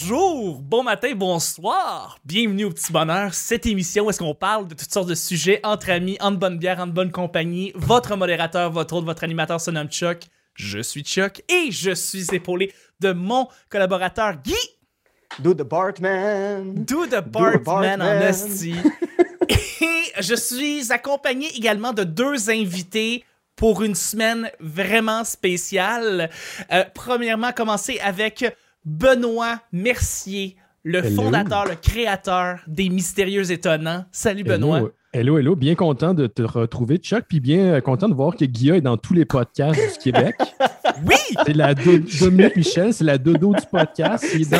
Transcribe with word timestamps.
Bonjour, 0.00 0.60
bon 0.60 0.82
matin, 0.82 1.12
bonsoir. 1.14 2.18
Bienvenue 2.24 2.66
au 2.66 2.70
Petit 2.70 2.92
Bonheur, 2.92 3.34
cette 3.34 3.66
émission 3.66 4.04
où 4.04 4.10
est-ce 4.10 4.18
qu'on 4.18 4.34
parle 4.34 4.68
de 4.68 4.74
toutes 4.74 4.92
sortes 4.92 5.08
de 5.08 5.14
sujets 5.14 5.60
entre 5.64 5.90
amis, 5.90 6.16
en 6.20 6.30
bonne 6.30 6.58
bière, 6.58 6.78
en 6.78 6.86
bonne 6.86 7.10
compagnie. 7.10 7.72
Votre 7.74 8.16
modérateur, 8.16 8.70
votre 8.70 8.94
autre, 8.94 9.06
votre 9.06 9.24
animateur 9.24 9.60
se 9.60 9.70
nomme 9.70 9.88
Chuck. 9.88 10.20
Je 10.54 10.80
suis 10.80 11.02
Chuck 11.02 11.42
et 11.48 11.70
je 11.70 11.92
suis 11.92 12.26
épaulé 12.32 12.72
de 13.00 13.12
mon 13.12 13.48
collaborateur 13.70 14.34
Guy. 14.42 14.54
Do 15.40 15.54
the 15.54 15.62
Bartman. 15.62 16.74
Do 16.84 17.06
the 17.06 17.24
Bartman 17.26 18.00
en 18.00 18.20
esti. 18.20 18.74
et 19.48 20.20
je 20.20 20.34
suis 20.34 20.92
accompagné 20.92 21.48
également 21.56 21.92
de 21.92 22.04
deux 22.04 22.50
invités 22.50 23.24
pour 23.56 23.82
une 23.82 23.96
semaine 23.96 24.50
vraiment 24.60 25.24
spéciale. 25.24 26.30
Euh, 26.70 26.84
premièrement, 26.94 27.52
commencer 27.52 27.98
avec 28.00 28.44
Benoît 28.88 29.60
Mercier, 29.72 30.56
le 30.82 31.04
Hello. 31.04 31.22
fondateur, 31.22 31.66
le 31.66 31.74
créateur 31.74 32.60
des 32.66 32.88
Mystérieux 32.88 33.50
Étonnants. 33.52 34.06
Salut 34.12 34.44
Benoît. 34.44 34.78
Hello, 34.78 34.92
hello, 35.12 35.38
hello. 35.38 35.56
Bien 35.56 35.74
content 35.74 36.14
de 36.14 36.26
te 36.26 36.40
retrouver, 36.42 36.96
Chuck, 36.96 37.24
puis 37.28 37.40
bien 37.40 37.74
euh, 37.74 37.80
content 37.82 38.08
de 38.08 38.14
voir 38.14 38.34
que 38.34 38.44
Guilla 38.46 38.76
est 38.76 38.80
dans 38.80 38.96
tous 38.96 39.12
les 39.14 39.26
podcasts 39.26 39.78
du 39.78 39.98
Québec. 40.12 40.34
Oui! 41.06 41.14
C'est 41.46 41.54
la 41.54 41.74
do- 41.76 41.98
Dominique 42.20 42.56
Michel, 42.56 42.92
c'est 42.92 43.04
la 43.04 43.18
dodo 43.18 43.54
du 43.54 43.64
podcast. 43.70 44.24
Il 44.34 44.42
est 44.42 44.50
dans 44.50 44.58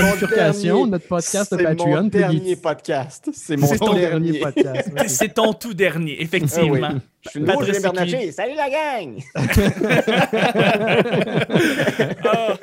notre 0.86 1.08
podcast 1.08 1.52
de 1.52 1.58
C'est 1.58 1.64
Patreon. 1.64 2.02
il- 2.04 2.10
dernier 2.10 2.54
podcast. 2.54 3.28
C'est 3.32 3.56
mon 3.56 3.66
C'est 3.66 3.78
ton 3.78 3.92
dernier. 3.94 4.30
dernier 4.32 4.38
podcast. 4.44 4.88
C'est 5.08 5.34
ton 5.34 5.52
tout 5.52 5.74
dernier, 5.74 6.22
effectivement. 6.22 6.90
Ah 6.90 6.94
oui. 6.94 7.00
Je 7.22 7.30
suis 7.72 7.82
Patrice. 7.82 8.36
Salut 8.36 8.54
la 8.54 8.70
gang! 8.70 9.18
Ah. 12.24 12.54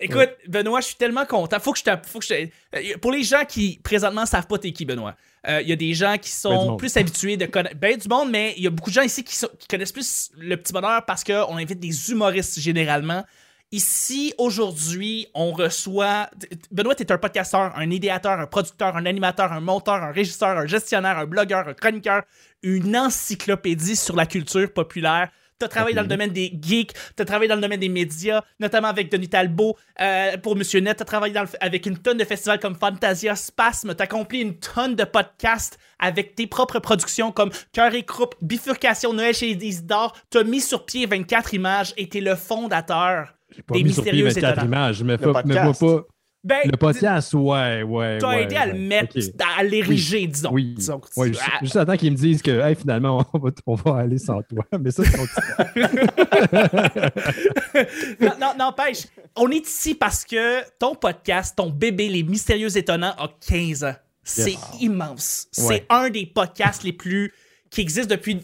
Écoute, 0.00 0.30
Benoît, 0.48 0.80
je 0.80 0.86
suis 0.86 0.94
tellement 0.96 1.26
content. 1.26 1.60
Faut 1.60 1.72
que 1.72 1.78
je 1.78 1.84
faut 2.08 2.18
que 2.20 2.24
je 2.26 2.34
euh, 2.34 2.96
Pour 3.00 3.12
les 3.12 3.22
gens 3.22 3.44
qui 3.46 3.78
présentement 3.82 4.24
savent 4.26 4.46
pas 4.46 4.58
t'es 4.58 4.72
qui, 4.72 4.84
Benoît, 4.84 5.14
euh, 5.48 5.60
il 5.62 5.68
y 5.68 5.72
a 5.72 5.76
des 5.76 5.92
gens 5.94 6.14
qui 6.14 6.30
Ben 6.30 6.36
sont 6.50 6.54
monde. 6.70 6.78
plus 6.78 6.96
habitués 6.96 7.36
de 7.36 7.46
connaître. 7.46 7.76
Ben 7.76 7.96
du 7.96 8.08
monde, 8.08 8.30
mais 8.30 8.54
il 8.56 8.62
y 8.62 8.66
a 8.66 8.70
beaucoup 8.70 8.90
de 8.90 8.94
gens 8.94 9.02
ici 9.02 9.22
qui, 9.24 9.34
sont- 9.36 9.50
qui 9.58 9.68
connaissent 9.68 9.92
plus 9.92 10.30
le 10.38 10.56
petit 10.56 10.72
bonheur 10.72 11.04
parce 11.04 11.22
qu'on 11.22 11.56
invite 11.56 11.78
des 11.80 12.10
humoristes 12.10 12.58
généralement. 12.60 13.24
Ici, 13.72 14.34
aujourd'hui, 14.36 15.28
on 15.32 15.52
reçoit. 15.52 16.28
Benoît, 16.72 16.94
t'es 16.96 17.12
un 17.12 17.18
podcasteur, 17.18 17.72
un 17.76 17.88
idéateur, 17.90 18.40
un 18.40 18.46
producteur, 18.46 18.96
un 18.96 19.06
animateur, 19.06 19.52
un 19.52 19.60
monteur, 19.60 19.94
un 19.94 20.10
régisseur, 20.10 20.58
un 20.58 20.66
gestionnaire, 20.66 21.18
un 21.18 21.26
blogueur, 21.26 21.68
un 21.68 21.74
chroniqueur, 21.74 22.22
une 22.64 22.96
encyclopédie 22.96 23.94
sur 23.96 24.16
la 24.16 24.26
culture 24.26 24.72
populaire. 24.72 25.30
T'as 25.60 25.68
travaillé 25.68 25.94
dans 25.94 26.00
le 26.02 26.08
domaine 26.08 26.30
des 26.30 26.50
geeks, 26.60 26.92
t'as 27.14 27.26
travaillé 27.26 27.46
dans 27.48 27.54
le 27.54 27.60
domaine 27.60 27.78
des 27.80 27.90
médias, 27.90 28.42
notamment 28.58 28.88
avec 28.88 29.12
Denis 29.12 29.28
Talbot 29.28 29.76
euh, 30.00 30.38
pour 30.38 30.56
Monsieur 30.56 30.80
Net, 30.80 30.96
t'as 30.96 31.04
travaillé 31.04 31.34
dans 31.34 31.42
le- 31.42 31.48
avec 31.60 31.84
une 31.84 31.98
tonne 31.98 32.16
de 32.16 32.24
festivals 32.24 32.58
comme 32.58 32.74
Fantasia, 32.74 33.36
Spasme, 33.36 33.94
t'as 33.94 34.04
accompli 34.04 34.40
une 34.40 34.54
tonne 34.58 34.94
de 34.96 35.04
podcasts 35.04 35.78
avec 35.98 36.34
tes 36.34 36.46
propres 36.46 36.78
productions 36.78 37.30
comme 37.30 37.50
Cœur 37.72 37.94
et 37.94 38.04
Croupe, 38.04 38.34
Bifurcation, 38.40 39.12
Noël 39.12 39.34
chez 39.34 39.50
Isidore, 39.50 40.16
t'as 40.30 40.44
mis 40.44 40.62
sur 40.62 40.86
pied 40.86 41.04
24 41.04 41.52
images 41.52 41.92
et 41.98 42.08
t'es 42.08 42.20
le 42.22 42.34
fondateur 42.36 43.34
J'ai 43.54 43.60
pas 43.62 43.74
des 43.74 43.84
mis 43.84 43.92
sur 43.92 44.02
pied 44.02 44.12
mystérieux 44.12 44.28
24 44.34 44.52
étonnants. 44.52 44.66
images. 44.66 45.02
Mais 45.04 45.18
podcast. 45.18 45.80
pas- 45.80 46.02
Ben, 46.42 46.60
Le 46.64 46.76
podcast, 46.78 47.34
ouais, 47.34 47.82
ouais. 47.82 48.16
t'as 48.18 48.28
ouais, 48.30 48.44
aidé 48.44 48.56
à 48.56 48.64
le 48.66 48.72
mettre, 48.72 49.14
à 49.58 49.62
l'ériger, 49.62 50.26
disons. 50.26 50.48
Oui. 50.52 50.72
Disons. 50.74 50.98
Tu- 51.14 51.26
juste, 51.28 51.40
ah, 51.44 51.58
juste 51.60 51.76
attends 51.76 51.98
qu'ils 51.98 52.12
me 52.12 52.16
disent 52.16 52.40
que 52.40 52.50
hey, 52.66 52.74
finalement, 52.74 53.22
on 53.34 53.38
va, 53.38 53.50
on 53.66 53.74
va 53.74 53.96
aller 53.98 54.16
sans 54.16 54.40
toi. 54.42 54.64
Mais 54.80 54.90
ça, 54.90 55.02
c'est 55.04 55.18
non, 58.20 58.32
non, 58.40 58.52
n'empêche, 58.58 59.06
on 59.36 59.50
est 59.50 59.66
ici 59.66 59.94
parce 59.94 60.24
que 60.24 60.62
ton 60.78 60.94
podcast, 60.94 61.54
ton 61.56 61.68
bébé, 61.68 62.08
Les 62.08 62.22
Mystérieux 62.22 62.74
Étonnants, 62.76 63.14
a 63.18 63.28
15 63.46 63.84
ans. 63.84 63.94
C'est 64.22 64.56
immense. 64.80 65.48
C'est 65.52 65.64
Ouais. 65.66 65.86
un 65.90 66.08
des 66.10 66.26
podcasts 66.26 66.84
les 66.84 66.92
plus. 66.92 67.32
qui 67.70 67.80
existent 67.82 68.14
depuis 68.14 68.40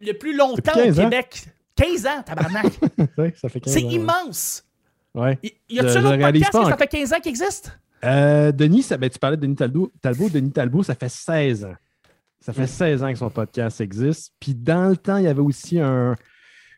le 0.00 0.12
plus 0.12 0.36
longtemps 0.36 0.72
Depuis 0.76 0.82
15 0.84 0.98
au 0.98 1.02
ans? 1.02 1.10
Québec. 1.10 1.44
15 1.76 2.06
ans, 2.06 2.22
tabarnak. 2.24 2.66
Ça 3.40 3.48
fait 3.48 3.60
15 3.60 3.72
C'est 3.74 3.84
ans, 3.84 3.90
immense. 3.90 4.64
Ouais. 5.14 5.38
Y, 5.68 5.78
a-tu 5.80 5.98
un 5.98 6.04
autre 6.04 6.18
podcast 6.20 6.52
pas 6.52 6.64
que 6.64 6.70
ça 6.70 6.76
fait 6.76 6.86
15 6.88 7.12
ans 7.12 7.20
qui 7.20 7.28
existe? 7.28 7.78
Euh, 8.04 8.52
Denis, 8.52 8.82
ça, 8.82 8.96
ben, 8.96 9.08
tu 9.08 9.18
parlais 9.18 9.36
de 9.36 9.42
Denis 9.42 9.54
Talbot. 9.56 9.90
Talbot. 10.02 10.28
Denis 10.28 10.50
Talbot, 10.52 10.82
ça 10.82 10.94
fait 10.94 11.08
16 11.08 11.64
ans. 11.64 11.74
Ça 12.40 12.52
fait 12.52 12.66
16 12.66 13.02
ans 13.02 13.10
que 13.12 13.18
son 13.18 13.30
podcast 13.30 13.80
existe. 13.80 14.34
Puis 14.38 14.54
dans 14.54 14.88
le 14.90 14.96
temps, 14.96 15.16
il 15.16 15.24
y 15.24 15.28
avait 15.28 15.40
aussi 15.40 15.80
un- 15.80 16.14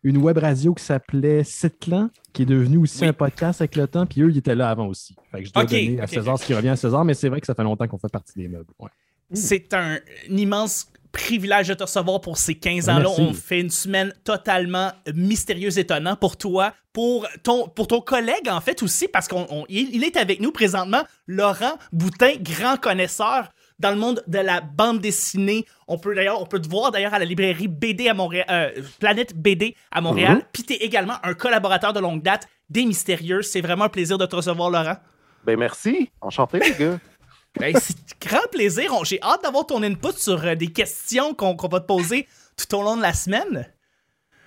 une 0.05 0.19
web 0.19 0.39
radio 0.39 0.73
qui 0.75 0.85
s'appelait 0.85 1.43
Citlan, 1.43 2.11
qui 2.33 2.43
est 2.43 2.47
devenu 2.47 2.77
aussi 2.77 3.03
Oui. 3.03 3.09
un 3.09 3.13
podcast 3.13 3.61
avec 3.61 3.75
le 3.75 3.89
temps. 3.89 4.07
Puis 4.07 4.21
eux, 4.23 4.31
ils 4.31 4.39
étaient 4.39 4.55
là 4.55 4.71
avant 4.71 4.87
aussi. 4.87 5.17
Fait 5.33 5.41
que 5.43 5.49
je 5.49 5.53
dois 5.53 5.65
donner 5.65 5.99
à 6.01 6.05
ok, 6.05 6.11
César 6.11 6.39
ce 6.39 6.47
qui 6.47 6.55
revient 6.55 6.69
à 6.69 6.77
César, 6.77 7.05
mais 7.05 7.15
c'est 7.15 7.29
vrai 7.29 7.41
que 7.41 7.47
ça 7.47 7.55
fait 7.57 7.65
longtemps 7.65 7.89
qu'on 7.89 7.99
fait 7.99 8.13
partie 8.13 8.39
des 8.39 8.47
meubles. 8.47 8.71
Ouais. 8.79 8.91
C'est 9.33 9.75
un, 9.75 9.95
un 10.31 10.37
immense 10.37 10.87
privilège 11.17 11.69
de 11.69 11.75
te 11.75 11.83
recevoir 11.83 12.21
pour 12.21 12.37
ces 12.37 12.55
15 12.55 12.87
Ben, 12.87 12.97
ans-là. 12.97 13.09
On 13.09 13.33
fait 13.33 13.61
une 13.61 13.71
semaine 13.71 14.13
totalement 14.23 14.93
mystérieuse, 15.15 15.79
étonnant 15.79 16.15
pour 16.15 16.37
toi, 16.37 16.75
pour 16.93 17.27
ton, 17.43 17.69
pour 17.69 17.89
ton 17.89 18.03
collègue 18.03 18.49
en 18.51 18.61
fait 18.61 18.83
aussi, 18.83 19.09
parce 19.09 19.27
qu'il 19.27 19.47
il 19.69 20.05
est 20.05 20.17
avec 20.19 20.41
nous 20.41 20.53
présentement, 20.53 21.03
Laurent 21.27 21.79
Boutin, 21.93 22.33
grand 22.41 22.77
connaisseur 22.77 23.49
dans 23.79 23.91
le 23.91 23.97
monde 23.97 24.23
de 24.27 24.39
la 24.39 24.61
bande 24.61 25.01
dessinée. 25.01 25.65
On 25.89 25.99
peut 25.99 26.15
d'ailleurs, 26.15 26.41
on 26.41 26.47
peut 26.47 26.61
te 26.61 26.69
voir 26.69 26.91
d'ailleurs 26.93 27.15
à 27.15 27.19
la 27.19 27.25
librairie 27.25 27.69
BD 27.69 28.09
à 28.09 28.15
Montréal, 28.15 28.47
euh, 28.51 28.83
Planète 29.01 29.35
BD 29.35 29.75
à 29.91 30.03
Montréal. 30.03 30.37
Mhm. 30.37 30.43
Puis 30.53 30.65
t'es 30.65 30.77
également 30.77 31.15
un 31.23 31.35
collaborateur 31.35 31.95
de 31.95 32.01
longue 32.01 32.23
date 32.23 32.47
des 32.69 32.85
Mystérieux. 32.85 33.43
C'est 33.43 33.61
vraiment 33.63 33.85
un 33.85 33.89
plaisir 33.89 34.19
de 34.19 34.27
te 34.27 34.37
recevoir, 34.37 34.71
Laurent. 34.71 34.97
Ben 35.45 35.59
merci. 35.59 36.11
Enchanté, 36.21 36.59
les 36.59 36.75
gars. 36.75 36.99
Ben, 37.59 37.75
c'est 37.79 37.97
grand 38.21 38.47
plaisir. 38.51 38.93
J'ai 39.05 39.21
hâte 39.23 39.43
d'avoir 39.43 39.67
ton 39.67 39.83
input 39.83 40.13
sur 40.17 40.45
euh, 40.45 40.55
des 40.55 40.69
questions 40.69 41.35
qu'on 41.35 41.55
va 41.55 41.81
te 41.81 41.87
poser 41.87 42.27
tout 42.57 42.77
au 42.77 42.83
long 42.83 42.97
de 42.97 43.03
la 43.03 43.13
semaine. 43.13 43.67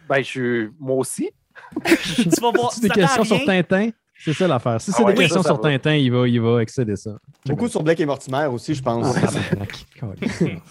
Ben, 0.08 0.24
je. 0.24 0.70
Moi 0.80 0.98
aussi. 0.98 1.30
Tu 1.86 2.42
vas 2.42 2.52
voir. 2.52 2.72
C'est 2.72 2.82
des 2.82 2.90
questions 2.90 3.24
sur. 3.24 3.44
Tintin. 3.46 3.90
C'est 4.22 4.34
ça 4.34 4.48
l'affaire. 4.48 4.82
Si 4.82 4.92
c'est 4.92 5.02
Ah 5.02 5.06
ouais, 5.06 5.14
des 5.14 5.22
questions 5.22 5.42
ça, 5.42 5.50
ça 5.50 5.56
sur 5.56 5.64
va. 5.64 5.70
Tintin, 5.70 5.94
il 5.94 6.12
va, 6.12 6.28
il 6.28 6.42
va 6.42 6.62
excéder 6.62 6.98
ça. 6.98 7.12
Beaucoup 7.46 7.70
sur 7.70 7.82
Blake 7.82 8.02
et 8.02 8.06
Mortimer 8.06 8.48
aussi, 8.48 8.76
je 8.76 8.82
pense. 8.82 9.16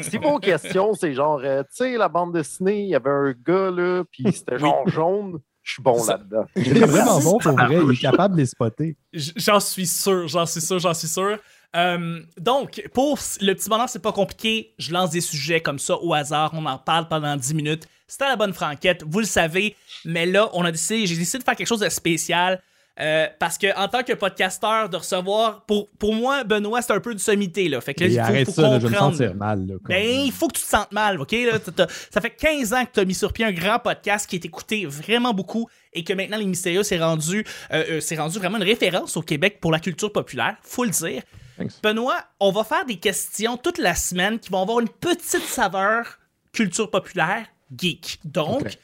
Si 0.00 0.18
vos 0.18 0.38
questions, 0.38 0.92
c'est 0.92 1.14
genre, 1.14 1.40
euh, 1.42 1.62
tu 1.62 1.68
sais, 1.76 1.96
la 1.96 2.08
bande 2.08 2.34
dessinée, 2.34 2.82
il 2.82 2.88
y 2.90 2.94
avait 2.94 3.08
un 3.08 3.32
gars, 3.32 3.70
là, 3.70 4.04
puis 4.10 4.24
c'était 4.32 4.58
genre 4.58 4.86
jaune. 4.86 5.38
Je 5.62 5.72
suis 5.74 5.82
bon 5.82 6.02
là-dedans. 6.04 6.44
Il 6.56 6.76
est 6.76 6.86
vraiment 6.86 7.20
bon 7.20 7.38
pour 7.38 7.52
vrai. 7.52 7.78
Il 7.82 7.92
est 7.92 8.00
capable 8.00 8.34
de 8.34 8.40
les 8.40 8.46
spotter. 8.46 8.96
J'en 9.12 9.60
suis 9.60 9.86
sûr, 9.86 10.28
j'en 10.28 10.46
suis 10.46 10.60
sûr, 10.60 10.78
j'en 10.78 10.94
suis 10.94 11.08
sûr. 11.08 11.38
Euh, 11.76 12.20
donc, 12.38 12.82
pour 12.94 13.18
le 13.40 13.54
petit 13.54 13.68
bonheur, 13.68 13.88
c'est 13.88 14.02
pas 14.02 14.12
compliqué. 14.12 14.74
Je 14.78 14.92
lance 14.92 15.10
des 15.10 15.20
sujets 15.20 15.60
comme 15.60 15.78
ça 15.78 15.96
au 15.96 16.14
hasard. 16.14 16.50
On 16.54 16.64
en 16.66 16.78
parle 16.78 17.08
pendant 17.08 17.36
10 17.36 17.54
minutes. 17.54 17.86
À 18.20 18.28
la 18.28 18.36
bonne 18.36 18.54
franquette, 18.54 19.04
vous 19.06 19.20
le 19.20 19.26
savez. 19.26 19.76
Mais 20.04 20.26
là, 20.26 20.48
on 20.54 20.64
a 20.64 20.72
décidé, 20.72 21.06
j'ai 21.06 21.16
décidé 21.16 21.38
de 21.38 21.44
faire 21.44 21.56
quelque 21.56 21.66
chose 21.66 21.80
de 21.80 21.88
spécial. 21.88 22.62
Euh, 23.00 23.26
parce 23.38 23.58
que 23.58 23.66
en 23.78 23.88
tant 23.88 24.02
que 24.02 24.12
podcasteur, 24.12 24.88
de 24.88 24.96
recevoir, 24.96 25.62
pour, 25.66 25.88
pour 25.98 26.14
moi, 26.14 26.42
Benoît, 26.44 26.82
c'est 26.82 26.92
un 26.92 27.00
peu 27.00 27.14
du 27.14 27.22
sommité. 27.22 27.68
Là. 27.68 27.80
Fait 27.80 27.94
que 27.94 28.04
là, 28.04 28.30
il 28.38 28.44
faut, 28.46 28.52
faut 28.52 28.62
ça, 28.62 28.68
là, 28.70 28.78
je 28.80 28.86
vais 28.86 28.88
me 28.88 28.94
comprendre. 28.94 29.16
sentir 29.16 29.34
mal. 29.34 29.66
Là, 29.66 29.74
Ben, 29.88 30.04
il 30.26 30.32
faut 30.32 30.48
que 30.48 30.56
tu 30.58 30.62
te 30.64 30.68
sentes 30.68 30.92
mal, 30.92 31.20
OK? 31.20 31.32
Là, 31.32 31.58
T'as- 31.58 31.72
t'as- 31.72 31.86
ça 32.10 32.20
fait 32.20 32.30
15 32.30 32.72
ans 32.74 32.84
que 32.84 32.90
tu 32.94 33.00
as 33.00 33.04
mis 33.04 33.14
sur 33.14 33.32
pied 33.32 33.44
un 33.44 33.52
grand 33.52 33.78
podcast 33.78 34.28
qui 34.28 34.36
est 34.36 34.44
écouté 34.44 34.84
vraiment 34.86 35.32
beaucoup 35.32 35.68
et 35.92 36.02
que 36.04 36.12
maintenant, 36.12 36.36
Les 36.38 36.44
Mystérieux 36.46 36.82
s'est 36.82 36.98
rendu, 36.98 37.44
euh, 37.72 37.84
euh, 37.90 38.00
s'est 38.00 38.16
rendu 38.16 38.38
vraiment 38.38 38.58
une 38.58 38.64
référence 38.64 39.16
au 39.16 39.22
Québec 39.22 39.58
pour 39.60 39.70
la 39.72 39.78
culture 39.80 40.12
populaire, 40.12 40.56
faut 40.62 40.84
le 40.84 40.90
dire. 40.90 41.22
Thanks. 41.56 41.72
Benoît, 41.82 42.18
on 42.40 42.52
va 42.52 42.62
faire 42.64 42.84
des 42.84 42.96
questions 42.96 43.56
toute 43.56 43.78
la 43.78 43.94
semaine 43.94 44.38
qui 44.38 44.50
vont 44.50 44.62
avoir 44.62 44.80
une 44.80 44.88
petite 44.88 45.42
saveur 45.44 46.18
culture 46.52 46.90
populaire, 46.90 47.46
geek. 47.76 48.18
Donc. 48.24 48.76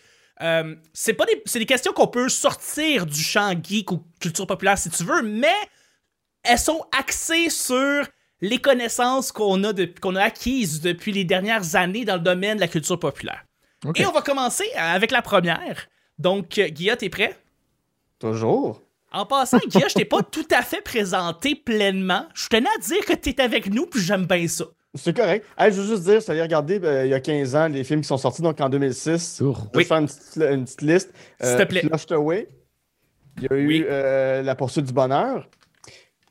Euh, 0.42 0.74
c'est 0.92 1.14
pas 1.14 1.26
des, 1.26 1.42
c'est 1.46 1.58
des 1.58 1.66
questions 1.66 1.92
qu'on 1.92 2.08
peut 2.08 2.28
sortir 2.28 3.06
du 3.06 3.20
champ 3.22 3.54
geek 3.62 3.92
ou 3.92 4.04
culture 4.20 4.46
populaire 4.46 4.76
si 4.78 4.90
tu 4.90 5.04
veux, 5.04 5.22
mais 5.22 5.54
elles 6.42 6.58
sont 6.58 6.84
axées 6.98 7.50
sur 7.50 8.04
les 8.40 8.58
connaissances 8.58 9.32
qu'on 9.32 9.62
a, 9.64 9.72
de- 9.72 9.92
qu'on 10.00 10.16
a 10.16 10.22
acquises 10.22 10.80
depuis 10.80 11.12
les 11.12 11.24
dernières 11.24 11.76
années 11.76 12.04
dans 12.04 12.14
le 12.14 12.20
domaine 12.20 12.56
de 12.56 12.60
la 12.60 12.68
culture 12.68 12.98
populaire. 12.98 13.44
Et 13.96 14.06
on 14.06 14.12
va 14.12 14.22
commencer 14.22 14.64
avec 14.76 15.10
la 15.10 15.22
première. 15.22 15.86
Donc, 16.18 16.58
euh, 16.58 16.68
Guilla, 16.68 16.96
t'es 16.96 17.08
prêt? 17.10 17.38
Toujours. 18.18 18.82
En 19.12 19.26
passant, 19.26 19.58
Guilla, 19.68 19.88
je 19.88 19.94
t'ai 19.94 20.04
pas 20.04 20.22
tout 20.30 20.46
à 20.50 20.62
fait 20.62 20.80
présenté 20.80 21.54
pleinement. 21.54 22.26
Je 22.34 22.48
tenais 22.48 22.68
à 22.76 22.78
dire 22.80 23.04
que 23.04 23.12
t'es 23.12 23.40
avec 23.40 23.66
nous, 23.72 23.86
puis 23.86 24.00
j'aime 24.02 24.26
bien 24.26 24.46
ça. 24.48 24.64
C'est 24.94 25.16
correct. 25.16 25.44
Hey, 25.58 25.72
je 25.72 25.80
veux 25.80 25.86
juste 25.88 26.04
dire, 26.04 26.14
je 26.14 26.20
suis 26.20 26.30
allé 26.32 26.42
regarder 26.42 26.80
euh, 26.82 27.04
il 27.04 27.10
y 27.10 27.14
a 27.14 27.20
15 27.20 27.56
ans 27.56 27.68
les 27.68 27.82
films 27.82 28.00
qui 28.02 28.06
sont 28.06 28.16
sortis 28.16 28.42
donc 28.42 28.60
en 28.60 28.68
2006. 28.68 29.36
Tour. 29.38 29.66
Je 29.72 29.78
vais 29.78 29.84
faire 29.84 29.96
une 29.98 30.06
petite, 30.06 30.36
une 30.36 30.64
petite 30.64 30.82
liste. 30.82 31.12
S'il 31.40 31.56
te 31.56 31.64
plaît. 31.64 31.80
Flushed 31.80 32.12
Away. 32.12 32.48
Il 33.38 33.42
y 33.42 33.46
a 33.52 33.56
eu 33.56 33.86
euh, 33.90 34.42
La 34.42 34.54
poursuite 34.54 34.86
du 34.86 34.92
bonheur. 34.92 35.48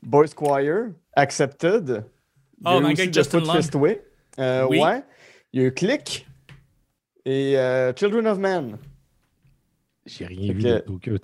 Boy 0.02 0.28
Squire. 0.28 0.86
Accepted. 1.14 2.04
Il 2.60 2.70
y 2.70 2.72
a 2.72 2.76
Oh 2.76 2.80
eu 2.80 2.84
my 2.84 2.92
aussi 2.92 3.04
God, 3.04 3.10
The 3.10 3.14
Justin 3.14 3.40
Long. 3.40 3.60
Euh, 4.38 4.66
Oui. 4.68 4.80
Ouais. 4.80 5.02
Il 5.52 5.60
y 5.60 5.64
a 5.64 5.68
eu 5.68 5.72
Click. 5.72 6.26
Et 7.26 7.58
euh, 7.58 7.92
Children 7.94 8.26
of 8.26 8.38
Men. 8.38 8.78
J'ai 10.06 10.26
rien 10.26 10.52
vu 10.52 10.62
que- 10.62 10.68
de 10.68 10.78
Tokyo. 10.80 11.16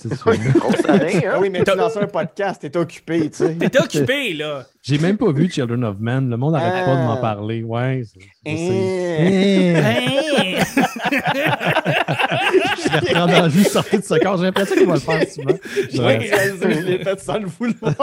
Grosse 0.55 0.85
année, 0.89 1.27
hein? 1.27 1.37
Oui, 1.39 1.51
mais 1.51 1.63
tu 1.65 1.77
lances 1.77 1.99
un 1.99 2.07
podcast, 2.07 2.63
t'es 2.63 2.75
occupé, 2.79 3.29
tu 3.31 3.37
sais. 3.37 3.55
T'es 3.55 3.79
occupé, 3.79 4.33
là. 4.33 4.65
J'ai 4.83 4.97
même 4.99 5.19
pas 5.19 5.31
vu 5.33 5.51
Children 5.51 5.85
of 5.85 5.97
Men. 6.01 6.31
Le 6.31 6.37
monde 6.39 6.55
n'arrête 6.55 6.87
pas 6.87 6.97
de 6.97 7.03
m'en 7.03 7.13
Ah. 7.13 7.17
parler. 7.19 7.63
Ouais, 7.63 8.03
c'est- 8.07 8.21
je 12.31 12.81
sais. 12.81 12.91
Hein. 12.91 12.95
Hein? 12.95 13.01
Bertrand 13.01 13.27
Danger 13.27 13.65
sorti 13.65 13.99
de 13.99 14.03
ce 14.03 14.15
corps. 14.19 14.37
J'ai 14.39 14.45
l'impression 14.45 14.77
qu'il 14.77 14.87
va 14.87 14.95
le 14.95 15.01
faire 15.01 15.29
souvent. 15.29 15.59
Je 15.93 16.87
l'ai 16.87 16.99
fait 17.05 17.21
sans 17.21 17.39
le 17.39 17.47
vouloir. 17.47 17.95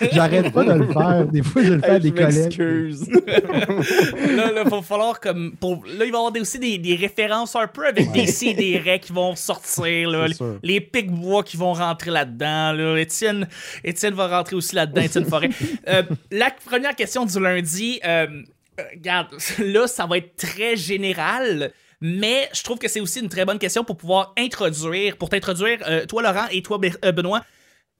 J'arrête 0.12 0.52
pas 0.52 0.64
de 0.64 0.72
le 0.72 0.86
faire. 0.86 1.26
Des 1.26 1.42
fois, 1.42 1.62
je 1.62 1.72
le 1.74 1.80
fais 1.80 1.90
à 1.90 1.98
des 1.98 2.12
collègues. 2.12 2.94
là, 4.36 4.52
là, 4.52 4.64
va 4.64 4.82
falloir 4.82 5.20
comme. 5.20 5.52
Pour, 5.60 5.84
là, 5.86 6.04
il 6.04 6.12
va 6.12 6.18
y 6.18 6.20
avoir 6.20 6.32
aussi 6.40 6.58
des, 6.58 6.78
des 6.78 6.96
références 6.96 7.56
un 7.56 7.66
peu 7.66 7.86
avec 7.86 8.12
des 8.12 8.30
et 8.42 8.54
des 8.54 8.78
raies 8.78 9.00
qui 9.00 9.12
vont 9.12 9.34
sortir, 9.36 10.10
là. 10.10 10.26
Les, 10.26 10.34
les 10.62 10.80
pics 10.80 11.10
bois 11.10 11.42
qui 11.42 11.56
vont 11.56 11.72
rentrer 11.72 12.10
là-dedans, 12.10 12.72
là. 12.72 12.96
Étienne, 12.96 13.48
Étienne 13.84 14.14
va 14.14 14.28
rentrer 14.28 14.56
aussi 14.56 14.74
là-dedans, 14.74 15.02
Étienne 15.02 15.24
Forêt. 15.24 15.50
Euh, 15.88 16.02
la 16.30 16.50
première 16.50 16.94
question 16.94 17.24
du 17.24 17.40
lundi, 17.40 18.00
euh, 18.04 18.26
euh, 18.80 18.84
regarde, 18.94 19.28
là, 19.58 19.86
ça 19.86 20.06
va 20.06 20.18
être 20.18 20.36
très 20.36 20.76
général. 20.76 21.72
Mais 22.00 22.48
je 22.54 22.62
trouve 22.62 22.78
que 22.78 22.88
c'est 22.88 23.00
aussi 23.00 23.20
une 23.20 23.28
très 23.28 23.44
bonne 23.44 23.58
question 23.58 23.84
pour 23.84 23.96
pouvoir 23.96 24.32
introduire, 24.38 25.16
pour 25.16 25.28
t'introduire, 25.28 25.78
euh, 25.86 26.06
toi 26.06 26.22
Laurent 26.22 26.46
et 26.50 26.62
toi 26.62 26.80
euh, 27.04 27.12
Benoît, 27.12 27.42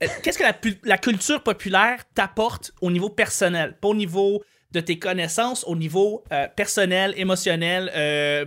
euh, 0.03 0.07
qu'est-ce 0.23 0.39
que 0.39 0.45
la, 0.85 0.99
culture 0.99 1.43
populaire 1.43 2.05
t'apporte 2.15 2.73
au 2.81 2.91
niveau 2.91 3.11
personnel, 3.11 3.77
pas 3.79 3.89
au 3.89 3.95
niveau 3.95 4.43
de 4.73 4.81
tes 4.81 4.99
connaissances, 4.99 5.65
au 5.65 5.77
niveau 5.77 6.25
euh, 6.33 6.47
personnel, 6.57 7.13
émotionnel, 7.17 7.91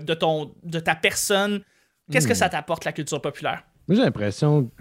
de, 0.04 0.14
ton, 0.14 0.56
de 0.64 0.80
ta 0.80 0.96
personne. 0.96 1.62
Qu'est-ce 2.12 2.28
que 2.28 2.34
ça 2.34 2.50
t'apporte, 2.50 2.86
la 2.86 2.94
culture 2.94 3.22
populaire? 3.22 3.64
Moi, 3.88 3.98
j'ai 3.98 4.04
l'impression, 4.04 4.72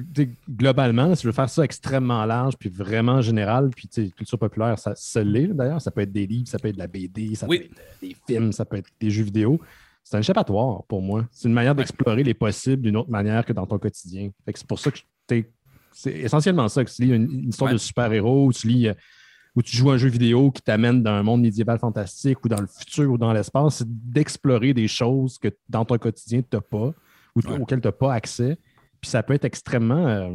globalement, 0.49 1.15
si 1.17 1.23
je 1.23 1.29
veux 1.29 1.33
faire 1.33 1.51
ça 1.51 1.65
extrêmement 1.65 2.25
large, 2.25 2.57
puis 2.57 2.69
vraiment 2.69 3.21
général, 3.21 3.71
puis 3.75 3.89
tu 3.89 4.05
sais, 4.05 4.11
culture 4.13 4.39
populaire, 4.39 4.79
ça 4.79 4.95
se 4.95 5.19
l'est 5.19 5.49
d'ailleurs. 5.49 5.83
Ça 5.83 5.91
peut 5.91 6.03
être 6.03 6.13
des 6.13 6.27
livres, 6.27 6.49
ça 6.49 6.59
peut 6.59 6.69
être 6.69 6.77
de 6.77 6.81
la 6.81 6.87
BD, 6.87 7.35
ça 7.35 7.47
Oui. 7.49 7.59
peut 7.59 7.65
être 7.65 8.01
des 8.01 8.17
films, 8.27 8.53
ça 8.53 8.65
peut 8.65 8.77
être 8.77 8.91
des 9.01 9.11
jeux 9.11 9.25
vidéo. 9.25 9.61
C'est 10.05 10.17
un 10.17 10.21
échappatoire 10.21 10.85
pour 10.85 11.01
moi. 11.03 11.27
C'est 11.31 11.49
une 11.49 11.55
manière 11.55 11.75
d'explorer 11.75 12.23
les 12.23 12.35
possibles 12.35 12.83
d'une 12.83 12.97
autre 12.97 13.11
manière 13.11 13.45
que 13.45 13.53
dans 13.53 13.67
ton 13.67 13.79
quotidien. 13.79 14.31
C'est 14.55 14.67
pour 14.67 14.79
ça 14.79 14.91
que 14.91 14.99
c'est 15.95 16.11
essentiellement 16.11 16.69
ça, 16.69 16.85
que 16.85 16.91
tu 16.91 17.03
lis 17.03 17.13
une, 17.15 17.31
une 17.31 17.49
histoire 17.51 17.69
Ouais. 17.69 17.75
de 17.75 17.79
super-héros, 17.79 18.47
ou 18.47 18.53
tu 18.53 18.67
lis 18.67 18.89
euh, 18.89 18.95
ou 19.55 19.63
tu 19.63 19.77
joues 19.77 19.91
un 19.91 19.99
jeu 19.99 20.09
vidéo 20.09 20.51
qui 20.51 20.63
t'amène 20.63 21.03
dans 21.03 21.11
un 21.13 21.23
monde 21.23 21.43
médiéval 21.43 21.79
fantastique 21.79 22.43
ou 22.45 22.49
dans 22.49 22.61
le 22.61 22.67
futur 22.67 23.11
ou 23.13 23.19
dans 23.19 23.33
l'espace, 23.33 23.77
c'est 23.77 23.87
d'explorer 23.89 24.73
des 24.73 24.89
choses 24.89 25.39
que 25.39 25.49
dans 25.69 25.85
ton 25.85 25.99
quotidien, 25.99 26.41
tu 26.41 26.57
n'as 26.57 26.63
pas 26.63 26.93
ou 27.37 27.41
Ouais. 27.45 27.59
auxquelles 27.61 27.81
tu 27.83 27.89
n'as 27.89 27.93
pas 27.93 28.15
accès. 28.15 28.57
Puis 29.01 29.11
ça 29.11 29.23
peut 29.23 29.35
être 29.35 29.45
extrêmement. 29.45 30.07
euh, 30.07 30.31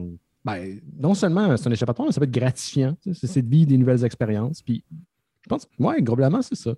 ben, 0.45 0.79
non 0.97 1.13
seulement 1.15 1.57
c'est 1.57 1.67
un 1.67 1.71
échappatoire, 1.71 2.07
mais 2.07 2.11
ça 2.13 2.19
peut 2.21 2.25
être 2.27 2.31
gratifiant. 2.31 2.95
tu 3.01 3.13
sais, 3.15 3.27
C'est 3.27 3.41
de 3.41 3.49
vivre 3.49 3.67
des 3.67 3.77
nouvelles 3.77 4.05
expériences. 4.05 4.61
Puis 4.61 4.83
je 5.41 5.49
pense, 5.49 5.67
ouais, 5.79 6.01
globalement, 6.01 6.41
c'est 6.43 6.55
ça. 6.55 6.73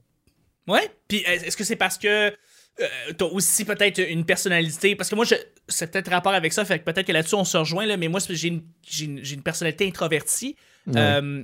Ouais. 0.67 0.89
Puis 1.07 1.17
est-ce 1.17 1.57
que 1.57 1.63
c'est 1.65 1.75
parce 1.75 1.97
que 1.97 2.31
euh, 2.79 3.13
t'as 3.17 3.25
aussi 3.25 3.65
peut-être 3.65 3.99
une 3.99 4.25
personnalité 4.25 4.95
parce 4.95 5.09
que 5.09 5.15
moi 5.15 5.25
je 5.25 5.35
c'est 5.67 5.91
peut-être 5.91 6.11
rapport 6.11 6.33
avec 6.33 6.53
ça 6.53 6.63
fait 6.63 6.79
que 6.79 6.85
peut-être 6.85 7.07
que 7.07 7.11
là-dessus 7.11 7.35
on 7.35 7.43
se 7.43 7.57
rejoint 7.57 7.85
là 7.85 7.97
mais 7.97 8.07
moi 8.07 8.19
j'ai 8.29 8.47
une, 8.47 8.63
j'ai 8.87 9.05
une, 9.05 9.23
j'ai 9.23 9.35
une 9.35 9.43
personnalité 9.43 9.87
introvertie. 9.87 10.55
Euh, 10.95 11.43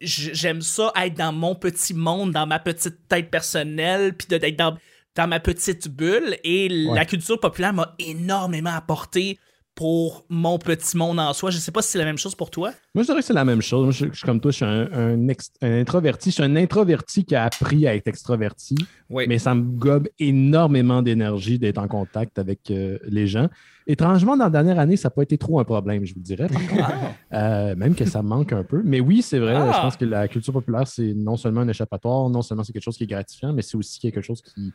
j'aime 0.00 0.62
ça 0.62 0.92
être 0.96 1.14
dans 1.14 1.32
mon 1.32 1.54
petit 1.54 1.92
monde 1.92 2.32
dans 2.32 2.46
ma 2.46 2.58
petite 2.58 3.08
tête 3.08 3.30
personnelle 3.30 4.14
puis 4.14 4.26
d'être 4.26 4.56
dans 4.56 4.76
dans 5.16 5.26
ma 5.26 5.40
petite 5.40 5.88
bulle 5.88 6.38
et 6.44 6.68
la 6.68 7.04
culture 7.04 7.40
populaire 7.40 7.72
m'a 7.72 7.94
énormément 7.98 8.74
apporté 8.74 9.38
pour 9.76 10.24
mon 10.28 10.58
petit 10.58 10.96
monde 10.96 11.20
en 11.20 11.32
soi 11.32 11.50
je 11.50 11.58
sais 11.58 11.70
pas 11.70 11.82
si 11.82 11.90
c'est 11.92 11.98
la 11.98 12.04
même 12.04 12.18
chose 12.18 12.34
pour 12.34 12.50
toi 12.50 12.72
Moi, 12.94 13.02
je 13.04 13.06
dirais 13.06 13.20
que 13.20 13.24
c'est 13.26 13.32
la 13.34 13.44
même 13.44 13.62
chose. 13.62 13.84
Moi, 13.84 13.92
je, 13.92 14.06
je 14.10 14.16
suis 14.18 14.26
comme 14.26 14.40
toi, 14.40 14.50
je 14.50 14.56
suis 14.56 14.64
un, 14.64 14.88
un 14.92 15.28
ex- 15.28 15.52
un 15.62 15.80
introverti. 15.80 16.30
Je 16.30 16.34
suis 16.34 16.42
un 16.42 16.56
introverti 16.56 17.24
qui 17.24 17.34
a 17.36 17.44
appris 17.44 17.86
à 17.86 17.94
être 17.94 18.08
extroverti, 18.08 18.74
oui 19.10 19.26
mais 19.28 19.38
ça 19.38 19.54
me 19.54 19.62
gobe 19.62 20.08
énormément 20.18 21.02
d'énergie 21.02 21.58
d'être 21.58 21.78
en 21.78 21.86
contact 21.86 22.38
avec 22.38 22.70
euh, 22.70 22.98
les 23.06 23.26
gens. 23.28 23.48
Étrangement, 23.86 24.36
dans 24.36 24.44
la 24.44 24.50
dernière 24.50 24.80
année, 24.80 24.96
ça 24.96 25.06
n'a 25.08 25.10
pas 25.10 25.22
été 25.22 25.38
trop 25.38 25.60
un 25.60 25.64
problème, 25.64 26.04
je 26.04 26.14
vous 26.14 26.20
dirais. 26.20 26.48
contre. 26.48 26.90
Euh, 27.32 27.74
même 27.76 27.94
que 27.94 28.04
ça 28.06 28.22
me 28.22 28.28
manque 28.28 28.52
un 28.52 28.62
peu. 28.62 28.80
Mais 28.84 29.00
oui, 29.00 29.20
c'est 29.20 29.38
vrai. 29.38 29.54
Ah. 29.56 29.72
Je 29.74 29.80
pense 29.80 29.96
que 29.96 30.04
la 30.06 30.26
culture 30.26 30.52
populaire, 30.52 30.86
c'est 30.86 31.12
non 31.12 31.36
seulement 31.36 31.60
un 31.62 31.68
échappatoire, 31.68 32.30
non 32.30 32.40
seulement 32.40 32.62
c'est 32.64 32.72
quelque 32.72 32.84
chose 32.84 32.96
qui 32.96 33.04
est 33.04 33.08
gratifiant, 33.08 33.52
mais 33.52 33.62
c'est 33.62 33.76
aussi 33.76 33.98
quelque 33.98 34.22
chose 34.22 34.40
qui, 34.40 34.72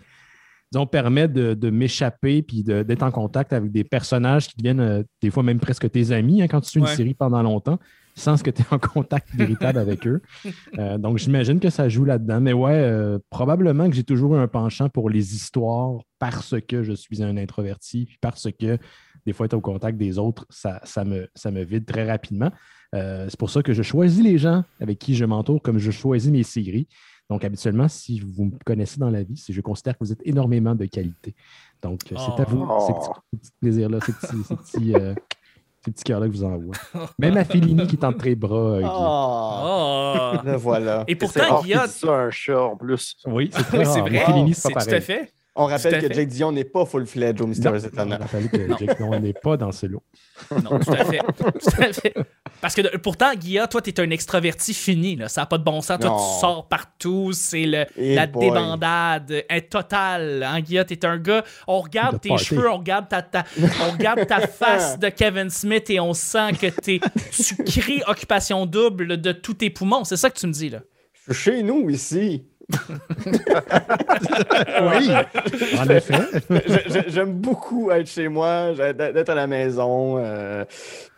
disons, 0.72 0.86
permet 0.88 1.28
de, 1.28 1.54
de 1.54 1.70
m'échapper 1.70 2.42
puis 2.42 2.64
d'être 2.64 3.04
en 3.04 3.12
contact 3.12 3.52
avec 3.54 3.72
des 3.72 3.84
personnages 3.84 4.48
qui 4.48 4.56
deviennent 4.58 4.80
euh, 4.80 5.04
des 5.22 5.30
fois 5.30 5.44
même 5.44 5.60
presque 5.60 5.90
tes 5.92 6.12
amis 6.12 6.42
hein, 6.42 6.48
quand 6.48 6.62
tu 6.62 6.70
suis 6.70 6.80
une 6.80 6.86
Ouais. 6.86 6.96
série 6.96 7.14
pendant 7.14 7.44
longtemps, 7.44 7.78
sans 8.16 8.42
que 8.42 8.50
tu 8.50 8.62
es 8.62 8.66
en 8.72 8.80
contact 8.80 9.30
véritable 9.36 9.80
avec 9.80 10.08
eux. 10.08 10.22
Euh, 10.80 10.98
donc, 10.98 11.18
j'imagine 11.18 11.60
que 11.60 11.70
ça 11.70 11.90
joue 11.90 12.06
là-dedans. 12.06 12.40
Mais 12.42 12.54
ouais, 12.54 12.72
euh, 12.74 13.20
probablement 13.30 13.90
que 13.90 13.96
j'ai 13.96 14.04
toujours 14.04 14.36
eu 14.36 14.40
un 14.40 14.48
penchant 14.48 14.90
pour 14.90 15.10
les 15.10 15.36
histoires 15.36 16.00
parce 16.20 16.56
que 16.68 16.84
je 16.84 16.94
suis 16.94 17.22
un 17.24 17.36
introverti, 17.38 18.06
puis 18.06 18.18
parce 18.22 18.48
que 18.58 18.78
des 19.26 19.34
fois, 19.34 19.46
être 19.46 19.54
au 19.54 19.62
contact 19.62 19.98
des 19.98 20.18
autres, 20.18 20.46
ça, 20.50 20.80
ça, 20.84 21.04
me, 21.06 21.28
ça 21.36 21.52
me 21.52 21.64
vide 21.64 21.86
très 21.86 22.10
rapidement. 22.10 22.52
Euh, 22.94 23.28
c'est 23.30 23.40
pour 23.40 23.50
ça 23.50 23.64
que 23.64 23.74
je 23.74 23.82
choisis 23.84 24.24
les 24.24 24.38
gens 24.38 24.64
avec 24.82 25.00
qui 25.00 25.16
je 25.16 25.24
m'entoure 25.26 25.62
comme 25.62 25.78
je 25.78 25.92
choisis 25.92 26.32
mes 26.32 26.44
séries. 26.44 26.88
Donc, 27.30 27.46
habituellement, 27.46 27.88
si 27.88 28.20
vous 28.20 28.46
me 28.46 28.52
connaissez 28.66 29.00
dans 29.00 29.10
la 29.10 29.24
vie, 29.24 29.38
c'est 29.38 29.54
je 29.54 29.62
considère 29.62 29.94
que 29.98 30.04
vous 30.04 30.12
êtes 30.12 30.22
énormément 30.26 30.76
de 30.76 30.86
qualité. 30.86 31.34
Donc, 31.82 32.02
euh, 32.12 32.16
c'est 32.18 32.42
à 32.42 32.46
vous, 32.46 32.66
Oh. 32.70 32.86
ces 32.86 32.94
petits, 32.94 33.10
ces 33.32 33.38
petits 33.40 33.52
plaisirs-là, 33.62 34.00
ces 34.06 34.12
petits, 34.12 34.44
ces 34.44 34.56
petits, 34.58 34.96
euh, 34.96 35.14
ces 35.86 35.92
petits 35.92 36.04
cœurs-là 36.04 36.28
que 36.28 36.34
je 36.34 36.40
vous 36.40 36.44
envoie. 36.44 36.76
Même 37.18 37.38
à 37.38 37.46
Fellini 37.46 37.88
qui 37.88 37.96
est 37.96 38.04
entre 38.04 38.26
les 38.26 38.36
bras. 38.36 38.56
euh. 38.74 38.82
Ah, 38.84 40.34
Oh. 40.44 40.46
le 40.46 40.56
voilà. 40.58 41.06
et 41.08 41.12
C'est 41.12 41.16
pourtant 41.16 41.62
Guilla 41.62 41.88
dise 41.88 41.96
ça 41.96 42.14
à 42.14 42.24
un 42.24 42.30
chat 42.32 42.62
en 42.62 42.76
plus. 42.76 43.16
Oui, 43.26 43.50
c'est 43.54 43.64
très 43.64 43.78
oui, 43.80 43.86
c'est 43.86 44.02
vrai 44.02 44.26
Fellini, 44.26 44.54
c'est 44.54 44.68
c'est 44.68 44.74
pas 44.74 44.82
tout 44.82 44.90
à 44.90 45.00
pareil. 45.00 45.02
fait 45.02 45.34
On 45.54 45.66
rappelle 45.66 46.02
que 46.02 46.08
fait. 46.08 46.14
Jake 46.14 46.30
Dion 46.30 46.54
n'est 46.54 46.64
pas 46.64 46.86
full-fledged 46.86 47.42
au 47.42 47.48
Mystérieux 47.48 47.82
On 47.84 47.88
Étonnant. 47.88 48.16
a 48.22 48.26
fallu 48.28 48.48
que 48.48 48.70
Jake 48.80 48.98
Long 49.00 49.20
n'est 49.20 49.34
pas 49.34 49.58
dans 49.58 49.74
ce 49.74 49.86
lot. 49.86 50.02
Non, 50.50 50.80
tout 50.80 50.94
à 50.94 51.04
fait. 51.04 51.20
Tout 51.38 51.82
à 51.82 51.92
fait. 51.94 52.14
Parce 52.62 52.74
que 52.74 52.82
de- 52.84 52.98
pourtant, 52.98 53.34
Guilla, 53.36 53.68
toi, 53.68 53.82
t'es 53.82 54.00
un 54.00 54.10
extraverti 54.12 54.74
fini. 54.74 55.18
Là. 55.18 55.28
Ça 55.28 55.42
n'a 55.42 55.46
pas 55.48 55.58
de 55.58 55.64
bon 55.66 55.82
sens. 55.82 56.00
Toi, 56.00 56.10
Non. 56.10 56.16
tu 56.16 56.40
sors 56.40 56.68
partout. 56.70 57.32
C'est 57.34 57.66
le, 57.66 57.86
la 57.98 58.28
boy. 58.28 58.46
débandade 58.48 59.44
est 59.50 59.70
totale. 59.70 60.42
Hein, 60.44 60.62
Guilla, 60.62 60.86
t'es 60.86 61.04
un 61.06 61.18
gars. 61.18 61.44
On 61.68 61.82
regarde 61.82 62.16
De 62.16 62.20
tes 62.22 62.30
party. 62.30 62.46
cheveux, 62.46 62.70
on 62.70 62.78
regarde 62.78 63.10
ta, 63.10 63.22
ta- 63.22 63.44
on 63.88 63.92
regarde 63.92 64.26
ta 64.28 64.40
face 64.48 64.98
de 65.00 65.10
Kevin 65.10 65.50
Smith 65.50 65.90
et 65.90 66.00
on 66.00 66.14
sent 66.14 66.54
que 66.62 66.68
t'es, 66.68 67.02
tu 67.36 67.56
cries 67.66 68.02
occupation 68.08 68.66
double 68.66 69.20
de 69.20 69.34
tous 69.34 69.56
tes 69.56 69.70
poumons. 69.70 70.06
C'est 70.06 70.16
ça 70.18 70.30
que 70.30 70.40
tu 70.40 70.48
me 70.48 70.54
dis, 70.54 70.70
là. 70.70 70.80
Je 71.28 71.34
suis 71.34 71.52
chez 71.52 71.64
nous 71.64 71.90
ici. 71.90 72.46
Oui, 74.82 75.10
en 75.80 75.90
effet. 75.90 76.14
J'aime 77.08 77.34
beaucoup 77.34 77.92
être 77.92 78.08
chez 78.08 78.28
moi, 78.28 78.72
d'être 78.94 79.30
à 79.30 79.36
la 79.36 79.48
maison. 79.48 80.18
euh, 80.18 80.66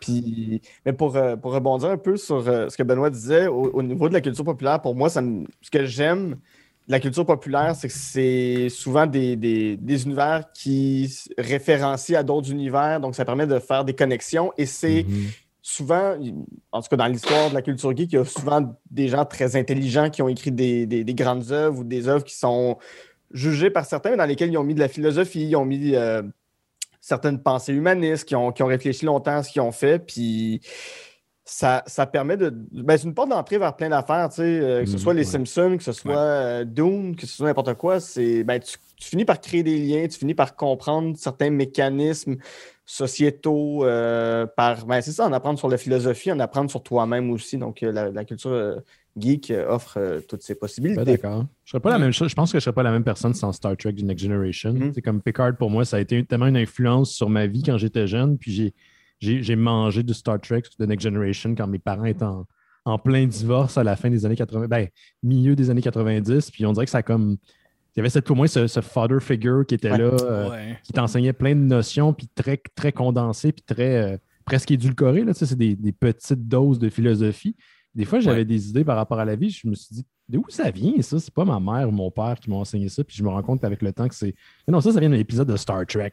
puis, 0.00 0.60
mais 0.84 0.92
pour, 0.92 1.16
euh, 1.16 1.36
pour 1.36 1.52
rebondir 1.52 1.90
un 1.90 1.96
peu 1.98 2.16
sur 2.16 2.46
euh, 2.48 2.68
ce 2.68 2.76
que 2.76 2.82
Benoît 2.82 3.10
disait, 3.10 3.46
au, 3.46 3.70
au 3.74 3.82
niveau 3.82 4.08
de 4.08 4.14
la 4.14 4.20
culture 4.20 4.44
populaire, 4.44 4.80
pour 4.80 4.94
moi, 4.94 5.08
ça 5.08 5.20
me- 5.22 5.46
ce 5.62 5.70
que 5.70 5.84
j'aime 5.84 6.36
de 6.86 6.92
la 6.92 7.00
culture 7.00 7.24
populaire, 7.24 7.74
c'est 7.74 7.88
que 7.88 7.94
c'est 7.94 8.68
souvent 8.68 9.06
des, 9.06 9.36
des- 9.36 9.76
des 9.76 10.04
univers 10.04 10.44
qui 10.52 11.10
référencient 11.38 12.18
à 12.18 12.22
d'autres 12.22 12.50
univers, 12.50 13.00
donc 13.00 13.14
ça 13.14 13.24
permet 13.24 13.46
de 13.46 13.58
faire 13.58 13.84
des 13.84 13.94
connexions 13.94 14.52
et 14.58 14.66
c'est 14.66 15.04
Mhm. 15.08 15.28
Souvent, 15.66 16.14
en 16.72 16.82
tout 16.82 16.88
cas 16.90 16.96
dans 16.96 17.06
l'histoire 17.06 17.48
de 17.48 17.54
la 17.54 17.62
culture 17.62 17.96
geek, 17.96 18.12
il 18.12 18.16
y 18.16 18.18
a 18.18 18.24
souvent 18.26 18.76
des 18.90 19.08
gens 19.08 19.24
très 19.24 19.56
intelligents 19.56 20.10
qui 20.10 20.20
ont 20.20 20.28
écrit 20.28 20.52
des, 20.52 20.84
des- 20.84 21.04
des 21.04 21.14
grandes 21.14 21.52
œuvres 21.52 21.78
ou 21.78 21.84
des 21.84 22.06
œuvres 22.06 22.22
qui 22.22 22.36
sont 22.36 22.76
jugées 23.32 23.70
par 23.70 23.86
certains, 23.86 24.10
mais 24.10 24.18
dans 24.18 24.26
lesquelles 24.26 24.52
ils 24.52 24.58
ont 24.58 24.62
mis 24.62 24.74
de 24.74 24.80
la 24.80 24.88
philosophie, 24.88 25.46
ils 25.48 25.56
ont 25.56 25.64
mis 25.64 25.96
euh, 25.96 26.22
certaines 27.00 27.42
pensées 27.42 27.72
humanistes, 27.72 28.28
qui 28.28 28.36
ont, 28.36 28.52
qui 28.52 28.62
ont 28.62 28.66
réfléchi 28.66 29.06
longtemps 29.06 29.36
à 29.36 29.42
ce 29.42 29.50
qu'ils 29.52 29.62
ont 29.62 29.72
fait, 29.72 29.98
puis 29.98 30.60
ça, 31.46 31.82
ça 31.86 32.04
permet 32.06 32.36
de... 32.36 32.50
Ben, 32.50 32.98
c'est 32.98 33.04
une 33.04 33.14
porte 33.14 33.30
d'entrée 33.30 33.56
vers 33.56 33.74
plein 33.74 33.88
d'affaires, 33.88 34.28
tu 34.28 34.36
sais, 34.36 34.42
euh, 34.42 34.80
que 34.82 34.86
ce 34.90 34.96
Mhm, 34.96 34.98
soit 34.98 35.14
les 35.14 35.20
ouais. 35.20 35.24
Simpsons, 35.24 35.76
que 35.78 35.82
ce 35.84 35.92
soit 35.92 36.16
euh, 36.18 36.64
Dune, 36.64 37.16
que 37.16 37.26
ce 37.26 37.36
soit 37.36 37.46
n'importe 37.46 37.72
quoi, 37.74 38.00
c'est... 38.00 38.44
Ben, 38.44 38.60
tu, 38.60 38.76
tu 38.96 39.08
finis 39.08 39.24
par 39.24 39.40
créer 39.40 39.62
des 39.62 39.78
liens, 39.78 40.06
tu 40.06 40.18
finis 40.18 40.34
par 40.34 40.56
comprendre 40.56 41.16
certains 41.16 41.50
mécanismes 41.50 42.36
sociétaux, 42.86 43.84
euh, 43.84 44.46
par... 44.46 44.86
Ben, 44.86 45.00
c'est 45.00 45.12
ça, 45.12 45.26
en 45.26 45.32
apprendre 45.32 45.58
sur 45.58 45.68
la 45.68 45.78
philosophie, 45.78 46.30
en 46.30 46.38
apprendre 46.40 46.70
sur 46.70 46.82
toi-même 46.82 47.30
aussi, 47.30 47.56
donc 47.56 47.82
euh, 47.82 47.90
la, 47.92 48.10
la 48.10 48.24
culture 48.24 48.50
euh, 48.50 48.76
geek 49.16 49.52
offre 49.68 49.98
euh, 49.98 50.20
toutes 50.20 50.42
ces 50.42 50.54
Ben, 50.54 50.60
possibilités. 50.60 51.04
d'accord. 51.04 51.46
Je 51.64 51.70
serais 51.70 51.80
pas 51.80 51.90
la 51.90 51.98
même 51.98 52.12
chose. 52.12 52.28
Je 52.28 52.34
pense 52.34 52.52
que 52.52 52.58
je 52.58 52.64
serais 52.64 52.74
pas 52.74 52.82
la 52.82 52.90
même 52.90 53.04
personne 53.04 53.32
sans 53.34 53.52
Star 53.52 53.76
Trek 53.76 53.94
The 53.94 54.02
Next 54.02 54.22
Generation. 54.24 54.74
Mhm. 54.74 54.92
C'est 54.94 55.02
comme 55.02 55.22
Picard 55.22 55.56
pour 55.56 55.70
moi, 55.70 55.84
ça 55.84 55.96
a 55.96 56.00
été 56.00 56.24
tellement 56.24 56.46
une 56.46 56.56
influence 56.56 57.12
sur 57.12 57.30
ma 57.30 57.46
vie 57.46 57.62
quand 57.62 57.78
j'étais 57.78 58.06
jeune. 58.06 58.38
Puis 58.38 58.74
j'ai, 59.20 59.56
mangé 59.56 60.02
du 60.02 60.12
Star 60.12 60.40
Trek 60.40 60.62
The 60.78 60.82
Next 60.82 61.04
Generation 61.04 61.54
quand 61.54 61.66
mes 61.66 61.78
parents 61.78 62.04
étaient 62.04 62.24
en, 62.24 62.44
en 62.84 62.98
plein 62.98 63.26
divorce 63.26 63.78
à 63.78 63.84
la 63.84 63.96
fin 63.96 64.10
des 64.10 64.26
années 64.26 64.36
80, 64.36 64.66
ben, 64.68 64.88
milieu 65.22 65.56
des 65.56 65.70
années 65.70 65.80
90. 65.80 66.50
Puis 66.50 66.66
on 66.66 66.72
dirait 66.72 66.84
que 66.84 66.90
ça 66.90 66.98
a 66.98 67.02
comme 67.02 67.38
il 67.94 67.98
y 67.98 68.00
avait 68.00 68.10
cette, 68.10 68.30
au 68.30 68.34
moins 68.34 68.46
ce, 68.46 68.66
ce 68.66 68.80
father 68.80 69.20
figure 69.20 69.64
qui 69.66 69.74
était 69.76 69.90
Ouais. 69.90 69.98
là, 69.98 70.10
euh, 70.22 70.50
Ouais. 70.50 70.78
qui 70.82 70.92
t'enseignait 70.92 71.32
plein 71.32 71.54
de 71.54 71.60
notions, 71.60 72.12
puis 72.12 72.28
très, 72.34 72.56
très 72.74 72.92
condensé, 72.92 73.52
puis 73.52 73.62
très 73.62 74.14
euh, 74.14 74.16
presque 74.44 74.70
édulcoré. 74.70 75.22
Là, 75.24 75.32
c'est 75.34 75.54
des, 75.56 75.76
des 75.76 75.92
petites 75.92 76.48
doses 76.48 76.78
de 76.78 76.88
philosophie. 76.88 77.56
Des 77.94 78.04
fois, 78.04 78.18
j'avais 78.20 78.38
Ouais. 78.38 78.44
des 78.44 78.68
idées 78.70 78.84
par 78.84 78.96
rapport 78.96 79.20
à 79.20 79.24
la 79.24 79.36
vie. 79.36 79.50
Je 79.50 79.68
me 79.68 79.74
suis 79.74 79.94
dit, 79.94 80.04
de 80.28 80.38
où 80.38 80.44
ça 80.48 80.70
vient, 80.70 81.00
ça? 81.02 81.20
C'est 81.20 81.32
pas 81.32 81.44
ma 81.44 81.60
mère 81.60 81.88
ou 81.88 81.92
mon 81.92 82.10
père 82.10 82.36
qui 82.40 82.50
m'ont 82.50 82.60
enseigné 82.60 82.88
ça. 82.88 83.04
Puis 83.04 83.16
je 83.16 83.22
me 83.22 83.28
rends 83.28 83.42
compte 83.42 83.62
avec 83.62 83.82
le 83.82 83.92
temps 83.92 84.08
que 84.08 84.14
c'est. 84.14 84.34
Mais 84.66 84.72
non, 84.72 84.80
ça, 84.80 84.90
ça 84.90 84.98
vient 84.98 85.10
d'un 85.10 85.18
épisode 85.18 85.48
de 85.48 85.56
Star 85.56 85.84
Trek. 85.86 86.12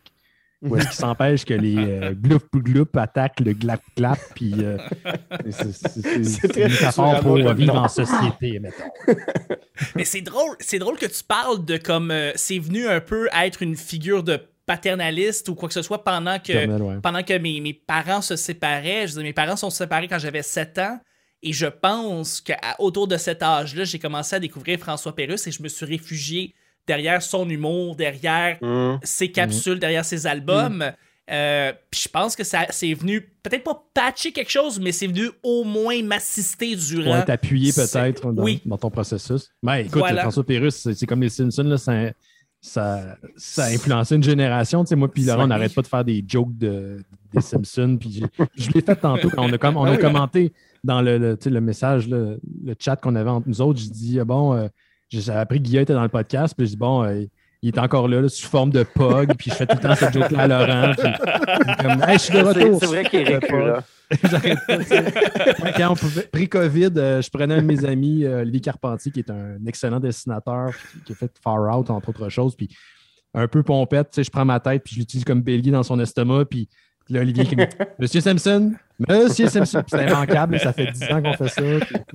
Où 0.61 0.75
est-ce 0.75 0.85
qu'il 0.89 0.95
s'empêche 0.95 1.45
que 1.45 1.53
les 1.53 1.75
euh, 1.77 2.13
gloup 2.13 2.39
gloup 2.53 2.85
attaquent 2.95 3.39
le 3.39 3.53
glap 3.53 3.81
glap, 3.97 4.19
puis 4.35 4.53
euh, 4.59 4.77
c'est- 5.49 6.15
une 6.15 6.49
très 6.49 6.69
métaphore 6.69 7.19
pour 7.21 7.37
vivre 7.53 7.75
en 7.75 7.87
société, 7.87 8.59
mettons. 8.59 8.83
Mais 9.95 10.05
c'est 10.05 10.21
drôle, 10.21 10.55
c'est 10.59 10.79
drôle 10.79 10.97
que 10.97 11.07
tu 11.07 11.23
parles 11.23 11.65
de 11.65 11.77
comme 11.77 12.11
euh, 12.11 12.31
c'est 12.35 12.59
venu 12.59 12.87
un 12.87 13.01
peu 13.01 13.27
être 13.33 13.63
une 13.63 13.75
figure 13.75 14.23
de 14.23 14.39
paternaliste 14.67 15.49
ou 15.49 15.55
quoi 15.55 15.67
que 15.67 15.73
ce 15.73 15.81
soit 15.81 16.03
pendant 16.03 16.37
que 16.39 16.67
ouais. 16.67 16.99
pendant 17.01 17.23
que 17.23 17.37
mes, 17.37 17.59
mes 17.59 17.73
parents 17.73 18.21
se 18.21 18.35
séparaient. 18.35 19.07
Je 19.07 19.15
veux 19.15 19.21
dire, 19.21 19.29
mes 19.29 19.33
parents 19.33 19.55
sont 19.55 19.71
séparés 19.71 20.07
quand 20.07 20.19
j'avais 20.19 20.43
7 20.43 20.77
ans. 20.77 20.99
Et 21.43 21.53
je 21.53 21.65
pense 21.65 22.39
qu'autour 22.39 23.07
de 23.07 23.17
cet 23.17 23.41
âge-là, 23.41 23.83
j'ai 23.83 23.97
commencé 23.97 24.35
à 24.35 24.39
découvrir 24.39 24.77
François 24.77 25.15
Pérusse 25.15 25.47
et 25.47 25.51
je 25.51 25.63
me 25.63 25.67
suis 25.67 25.87
réfugié 25.87 26.53
derrière 26.87 27.21
son 27.21 27.49
humour, 27.49 27.95
derrière 27.95 28.57
Hum. 28.61 28.99
ses 29.03 29.31
capsules, 29.31 29.79
derrière 29.79 30.05
ses 30.05 30.27
albums. 30.27 30.91
Euh, 31.29 31.71
Puis 31.89 32.01
je 32.05 32.09
pense 32.09 32.35
que 32.35 32.43
ça 32.43 32.65
c'est 32.71 32.93
venu, 32.93 33.21
peut-être 33.43 33.63
pas 33.63 33.85
patcher 33.93 34.31
quelque 34.33 34.49
chose, 34.51 34.79
mais 34.79 34.91
c'est 34.91 35.07
venu 35.07 35.29
au 35.43 35.63
moins 35.63 36.01
m'assister 36.03 36.75
durant. 36.75 37.19
Ouais, 37.19 37.23
t'appuyer 37.25 37.71
peut-être 37.71 38.31
dans, 38.33 38.43
oui. 38.43 38.59
dans 38.65 38.77
ton 38.77 38.89
processus. 38.89 39.49
Mais 39.63 39.81
écoute, 39.83 39.99
Voilà. 39.99 40.23
François 40.23 40.43
Pérusse, 40.43 40.75
c'est 40.75 40.93
c'est 40.93 41.05
comme 41.05 41.21
les 41.21 41.29
Simpsons, 41.29 41.63
là, 41.63 41.77
ça, 41.77 41.93
ça, 42.59 43.17
ça 43.37 43.63
a 43.65 43.69
influencé 43.69 44.15
une 44.15 44.23
génération. 44.23 44.83
Tu 44.83 44.89
sais, 44.89 44.95
moi 44.95 45.09
puis 45.09 45.23
Laurent, 45.23 45.43
on 45.45 45.47
n'arrête 45.47 45.73
pas 45.73 45.81
de 45.83 45.87
faire 45.87 46.03
des 46.03 46.23
jokes 46.27 46.57
de, 46.57 46.97
des 47.33 47.41
Simpsons. 47.41 47.97
Puis 47.97 48.23
je 48.57 48.69
l'ai 48.71 48.81
fait 48.81 48.95
tantôt 48.97 49.29
quand 49.29 49.47
on 49.47 49.53
a, 49.53 49.57
comme, 49.57 49.77
on 49.77 49.85
a 49.85 49.97
commenté 49.97 50.51
dans 50.83 51.01
le, 51.01 51.17
le, 51.17 51.37
tu 51.37 51.45
sais, 51.45 51.49
le 51.49 51.61
message, 51.61 52.09
le 52.09 52.39
chat 52.77 52.97
qu'on 52.97 53.15
avait 53.15 53.29
entre 53.29 53.47
nous 53.47 53.61
autres. 53.61 53.79
Je 53.79 53.89
dis, 53.89 54.19
ah 54.19 54.25
bon, 54.25 54.53
euh, 54.53 54.67
j'ai 55.19 55.31
appris 55.31 55.59
que 55.59 55.63
Guillaume 55.63 55.83
était 55.83 55.93
dans 55.93 56.03
le 56.03 56.09
podcast. 56.09 56.53
Puis 56.57 56.67
je 56.67 56.71
dis, 56.71 56.77
bon, 56.77 57.03
euh, 57.03 57.23
il 57.61 57.69
est 57.69 57.79
encore 57.79 58.07
là, 58.07 58.21
là, 58.21 58.29
sous 58.29 58.47
forme 58.47 58.71
de 58.71 58.83
pog. 58.83 59.33
Puis 59.37 59.51
je 59.51 59.55
fais 59.55 59.67
tout 59.67 59.75
le 59.75 59.81
temps 59.81 59.95
cette 59.95 60.13
joke-là 60.13 60.43
à 60.43 60.47
Laurent. 60.47 60.93
Puis, 60.97 61.11
puis 61.11 61.75
comme, 61.85 62.03
hey, 62.07 62.13
je 62.13 62.17
suis 62.17 62.33
de 62.33 62.43
retour. 62.43 62.79
c'est 62.79 62.85
vrai 62.87 63.03
qu'il 63.05 63.19
est 63.19 63.37
récurrent. 63.37 63.79
J'arrête 64.23 64.59
pas, 64.67 65.71
Quand 65.77 65.91
on 65.91 65.95
pouvait, 65.95 66.23
pré-COVID, 66.23 66.89
euh, 66.97 67.21
je 67.21 67.29
prenais 67.29 67.55
un 67.55 67.61
de 67.61 67.67
mes 67.67 67.85
amis, 67.85 68.25
euh, 68.25 68.41
Olivier 68.41 68.61
Carpentier, 68.61 69.11
qui 69.11 69.19
est 69.19 69.29
un 69.29 69.65
excellent 69.65 69.99
dessinateur, 69.99 70.71
qui, 70.75 71.03
qui 71.05 71.11
a 71.13 71.15
fait 71.15 71.31
Far 71.41 71.77
Out, 71.77 71.89
entre 71.89 72.09
autres 72.09 72.29
choses, 72.29 72.55
puis 72.55 72.69
un 73.33 73.47
peu 73.47 73.63
pompette, 73.63 74.09
tu 74.09 74.15
sais, 74.15 74.23
je 74.23 74.31
prends 74.31 74.43
ma 74.43 74.59
tête, 74.59 74.83
puis 74.83 74.95
je 74.95 74.99
l'utilise 74.99 75.23
comme 75.23 75.41
bélier 75.41 75.71
dans 75.71 75.83
son 75.83 75.99
estomac, 75.99 76.45
puis 76.45 76.67
là, 77.11 77.21
Olivier 77.21 77.45
qui 77.45 77.55
me 77.55 77.65
dit 77.65 77.75
Monsieur 77.99 78.21
Simpson, 78.21 78.73
Monsieur 79.07 79.47
Simpson, 79.47 79.81
c'est 79.87 80.05
immanquable, 80.07 80.59
ça 80.59 80.73
fait 80.73 80.91
10 80.91 81.03
ans 81.11 81.21
qu'on 81.21 81.33
fait 81.33 81.47
ça. 81.49 81.61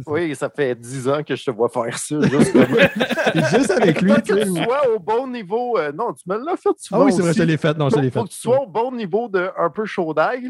Oui, 0.07 0.35
ça 0.35 0.49
fait 0.51 0.75
10 0.75 1.09
ans 1.09 1.23
que 1.23 1.35
je 1.35 1.45
te 1.45 1.51
vois 1.51 1.69
faire 1.69 1.99
ça. 1.99 2.17
Juste, 2.21 2.57
juste 3.57 3.71
avec 3.73 4.01
lui, 4.03 4.13
Faut 4.13 4.21
tu 4.21 4.35
que 4.35 4.43
tu 4.45 4.65
sois 4.65 4.89
au 4.95 4.99
bon 4.99 5.27
niveau. 5.29 5.79
euh, 5.79 5.93
non, 5.93 6.13
tu 6.13 6.23
me 6.29 6.37
l'as 6.45 6.57
fait 6.57 6.69
Ah 6.71 6.75
souvent. 6.79 7.05
oui, 7.05 7.13
c'est 7.13 7.23
vrai, 7.23 7.33
je 7.35 7.43
l'ai 7.43 7.57
fait. 7.57 7.77
Non, 7.77 7.89
je 7.91 8.09
Faut 8.11 8.25
que 8.25 8.29
tu 8.29 8.37
sois 8.37 8.61
au 8.63 8.67
bon 8.67 8.93
niveau 8.93 9.29
de 9.29 9.51
un 9.59 9.71
peu 9.71 9.85
chaud 9.85 10.15
d'ail. 10.15 10.49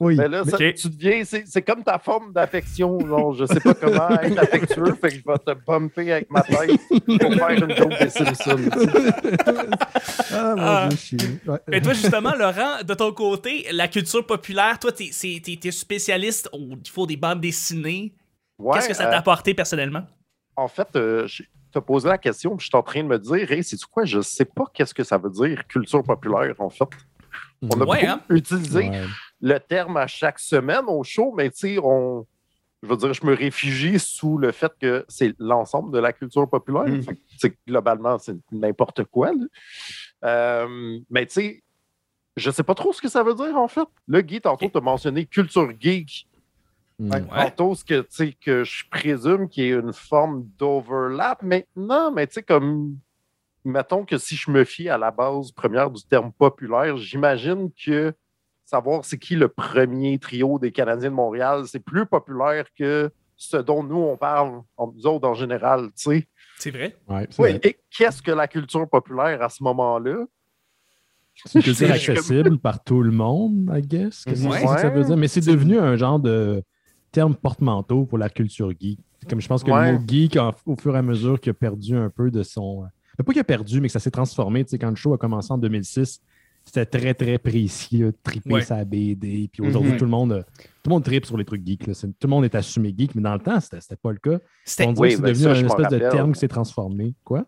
Oui. 0.00 0.14
Mais 0.16 0.28
là, 0.28 0.44
ça, 0.44 0.56
tu 0.56 0.88
deviens, 0.90 1.24
c'est 1.24 1.44
c'est 1.46 1.62
comme 1.62 1.82
ta 1.82 1.98
forme 1.98 2.32
d'affection. 2.32 3.00
genre, 3.00 3.34
Je 3.34 3.46
sais 3.46 3.58
pas 3.58 3.74
comment 3.74 4.08
être 4.22 4.38
affectueux, 4.38 4.94
fait 4.94 5.08
que 5.08 5.14
je 5.16 5.22
vais 5.26 5.38
te 5.38 5.54
bumper 5.66 6.12
avec 6.12 6.30
ma 6.30 6.42
tête 6.42 6.70
pour 6.88 7.34
faire 7.34 7.50
une 7.50 7.74
joke 7.76 7.98
des 7.98 8.08
Simpsons. 8.08 8.70
Ah, 10.32 10.54
mon 10.56 10.62
Ah. 10.62 10.88
Dieu, 10.90 11.40
ouais. 11.46 11.58
Mais 11.68 11.80
toi, 11.80 11.92
justement, 11.94 12.34
Laurent, 12.34 12.82
de 12.86 12.94
ton 12.94 13.12
côté, 13.12 13.66
la 13.72 13.88
culture 13.88 14.24
populaire, 14.26 14.78
toi, 14.78 14.92
t'es 14.92 15.10
t'es 15.60 15.70
spécialiste 15.70 16.48
au 16.52 16.58
niveau 16.58 17.06
des 17.06 17.16
bandes 17.16 17.40
dessinées. 17.40 18.12
Ouais, 18.58 18.74
Qu'est-ce 18.76 18.88
que 18.88 18.94
ça 18.94 19.06
euh, 19.06 19.10
t'a 19.10 19.18
apporté 19.18 19.54
personnellement? 19.54 20.04
en 20.56 20.66
fait, 20.68 20.88
euh, 20.96 21.24
je 21.28 21.44
t'ai 21.72 21.80
posé 21.80 22.08
la 22.08 22.18
question, 22.18 22.56
puis 22.56 22.64
je 22.64 22.68
suis 22.68 22.76
en 22.76 22.82
train 22.82 23.02
de 23.02 23.08
me 23.08 23.18
dire, 23.18 23.50
hey, 23.52 23.62
c'est 23.62 23.80
quoi, 23.84 24.04
je 24.04 24.20
sais 24.20 24.44
pas 24.44 24.64
qu'est-ce 24.74 24.92
que 24.94 25.04
ça 25.04 25.16
veut 25.18 25.30
dire, 25.30 25.64
culture 25.68 26.02
populaire, 26.02 26.54
en 26.58 26.68
fait. 26.68 26.84
On 27.62 27.68
a 27.80 27.84
Ouais, 27.84 28.00
beaucoup 28.00 28.06
hein? 28.06 28.20
utilisé 28.30 28.88
Ouais. 28.88 29.02
Le 29.40 29.58
terme 29.58 29.96
à 29.96 30.06
chaque 30.06 30.38
semaine 30.38 30.84
au 30.86 31.02
show, 31.04 31.32
mais 31.36 31.50
tu 31.50 31.58
sais, 31.58 31.78
on. 31.82 32.26
Je 32.80 32.88
veux 32.88 32.96
dire, 32.96 33.12
je 33.12 33.26
me 33.26 33.34
réfugie 33.34 33.98
sous 33.98 34.38
le 34.38 34.52
fait 34.52 34.72
que 34.80 35.04
c'est 35.08 35.34
l'ensemble 35.40 35.92
de 35.92 35.98
la 35.98 36.12
culture 36.12 36.48
populaire. 36.48 36.86
Mm. 36.86 37.02
Fait 37.40 37.58
globalement, 37.66 38.18
c'est 38.18 38.36
n'importe 38.52 39.02
quoi. 39.04 39.32
Euh, 40.24 40.98
mais 41.10 41.26
tu 41.26 41.32
sais, 41.32 41.62
je 42.36 42.50
sais 42.52 42.62
pas 42.62 42.76
trop 42.76 42.92
ce 42.92 43.02
que 43.02 43.08
ça 43.08 43.24
veut 43.24 43.34
dire, 43.34 43.56
en 43.56 43.66
fait. 43.66 43.88
Là, 44.06 44.22
Guy, 44.22 44.40
tantôt, 44.40 44.68
tu 44.68 44.78
as 44.78 44.80
mentionné 44.80 45.26
culture 45.26 45.72
geek. 45.78 46.28
Mm. 47.00 47.10
Que 47.10 47.34
Tantôt, 47.34 47.74
ce 47.74 47.84
que, 47.84 48.00
tu 48.02 48.08
sais, 48.10 48.32
que 48.32 48.62
je 48.62 48.84
présume 48.88 49.48
qu'il 49.48 49.64
y 49.64 49.66
ait 49.68 49.72
une 49.72 49.92
forme 49.92 50.48
d'overlap 50.56 51.42
maintenant, 51.42 52.12
mais 52.12 52.26
tu 52.28 52.34
sais, 52.34 52.42
comme. 52.42 52.96
Mettons 53.64 54.04
que 54.04 54.18
si 54.18 54.36
je 54.36 54.50
me 54.52 54.64
fie 54.64 54.88
à 54.88 54.96
la 54.96 55.10
base 55.10 55.50
première 55.50 55.90
du 55.90 56.02
terme 56.04 56.32
populaire, 56.32 56.96
j'imagine 56.96 57.70
que 57.72 58.14
savoir 58.68 59.04
c'est 59.04 59.18
qui 59.18 59.34
le 59.34 59.48
premier 59.48 60.18
trio 60.18 60.58
des 60.58 60.72
Canadiens 60.72 61.10
de 61.10 61.14
Montréal, 61.14 61.64
c'est 61.66 61.80
plus 61.80 62.04
populaire 62.06 62.66
que 62.78 63.10
ce 63.36 63.56
dont 63.56 63.82
nous 63.82 63.96
on 63.96 64.16
parle, 64.16 64.60
entre 64.76 64.94
nous 64.94 65.06
autres 65.06 65.26
en 65.26 65.34
général, 65.34 65.86
tu 65.86 65.90
sais. 65.96 66.28
C'est 66.58 66.70
vrai? 66.70 66.96
Ouais, 67.08 67.26
Oui, 67.38 67.50
vrai. 67.52 67.60
et 67.62 67.78
qu'est-ce 67.96 68.20
que 68.20 68.32
la 68.32 68.46
culture 68.48 68.88
populaire 68.88 69.40
à 69.42 69.48
ce 69.48 69.62
moment-là? 69.62 70.24
C'est 71.46 71.58
une 71.60 71.62
culture 71.62 71.86
C'est- 71.86 71.92
accessible 72.10 72.58
par 72.58 72.82
tout 72.82 73.00
le 73.02 73.12
monde, 73.12 73.70
I 73.74 73.80
guess. 73.80 74.24
que 74.24 74.34
c'est 74.34 74.46
Ouais. 74.48 74.66
ça 74.66 74.74
que 74.74 74.80
ça 74.82 74.90
veut 74.90 75.04
dire? 75.04 75.16
Mais 75.16 75.28
c'est 75.28 75.40
devenu 75.46 75.78
un 75.78 75.96
genre 75.96 76.18
de 76.18 76.62
terme 77.12 77.34
porte-manteau 77.36 78.04
pour 78.04 78.18
la 78.18 78.28
culture 78.28 78.72
geek. 78.78 78.98
Comme 79.30 79.40
je 79.40 79.48
pense 79.48 79.62
que 79.64 79.70
Ouais. 79.70 79.92
le 79.92 79.98
mot 79.98 80.04
geek, 80.06 80.36
en- 80.36 80.52
au 80.66 80.76
fur 80.76 80.94
et 80.94 80.98
à 80.98 81.02
mesure 81.02 81.40
qu'il 81.40 81.50
a 81.50 81.54
perdu 81.54 81.96
un 81.96 82.10
peu 82.10 82.30
de 82.30 82.42
son. 82.42 82.84
euh, 82.84 83.22
Pas 83.24 83.32
qu'il 83.32 83.40
a 83.40 83.44
perdu, 83.44 83.80
mais 83.80 83.88
que 83.88 83.92
ça 83.92 83.98
s'est 84.00 84.10
transformé. 84.12 84.64
Tu 84.64 84.70
sais, 84.70 84.78
quand 84.78 84.90
le 84.90 84.96
show 84.96 85.12
a 85.14 85.18
commencé 85.18 85.52
en 85.52 85.58
2006, 85.58 86.20
c'était 86.72 86.86
très, 86.98 87.14
très 87.14 87.38
précis, 87.38 87.98
là, 87.98 88.10
triper 88.22 88.54
Ouais. 88.54 88.60
sa 88.62 88.84
BD. 88.84 89.48
Puis 89.52 89.62
aujourd'hui, 89.62 89.92
Mhm. 89.92 89.98
tout 89.98 90.04
le 90.04 90.10
monde 90.10 90.32
euh, 90.32 90.42
tout 90.82 90.90
le 90.90 90.94
monde 90.94 91.04
tripe 91.04 91.26
sur 91.26 91.36
les 91.36 91.44
trucs 91.44 91.66
geeks. 91.66 91.86
là. 91.86 91.92
Tout 91.94 92.08
le 92.22 92.28
monde 92.28 92.44
est 92.44 92.54
assumé 92.54 92.94
geek, 92.96 93.14
mais 93.14 93.22
dans 93.22 93.34
le 93.34 93.40
temps, 93.40 93.58
c'était 93.60 93.96
pas 93.96 94.12
le 94.12 94.18
cas. 94.18 94.38
C'était. 94.64 94.86
On 94.88 94.92
dirait 94.92 95.08
Oui, 95.08 95.10
que 95.10 95.16
c'est 95.16 95.22
ben 95.22 95.28
devenu 95.32 95.44
ça, 95.44 95.50
un 95.50 95.54
je 95.54 95.64
m'en 95.64 95.76
espèce 95.76 95.88
de 95.92 95.98
terme 96.10 96.32
qui 96.32 96.40
s'est 96.40 96.48
transformé. 96.48 97.14
Quoi? 97.24 97.44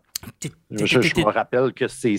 Je, 0.71 0.77
me 1.21 1.31
rappelle 1.31 1.73
que 1.73 1.87
c'est 1.87 2.17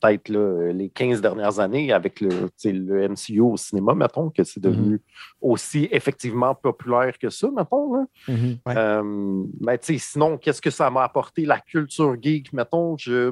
peut-être 0.00 0.30
les 0.72 0.88
15 0.90 1.20
dernières 1.20 1.58
années 1.60 1.92
avec 1.92 2.20
le, 2.20 2.28
le 2.64 3.08
MCU 3.08 3.40
au 3.40 3.56
cinéma, 3.56 3.94
mettons, 3.94 4.30
que 4.30 4.44
c'est 4.44 4.60
devenu 4.60 4.92
Mhm. 4.92 4.98
aussi 5.42 5.88
effectivement 5.90 6.54
populaire 6.54 7.18
que 7.18 7.28
ça, 7.30 7.48
mettons. 7.54 7.94
Là. 7.94 8.04
Mhm. 8.28 8.56
Ouais. 8.66 8.74
Euh, 8.76 9.44
mais 9.60 9.78
sinon, 9.82 10.38
qu'est-ce 10.38 10.62
que 10.62 10.70
ça 10.70 10.88
m'a 10.90 11.02
apporté 11.04 11.44
la 11.44 11.58
culture 11.60 12.16
geek, 12.20 12.52
mettons? 12.52 12.96
Je... 12.96 13.30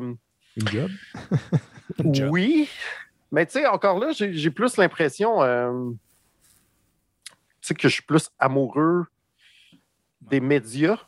Une 0.59 0.69
job. 0.69 0.91
Job. 2.05 2.31
Oui, 2.33 2.69
mais 3.33 3.47
tu 3.47 3.53
sais, 3.53 3.67
encore 3.67 3.99
là, 3.99 4.13
j'ai 4.13 4.51
plus 4.51 4.77
l'impression 4.77 5.43
euh, 5.43 5.91
tu 7.61 7.69
sais, 7.69 7.75
que 7.75 7.89
je 7.89 7.95
suis 7.95 8.03
plus 8.03 8.29
amoureux 8.39 9.07
des 10.21 10.41
médias 10.41 10.99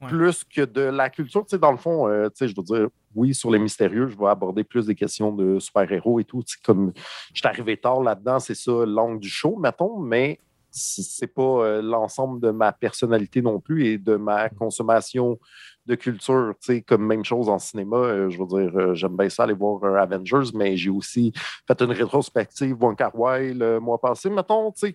Ouais. 0.00 0.08
plus 0.08 0.42
que 0.44 0.62
de 0.62 0.80
la 0.80 1.10
culture. 1.10 1.42
Tu 1.44 1.50
sais, 1.50 1.58
dans 1.58 1.70
le 1.70 1.76
fond, 1.76 2.08
euh, 2.08 2.28
tu 2.30 2.36
sais, 2.36 2.48
je 2.48 2.54
veux 2.56 2.62
dire, 2.62 2.88
oui, 3.14 3.34
sur 3.34 3.50
les 3.50 3.58
mystérieux, 3.58 4.08
je 4.08 4.16
vais 4.16 4.26
aborder 4.28 4.64
plus 4.64 4.86
des 4.86 4.94
questions 4.94 5.32
de 5.32 5.58
super-héros 5.58 6.18
et 6.18 6.24
tout. 6.24 6.42
Tu 6.42 6.54
sais, 6.54 6.60
comme 6.64 6.94
je 7.34 7.40
suis 7.40 7.46
arrivé 7.46 7.76
tard 7.76 8.00
là-dedans, 8.00 8.38
c'est 8.38 8.54
ça 8.54 8.72
l'angle 8.86 9.20
du 9.20 9.28
show, 9.28 9.58
mettons, 9.58 9.98
mais 9.98 10.38
c'est 10.70 11.26
pas 11.26 11.42
euh, 11.42 11.82
l'ensemble 11.82 12.40
de 12.40 12.50
ma 12.50 12.72
personnalité 12.72 13.42
non 13.42 13.60
plus 13.60 13.84
et 13.84 13.98
de 13.98 14.16
ma 14.16 14.48
consommation 14.48 15.38
de 15.86 15.94
culture. 15.94 16.54
Tu 16.60 16.66
sais, 16.74 16.82
comme 16.82 17.06
même 17.06 17.24
chose 17.24 17.48
en 17.48 17.58
cinéma, 17.58 17.96
euh, 17.96 18.30
je 18.30 18.38
veux 18.38 18.46
dire, 18.46 18.76
euh, 18.78 18.94
j'aime 18.94 19.16
bien 19.16 19.28
ça 19.28 19.44
aller 19.44 19.54
voir 19.54 19.82
euh, 19.84 19.96
Avengers, 19.96 20.50
mais 20.54 20.76
j'ai 20.76 20.90
aussi 20.90 21.32
fait 21.66 21.80
une 21.82 21.92
rétrospective 21.92 22.76
Wong 22.80 22.96
Wai 23.14 23.54
le 23.54 23.78
mois 23.80 24.00
passé. 24.00 24.30
Mettons, 24.30 24.70
tu 24.72 24.88
sais, 24.88 24.94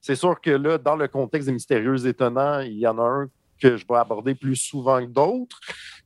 c'est 0.00 0.16
sûr 0.16 0.40
que 0.40 0.50
là, 0.50 0.78
dans 0.78 0.96
le 0.96 1.08
contexte 1.08 1.46
des 1.46 1.52
mystérieux 1.52 2.06
étonnants, 2.06 2.60
il 2.60 2.78
y 2.78 2.86
en 2.86 2.98
a 2.98 3.02
un 3.02 3.26
que 3.60 3.76
je 3.76 3.84
vais 3.86 3.96
aborder 3.96 4.34
plus 4.34 4.56
souvent 4.56 5.00
que 5.00 5.10
d'autres. 5.10 5.58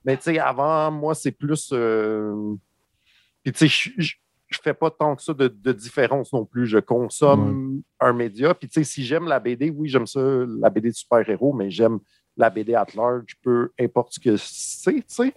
Mais 0.04 0.16
tu 0.16 0.24
sais, 0.24 0.38
avant, 0.38 0.90
moi, 0.90 1.14
c'est 1.14 1.30
plus. 1.32 1.72
Puis 3.42 3.52
tu 3.52 3.68
sais, 3.68 3.92
je- 3.98 4.14
fais 4.62 4.74
pas 4.74 4.90
tant 4.90 5.16
que 5.16 5.22
ça 5.22 5.34
de, 5.34 5.48
de 5.48 5.72
différence 5.72 6.32
non 6.32 6.44
plus. 6.44 6.66
Je 6.66 6.78
consomme 6.78 7.82
un 7.98 8.12
média. 8.12 8.54
Puis 8.54 8.68
tu 8.68 8.74
sais, 8.74 8.84
si 8.84 9.04
j'aime 9.04 9.26
la 9.26 9.40
BD, 9.40 9.70
oui, 9.70 9.88
j'aime 9.88 10.06
ça, 10.06 10.20
la 10.20 10.70
BD 10.70 10.90
de 10.90 10.94
super-héros, 10.94 11.52
mais 11.52 11.70
j'aime 11.70 11.98
la 12.36 12.50
BD 12.50 12.74
at 12.74 12.86
large, 12.94 13.36
peu 13.42 13.70
importe 13.78 14.14
ce 14.14 14.20
que 14.20 14.36
c'est, 14.36 14.94
tu 14.94 15.04
sais. 15.06 15.34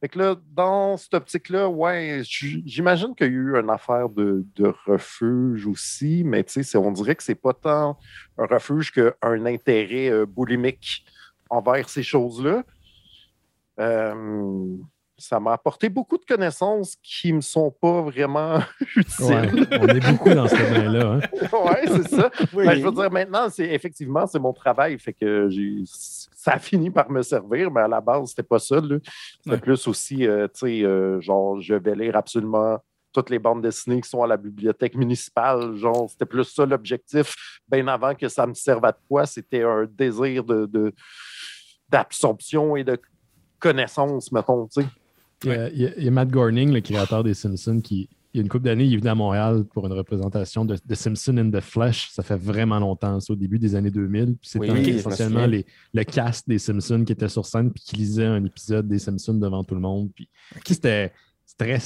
Fait 0.00 0.08
que 0.08 0.18
là, 0.18 0.36
dans 0.52 0.96
cette 0.96 1.14
optique-là, 1.14 1.68
ouais, 1.68 2.22
j'imagine 2.24 3.14
qu'il 3.14 3.26
y 3.26 3.30
a 3.30 3.32
eu 3.32 3.58
une 3.58 3.70
affaire 3.70 4.08
de, 4.08 4.44
refuge 4.86 5.66
aussi, 5.66 6.22
mais 6.24 6.44
tu 6.44 6.62
sais, 6.62 6.76
on 6.76 6.90
dirait 6.92 7.14
que 7.14 7.22
c'est 7.22 7.34
pas 7.34 7.54
tant 7.54 7.98
un 8.38 8.46
refuge 8.46 8.92
qu'un 8.92 9.46
intérêt 9.46 10.10
euh, 10.10 10.26
boulimique 10.26 11.04
envers 11.48 11.88
ces 11.88 12.02
choses-là. 12.02 12.64
Euh, 13.80 14.76
ça 15.16 15.38
m'a 15.38 15.52
apporté 15.52 15.88
beaucoup 15.88 16.18
de 16.18 16.24
connaissances 16.24 16.96
qui 17.02 17.30
ne 17.30 17.36
me 17.36 17.40
sont 17.40 17.70
pas 17.70 18.02
vraiment 18.02 18.58
utiles. 18.96 19.24
Ouais, 19.24 19.50
on 19.80 19.86
est 19.88 20.10
beaucoup 20.10 20.30
dans 20.30 20.48
ce 20.48 20.56
domaine-là. 20.56 21.12
Hein. 21.12 21.20
oui, 21.52 21.76
c'est 22.02 22.16
ça. 22.16 22.30
Oui. 22.52 22.66
Ben, 22.66 22.74
je 22.78 22.84
veux 22.84 22.90
dire, 22.92 23.10
maintenant, 23.10 23.48
c'est 23.48 23.66
effectivement, 23.72 24.26
c'est 24.26 24.40
mon 24.40 24.52
travail. 24.52 24.98
Fait 24.98 25.12
que 25.12 25.48
j'ai 25.50 25.82
ça 25.86 26.52
a 26.54 26.58
fini 26.58 26.90
par 26.90 27.10
me 27.10 27.22
servir, 27.22 27.70
mais 27.70 27.82
à 27.82 27.88
la 27.88 28.00
base, 28.00 28.30
c'était 28.30 28.42
pas 28.42 28.58
ça. 28.58 28.76
là. 28.80 28.98
C'était 29.38 29.50
Ouais. 29.50 29.58
plus 29.60 29.86
aussi, 29.88 30.26
euh, 30.26 30.46
tu 30.48 30.60
sais, 30.66 30.82
euh, 30.84 31.20
genre, 31.20 31.60
je 31.60 31.74
vais 31.74 31.94
lire 31.94 32.16
absolument 32.16 32.78
toutes 33.12 33.30
les 33.30 33.38
bandes 33.38 33.62
dessinées 33.62 34.00
qui 34.00 34.08
sont 34.10 34.22
à 34.24 34.26
la 34.26 34.36
bibliothèque 34.36 34.96
municipale. 34.96 35.76
Genre, 35.76 36.10
c'était 36.10 36.26
plus 36.26 36.44
ça 36.44 36.66
l'objectif. 36.66 37.34
Bien 37.70 37.86
avant 37.86 38.14
que 38.14 38.28
ça 38.28 38.46
me 38.46 38.54
serve 38.54 38.84
à 38.84 38.90
de 38.92 38.98
quoi, 39.08 39.24
c'était 39.24 39.62
un 39.62 39.86
désir 39.88 40.42
de, 40.44 40.66
de- 40.66 40.92
d'absorption 41.88 42.76
et 42.76 42.84
de 42.84 43.00
connaissance, 43.60 44.32
mettons, 44.32 44.66
tu 44.66 44.82
sais. 44.82 44.88
Il 45.44 45.80
y, 45.80 45.86
a, 45.86 45.98
y 45.98 46.04
y 46.06 46.10
Matt 46.10 46.28
Groening, 46.28 46.72
le 46.72 46.80
créateur 46.80 47.22
des 47.24 47.34
Simpsons, 47.34 47.80
qui, 47.80 48.08
il 48.32 48.38
y 48.38 48.40
a 48.40 48.42
une 48.42 48.48
couple 48.48 48.64
d'années, 48.64 48.84
il 48.84 48.94
est 48.94 48.96
venu 48.96 49.08
à 49.08 49.14
Montréal 49.14 49.64
pour 49.72 49.86
une 49.86 49.92
représentation 49.92 50.64
de, 50.64 50.76
de 50.84 50.94
Simpsons 50.94 51.36
in 51.36 51.50
the 51.50 51.60
Flesh. 51.60 52.10
Ça 52.10 52.22
fait 52.22 52.36
vraiment 52.36 52.80
longtemps, 52.80 53.20
c'est 53.20 53.32
au 53.32 53.36
début 53.36 53.58
des 53.58 53.76
années 53.76 53.90
2000. 53.92 54.36
Puis 54.36 54.36
C'était 54.42 54.70
Oui, 54.72 54.88
essentiellement 54.90 55.46
les, 55.46 55.64
le 55.92 56.02
cast 56.04 56.48
des 56.48 56.58
Simpsons 56.58 57.04
qui 57.04 57.12
était 57.12 57.28
sur 57.28 57.46
scène 57.46 57.70
puis 57.70 57.82
qui 57.84 57.96
lisait 57.96 58.26
un 58.26 58.44
épisode 58.44 58.88
des 58.88 58.98
Simpsons 58.98 59.34
devant 59.34 59.62
tout 59.62 59.74
le 59.74 59.80
monde. 59.80 60.10
Puis 60.14 60.28
c'était 60.66 61.12
très, 61.56 61.78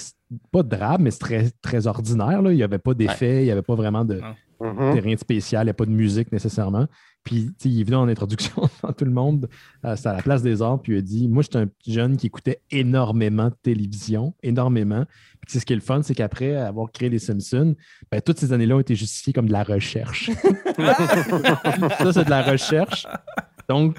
pas 0.50 0.62
drabe, 0.62 1.02
mais 1.02 1.10
c'était 1.10 1.26
très, 1.26 1.50
très 1.60 1.86
ordinaire. 1.86 2.40
Là. 2.40 2.52
Il 2.52 2.56
n'y 2.56 2.62
avait 2.62 2.78
pas 2.78 2.94
d'effet, 2.94 3.42
il 3.42 3.44
n'y 3.44 3.50
avait 3.50 3.60
pas 3.60 3.74
vraiment 3.74 4.04
de, 4.06 4.20
Mhm. 4.60 4.88
c'était 4.88 5.00
rien 5.00 5.14
de 5.14 5.20
spécial, 5.20 5.62
il 5.62 5.66
n'y 5.66 5.70
a 5.70 5.74
pas 5.74 5.86
de 5.86 5.90
musique 5.90 6.32
nécessairement. 6.32 6.86
Puis, 7.28 7.44
tu 7.48 7.52
sais, 7.58 7.68
il 7.68 7.80
est 7.80 7.84
venu 7.84 7.96
en 7.96 8.08
introduction 8.08 8.62
devant 8.82 8.94
tout 8.94 9.04
le 9.04 9.10
monde, 9.10 9.48
euh, 9.84 9.94
c'était 9.96 10.08
à 10.08 10.14
la 10.14 10.22
place 10.22 10.40
des 10.42 10.62
arts, 10.62 10.80
puis 10.80 10.94
il 10.94 10.98
a 10.98 11.02
dit 11.02 11.28
Moi, 11.28 11.42
j'étais 11.42 11.58
un 11.58 11.66
petit 11.66 11.92
jeune 11.92 12.16
qui 12.16 12.26
écoutait 12.26 12.62
énormément 12.70 13.48
de 13.50 13.54
télévision, 13.62 14.32
énormément. 14.42 15.04
Puis, 15.04 15.46
tu 15.48 15.52
sais, 15.52 15.60
ce 15.60 15.66
qui 15.66 15.74
est 15.74 15.76
le 15.76 15.82
fun, 15.82 16.00
c'est 16.02 16.14
qu'après 16.14 16.56
avoir 16.56 16.90
créé 16.90 17.10
les 17.10 17.18
Simpsons, 17.18 17.76
ben, 18.10 18.22
toutes 18.22 18.38
ces 18.38 18.52
années-là 18.54 18.76
ont 18.76 18.80
été 18.80 18.94
justifiées 18.94 19.34
comme 19.34 19.46
de 19.46 19.52
la 19.52 19.62
recherche. 19.62 20.30
ça, 21.98 22.12
c'est 22.12 22.24
de 22.24 22.30
la 22.30 22.42
recherche. 22.42 23.06
Donc, 23.68 23.98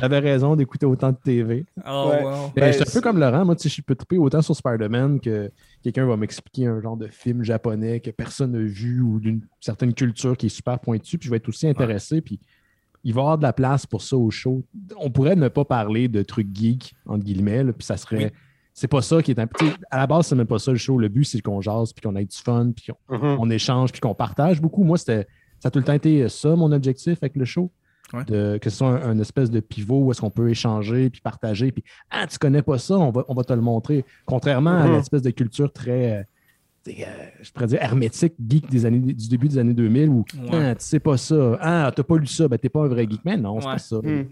j'avais 0.00 0.20
raison 0.20 0.56
d'écouter 0.56 0.86
autant 0.86 1.10
de 1.12 1.16
TV. 1.22 1.66
Oh, 1.86 2.08
Ouais. 2.10 2.22
wow. 2.24 2.52
Ben, 2.56 2.68
je 2.68 2.72
suis 2.72 2.82
un 2.82 2.84
c'est- 2.86 2.94
peu 2.94 3.00
comme 3.02 3.18
Laurent, 3.18 3.44
moi, 3.44 3.54
tu 3.54 3.68
sais, 3.68 3.74
je 3.76 3.82
peux 3.82 3.94
triper 3.94 4.16
autant 4.16 4.40
sur 4.40 4.56
Spider-Man 4.56 5.20
que 5.20 5.50
quelqu'un 5.82 6.06
va 6.06 6.16
m'expliquer 6.16 6.66
un 6.66 6.80
genre 6.80 6.96
de 6.96 7.08
film 7.08 7.42
japonais 7.44 8.00
que 8.00 8.10
personne 8.10 8.52
n'a 8.52 8.60
vu 8.60 9.02
ou 9.02 9.20
d'une 9.20 9.42
certaine 9.60 9.92
culture 9.92 10.34
qui 10.38 10.46
est 10.46 10.48
super 10.48 10.78
pointue, 10.80 11.18
puis 11.18 11.26
je 11.26 11.30
vais 11.30 11.36
être 11.36 11.48
aussi 11.50 11.68
intéressé, 11.68 12.22
puis 12.22 12.40
il 13.04 13.12
va 13.14 13.20
y 13.20 13.22
avoir 13.22 13.38
de 13.38 13.42
la 13.42 13.52
place 13.52 13.86
pour 13.86 14.02
ça 14.02 14.16
au 14.16 14.30
show. 14.30 14.62
On 14.98 15.10
pourrait 15.10 15.36
ne 15.36 15.48
pas 15.48 15.64
parler 15.64 16.08
de 16.08 16.22
trucs 16.22 16.54
geeks, 16.54 16.94
entre 17.06 17.24
guillemets, 17.24 17.64
là, 17.64 17.72
puis 17.72 17.84
ça 17.84 17.96
serait... 17.96 18.24
Oui. 18.26 18.30
C'est 18.74 18.88
pas 18.88 19.02
ça 19.02 19.20
qui 19.22 19.32
est... 19.32 19.38
un- 19.38 19.46
sais, 19.60 19.66
À 19.90 19.98
la 19.98 20.06
base, 20.06 20.26
c'est 20.28 20.34
même 20.34 20.46
pas 20.46 20.58
ça 20.58 20.70
le 20.70 20.78
show. 20.78 20.96
Le 20.98 21.08
but, 21.08 21.24
c'est 21.24 21.40
qu'on 21.42 21.60
jase, 21.60 21.92
puis 21.92 22.00
qu'on 22.02 22.16
ait 22.16 22.24
du 22.24 22.36
fun, 22.36 22.70
puis 22.74 22.86
qu'on 23.08 23.16
Mhm. 23.18 23.36
on 23.38 23.50
échange, 23.50 23.92
puis 23.92 24.00
qu'on 24.00 24.14
partage 24.14 24.62
beaucoup. 24.62 24.82
Moi, 24.82 24.96
c'était 24.96 25.26
ça 25.60 25.68
a 25.68 25.70
tout 25.70 25.78
le 25.78 25.84
temps 25.84 25.92
été 25.92 26.26
ça, 26.30 26.56
mon 26.56 26.72
objectif 26.72 27.18
avec 27.20 27.36
le 27.36 27.44
show. 27.44 27.70
Ouais. 28.14 28.24
De- 28.24 28.58
que 28.58 28.68
ce 28.70 28.76
soit 28.78 28.88
un, 28.88 29.10
un 29.10 29.18
espèce 29.18 29.50
de 29.50 29.60
pivot 29.60 30.00
où 30.04 30.10
est-ce 30.10 30.20
qu'on 30.22 30.30
peut 30.30 30.48
échanger, 30.50 31.08
puis 31.10 31.20
partager, 31.20 31.70
puis 31.72 31.84
Ah, 32.10 32.26
tu 32.26 32.38
connais 32.38 32.62
pas 32.62 32.78
ça, 32.78 32.98
on 32.98 33.10
va, 33.10 33.24
on 33.28 33.34
va 33.34 33.44
te 33.44 33.52
le 33.52 33.60
montrer. 33.60 34.04
Contrairement 34.26 34.70
à 34.78 34.86
Mhm. 34.86 34.94
l'espèce 34.96 35.22
de 35.22 35.30
culture 35.30 35.70
très, 35.72 36.26
je 36.86 37.50
pourrais 37.52 37.66
dire, 37.66 37.82
hermétique, 37.82 38.34
geek 38.48 38.68
des 38.70 38.86
années, 38.86 38.98
du 39.12 39.28
début 39.28 39.48
des 39.48 39.58
années 39.58 39.74
2000, 39.74 40.08
où 40.08 40.24
Ouais. 40.34 40.48
Ah, 40.52 40.74
tu 40.74 40.84
sais 40.84 41.00
pas 41.00 41.16
ça, 41.16 41.58
ah, 41.60 41.92
t'as 41.94 42.02
pas 42.02 42.16
lu 42.16 42.26
ça, 42.26 42.48
ben 42.48 42.58
t'es 42.58 42.68
pas 42.68 42.84
un 42.84 42.88
vrai 42.88 43.06
geek. 43.08 43.20
Mais 43.24 43.36
non, 43.36 43.60
c'est 43.60 43.66
Ouais. 43.66 43.72
pas 43.74 43.78
ça. 43.78 43.96
Hmm. 43.96 44.24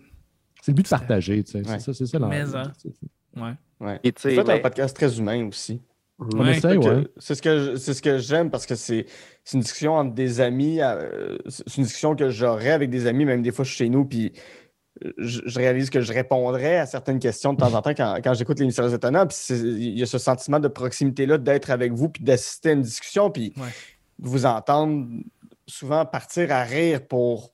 C'est 0.62 0.72
le 0.72 0.76
but 0.76 0.82
de 0.82 0.88
partager, 0.88 1.42
tu 1.44 1.52
sais. 1.52 1.58
Ouais. 1.58 1.64
C'est 1.78 1.80
ça, 1.80 1.94
c'est 1.94 2.06
ça. 2.06 2.18
Mais, 2.18 2.40
hein. 2.40 2.72
c'est- 2.76 2.88
c'est- 2.90 3.40
Ouais. 3.40 3.52
Ouais. 3.80 4.00
Et 4.04 4.12
tu 4.12 4.28
un 4.38 4.58
podcast 4.58 4.94
très 4.94 5.18
humain 5.18 5.46
aussi. 5.46 5.80
On 6.18 6.38
Ouais. 6.38 6.60
que 6.60 6.76
ouais. 6.76 7.08
C'est 7.16 7.34
ce 7.34 7.40
que 7.40 7.76
c'est 7.76 7.94
ce 7.94 8.02
que 8.02 8.18
j'aime 8.18 8.50
parce 8.50 8.66
que 8.66 8.74
c'est 8.74 9.06
c'est 9.42 9.56
une 9.56 9.62
discussion 9.62 9.94
entre 9.94 10.12
des 10.14 10.40
amis. 10.42 10.78
euh, 10.82 11.38
c'est 11.48 11.76
une 11.78 11.84
discussion 11.84 12.14
que 12.14 12.28
j'aurais 12.28 12.72
avec 12.72 12.90
des 12.90 13.06
amis, 13.06 13.24
même 13.24 13.40
des 13.40 13.52
fois 13.52 13.64
je 13.64 13.70
suis 13.70 13.84
chez 13.84 13.88
nous, 13.88 14.04
puis 14.04 14.32
je, 15.18 15.40
je 15.46 15.58
réalise 15.58 15.88
que 15.90 16.00
je 16.00 16.12
répondrais 16.12 16.76
à 16.78 16.86
certaines 16.86 17.18
questions 17.18 17.52
de 17.52 17.58
temps 17.58 17.72
en 17.74 17.82
temps 17.82 17.94
quand, 17.94 18.16
quand 18.22 18.34
j'écoute 18.34 18.58
les 18.58 18.66
mystérieux 18.66 18.92
étonnants. 18.92 19.26
Puis 19.26 19.36
il 19.50 19.98
y 19.98 20.02
a 20.02 20.06
ce 20.06 20.18
sentiment 20.18 20.60
de 20.60 20.68
proximité-là, 20.68 21.38
d'être 21.38 21.70
avec 21.70 21.92
vous, 21.92 22.08
puis 22.08 22.22
d'assister 22.24 22.70
à 22.70 22.72
une 22.72 22.82
discussion, 22.82 23.30
puis 23.30 23.52
Ouais. 23.56 23.68
vous 24.18 24.46
entendre 24.46 25.06
souvent 25.66 26.04
partir 26.04 26.50
à 26.52 26.62
rire 26.64 27.06
pour 27.06 27.52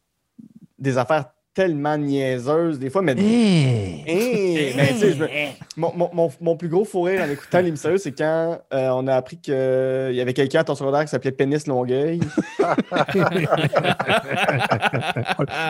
des 0.79 0.99
affaires 0.99 1.27
tellement 1.57 1.97
niaiseuses 1.97 2.79
des 2.79 2.91
fois, 2.91 3.01
mais 3.03 3.15
Hey! 3.17 4.05
Hey! 4.07 4.75
Ben, 4.77 4.95
me- 5.19 5.29
mon, 5.77 6.11
mon- 6.13 6.31
mon- 6.41 6.57
plus 6.57 6.69
gros 6.69 6.85
fou 6.85 7.01
rire 7.03 7.23
en 7.27 7.31
écoutant 7.31 7.61
les 7.61 7.71
mystérieux, 7.71 7.97
c'est 7.99 8.13
quand 8.13 8.59
euh, 8.75 8.89
on 8.91 9.07
a 9.07 9.15
appris 9.15 9.39
qu'il 9.39 9.55
y 9.55 10.21
avait 10.21 10.35
quelqu'un 10.35 10.61
à 10.61 10.65
ton 10.65 10.75
secondaire 10.75 11.03
qui 11.05 11.09
s'appelait 11.09 11.33
Pénis 11.33 11.67
Longueuil. 11.67 12.21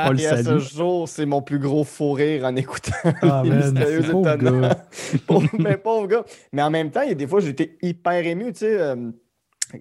On 0.07 0.11
le 0.13 0.21
Et 0.21 0.27
à 0.27 0.43
ce 0.43 0.59
jour, 0.59 1.09
c'est 1.09 1.27
mon 1.27 1.43
plus 1.43 1.59
gros 1.59 1.85
fou 1.85 2.13
rire 2.13 2.45
en 2.45 2.55
écoutant 2.57 2.93
Ah, 3.23 3.43
les 3.45 3.51
man, 3.51 3.73
mystérieux 3.73 4.05
étonnants. 4.05 4.71
pauvre, 5.27 5.49
mais 5.59 5.77
pauvre 5.77 6.07
gars. 6.09 6.25
Mais 6.53 6.63
en 6.63 6.71
même 6.71 6.91
temps, 6.91 7.03
il 7.03 7.09
y 7.11 7.13
a 7.13 7.15
des 7.15 7.27
fois, 7.27 7.41
j'étais 7.41 7.77
hyper 7.83 8.27
ému, 8.27 8.53
tu 8.53 8.61
sais. 8.61 8.77
euh, 8.81 8.97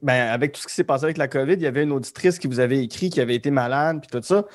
ben, 0.01 0.29
avec 0.29 0.51
tout 0.53 0.61
ce 0.61 0.67
qui 0.67 0.73
s'est 0.73 0.83
passé 0.83 1.03
avec 1.05 1.17
la 1.17 1.27
COVID, 1.27 1.53
il 1.53 1.61
y 1.61 1.67
avait 1.67 1.83
une 1.83 1.91
auditrice 1.91 2.39
qui 2.39 2.47
vous 2.47 2.59
avait 2.59 2.83
écrit 2.83 3.09
qui 3.09 3.21
avait 3.21 3.35
été 3.35 3.51
malade, 3.51 3.99
puis 4.01 4.09
tout 4.11 4.25
ça. 4.25 4.45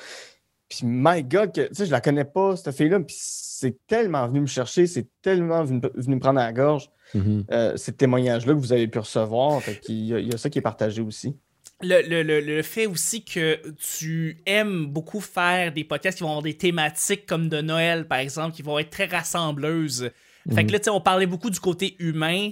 Puis, 0.71 0.87
my 0.87 1.21
God, 1.23 1.53
que, 1.53 1.67
tu 1.67 1.75
sais, 1.75 1.85
je 1.85 1.91
la 1.91 1.99
connais 2.01 2.23
pas, 2.25 2.55
cette 2.55 2.73
fille-là, 2.75 2.99
puis 3.01 3.15
c'est 3.19 3.77
tellement 3.87 4.25
venu 4.27 4.39
me 4.41 4.45
chercher, 4.47 4.87
c'est 4.87 5.07
tellement 5.21 5.63
venu, 5.65 5.81
venu 5.95 6.15
me 6.15 6.19
prendre 6.21 6.39
à 6.39 6.45
la 6.45 6.53
gorge, 6.53 6.89
Mhm. 7.13 7.43
euh, 7.51 7.75
ces 7.75 7.91
témoignages-là 7.91 8.53
que 8.53 8.57
vous 8.59 8.71
avez 8.71 8.87
pu 8.87 8.99
recevoir. 8.99 9.61
Fait 9.61 9.77
qu'il 9.79 10.05
y 10.05 10.13
a, 10.13 10.19
il 10.19 10.31
y 10.31 10.33
a 10.33 10.37
ça 10.37 10.49
qui 10.49 10.59
est 10.59 10.61
partagé 10.61 11.01
aussi. 11.01 11.35
Le, 11.83 12.01
le- 12.07 12.23
le- 12.23 12.39
le 12.39 12.61
fait 12.61 12.85
aussi 12.85 13.25
que 13.25 13.59
tu 13.75 14.37
aimes 14.45 14.85
beaucoup 14.85 15.19
faire 15.19 15.73
des 15.73 15.83
podcasts 15.83 16.17
qui 16.19 16.23
vont 16.23 16.29
avoir 16.29 16.43
des 16.43 16.53
thématiques 16.57 17.25
comme 17.25 17.49
de 17.49 17.59
Noël, 17.59 18.07
par 18.07 18.19
exemple, 18.19 18.55
qui 18.55 18.61
vont 18.61 18.79
être 18.79 18.91
très 18.91 19.07
rassembleuses. 19.07 20.11
Fait 20.53 20.65
que 20.65 20.71
là, 20.71 20.79
tu 20.79 20.85
sais, 20.85 20.89
on 20.89 21.01
parlait 21.01 21.25
beaucoup 21.27 21.49
du 21.49 21.59
côté 21.59 21.95
humain. 21.99 22.49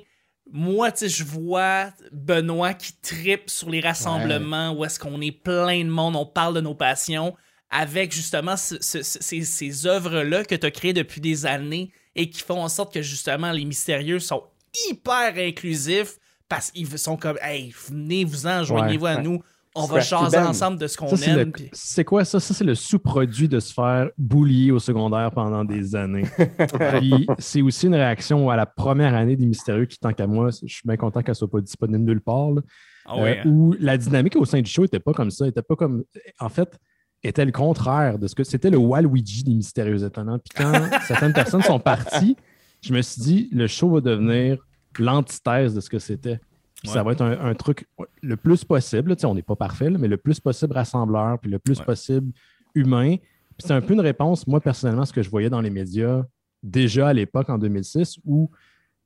Moi, 0.51 0.91
tu 0.91 1.07
sais, 1.07 1.09
je 1.09 1.23
vois 1.23 1.91
Benoît 2.11 2.73
qui 2.73 2.93
tripe 3.01 3.49
sur 3.49 3.69
les 3.69 3.79
rassemblements 3.81 4.71
où 4.73 4.83
est-ce 4.83 4.99
qu'on 4.99 5.21
est 5.21 5.31
plein 5.31 5.83
de 5.85 5.89
monde, 5.89 6.15
on 6.15 6.25
parle 6.25 6.55
de 6.55 6.61
nos 6.61 6.73
passions, 6.75 7.35
avec 7.71 8.13
justement 8.13 8.57
ce- 8.57 8.81
ce- 8.81 9.03
ce- 9.03 9.19
ces, 9.21 9.41
ces 9.41 9.85
œuvres-là 9.85 10.43
que 10.43 10.55
tu 10.55 10.65
as 10.65 10.71
créées 10.71 10.93
depuis 10.93 11.21
des 11.21 11.45
années 11.45 11.91
et 12.15 12.29
qui 12.29 12.41
font 12.41 12.61
en 12.61 12.69
sorte 12.69 12.93
que 12.93 13.01
justement 13.01 13.51
les 13.51 13.65
mystérieux 13.65 14.19
sont 14.19 14.43
hyper 14.89 15.33
inclusifs 15.37 16.17
parce 16.47 16.71
qu'ils 16.71 16.97
sont 16.97 17.15
comme, 17.17 17.37
hey, 17.41 17.73
venez-vous-en, 17.89 18.63
joignez-vous 18.63 19.05
à 19.05 19.15
ouais. 19.15 19.21
nous, 19.21 19.41
on 19.75 19.85
va 19.85 19.99
jaser 19.99 20.37
Band. 20.37 20.47
ensemble 20.47 20.79
de 20.79 20.87
ce 20.87 20.97
qu'on 20.97 21.15
aime. 21.15 21.51
c'est 21.73 22.03
quoi 22.03 22.25
ça? 22.25 22.39
Ça, 22.39 22.55
c'est 22.55 22.63
le 22.63 22.73
sous-produit 22.73 23.47
de 23.47 23.59
se 23.59 23.71
faire 23.71 24.09
boulier 24.17 24.71
au 24.71 24.79
secondaire 24.79 25.29
pendant 25.31 25.63
des 25.63 25.95
années. 25.95 26.25
Puis 26.99 27.27
c'est 27.37 27.61
aussi 27.61 27.85
une 27.85 27.93
réaction 27.93 28.49
à 28.49 28.55
la 28.55 28.65
première 28.65 29.13
année 29.13 29.35
des 29.35 29.45
Mystérieux 29.45 29.85
qui, 29.85 29.99
tant 29.99 30.11
qu'à 30.11 30.25
moi, 30.25 30.49
je 30.49 30.73
suis 30.73 30.81
bien 30.85 30.97
content 30.97 31.21
qu'elle 31.21 31.35
soit 31.35 31.49
pas 31.49 31.61
disponible 31.61 31.99
nulle 32.03 32.21
part. 32.21 32.49
là. 32.51 32.61
Ah 33.05 33.17
ouais, 33.21 33.37
Euh, 33.37 33.41
hein. 33.45 33.47
Où 33.49 33.75
la 33.79 33.97
dynamique 33.97 34.35
au 34.35 34.45
sein 34.45 34.59
du 34.61 34.69
show 34.69 34.81
n'était 34.81 34.99
pas 34.99 35.13
comme 35.13 35.29
ça. 35.31 35.47
était 35.47 35.61
pas 35.61 35.75
comme. 35.75 36.03
En 36.39 36.49
fait, 36.49 36.75
était 37.23 37.45
le 37.45 37.51
contraire 37.51 38.17
de 38.19 38.27
ce 38.27 38.35
que 38.35 38.43
c'était 38.43 38.69
le 38.69 38.77
Waluigi 38.77 39.43
des 39.43 39.53
Mystérieux 39.53 40.03
Étonnants. 40.03 40.39
Puis 40.39 40.51
quand 40.63 40.71
certaines 41.07 41.33
personnes 41.33 41.61
sont 41.63 41.79
parties, 41.79 42.35
je 42.81 42.93
me 42.93 43.01
suis 43.01 43.21
dit, 43.21 43.49
le 43.51 43.67
show 43.67 43.89
va 43.91 44.01
devenir 44.01 44.57
l'antithèse 44.97 45.73
de 45.75 45.81
ce 45.81 45.89
que 45.89 45.99
c'était. 45.99 46.39
Puis 46.81 46.89
ça 46.91 47.03
va 47.03 47.11
être 47.11 47.21
un, 47.21 47.37
un 47.45 47.53
truc 47.55 47.87
le 48.21 48.37
plus 48.37 48.63
possible, 48.63 49.15
tu 49.15 49.21
sais, 49.21 49.27
on 49.27 49.35
n'est 49.35 49.41
pas 49.41 49.57
parfait, 49.57 49.89
là, 49.89 49.97
mais 49.97 50.07
le 50.07 50.15
plus 50.17 50.39
possible 50.39 50.73
rassembleur, 50.73 51.37
puis 51.39 51.51
le 51.51 51.59
plus 51.59 51.79
Ouais. 51.79 51.85
possible 51.85 52.31
humain. 52.73 53.17
Puis 53.17 53.67
c'est 53.67 53.73
un 53.73 53.81
peu 53.81 53.93
une 53.93 53.99
réponse, 53.99 54.47
moi, 54.47 54.61
personnellement, 54.61 55.01
à 55.01 55.05
ce 55.05 55.11
que 55.11 55.21
je 55.21 55.29
voyais 55.29 55.49
dans 55.49 55.59
les 55.61 55.69
médias 55.69 56.23
déjà 56.63 57.09
à 57.09 57.13
l'époque, 57.13 57.49
en 57.49 57.57
2006, 57.57 58.17
où 58.25 58.49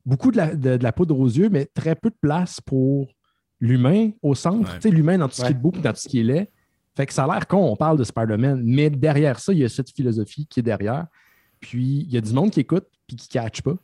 beaucoup 0.05 0.31
de 0.31 0.37
la, 0.37 0.55
de- 0.55 0.77
de 0.77 0.83
la 0.83 0.91
poudre 0.91 1.19
aux 1.19 1.27
yeux, 1.27 1.49
mais 1.49 1.65
très 1.73 1.95
peu 1.95 2.11
de 2.11 2.15
place 2.21 2.61
pour 2.61 3.07
l'humain 3.59 4.11
au 4.21 4.35
centre. 4.35 4.69
Ouais. 4.71 4.79
Tu 4.79 4.89
sais, 4.89 4.95
l'humain 4.95 5.17
dans 5.17 5.27
tout 5.27 5.35
ce 5.35 5.45
qui 5.45 5.51
est 5.51 5.55
beau, 5.55 5.71
puis 5.71 5.81
dans 5.81 5.93
tout 5.93 5.99
ce 5.99 6.07
qui 6.09 6.19
est 6.19 6.23
laid. 6.23 6.49
Fait 6.95 7.05
que 7.05 7.13
ça 7.13 7.23
a 7.25 7.27
l'air 7.33 7.47
con, 7.47 7.57
on 7.57 7.75
parle 7.75 7.97
de 7.97 8.03
Spider-Man, 8.03 8.61
mais 8.63 8.89
derrière 8.89 9.39
ça, 9.39 9.51
il 9.53 9.59
y 9.59 9.63
a 9.63 9.69
cette 9.69 9.89
philosophie 9.89 10.45
qui 10.45 10.59
est 10.59 10.63
derrière. 10.63 11.07
Puis 11.59 12.05
il 12.07 12.11
y 12.13 12.17
a 12.17 12.21
du 12.21 12.33
monde 12.33 12.51
qui 12.51 12.59
écoute, 12.59 12.85
puis 13.07 13.15
qui 13.15 13.27
ne 13.35 13.41
catch 13.41 13.61
pas. 13.61 13.75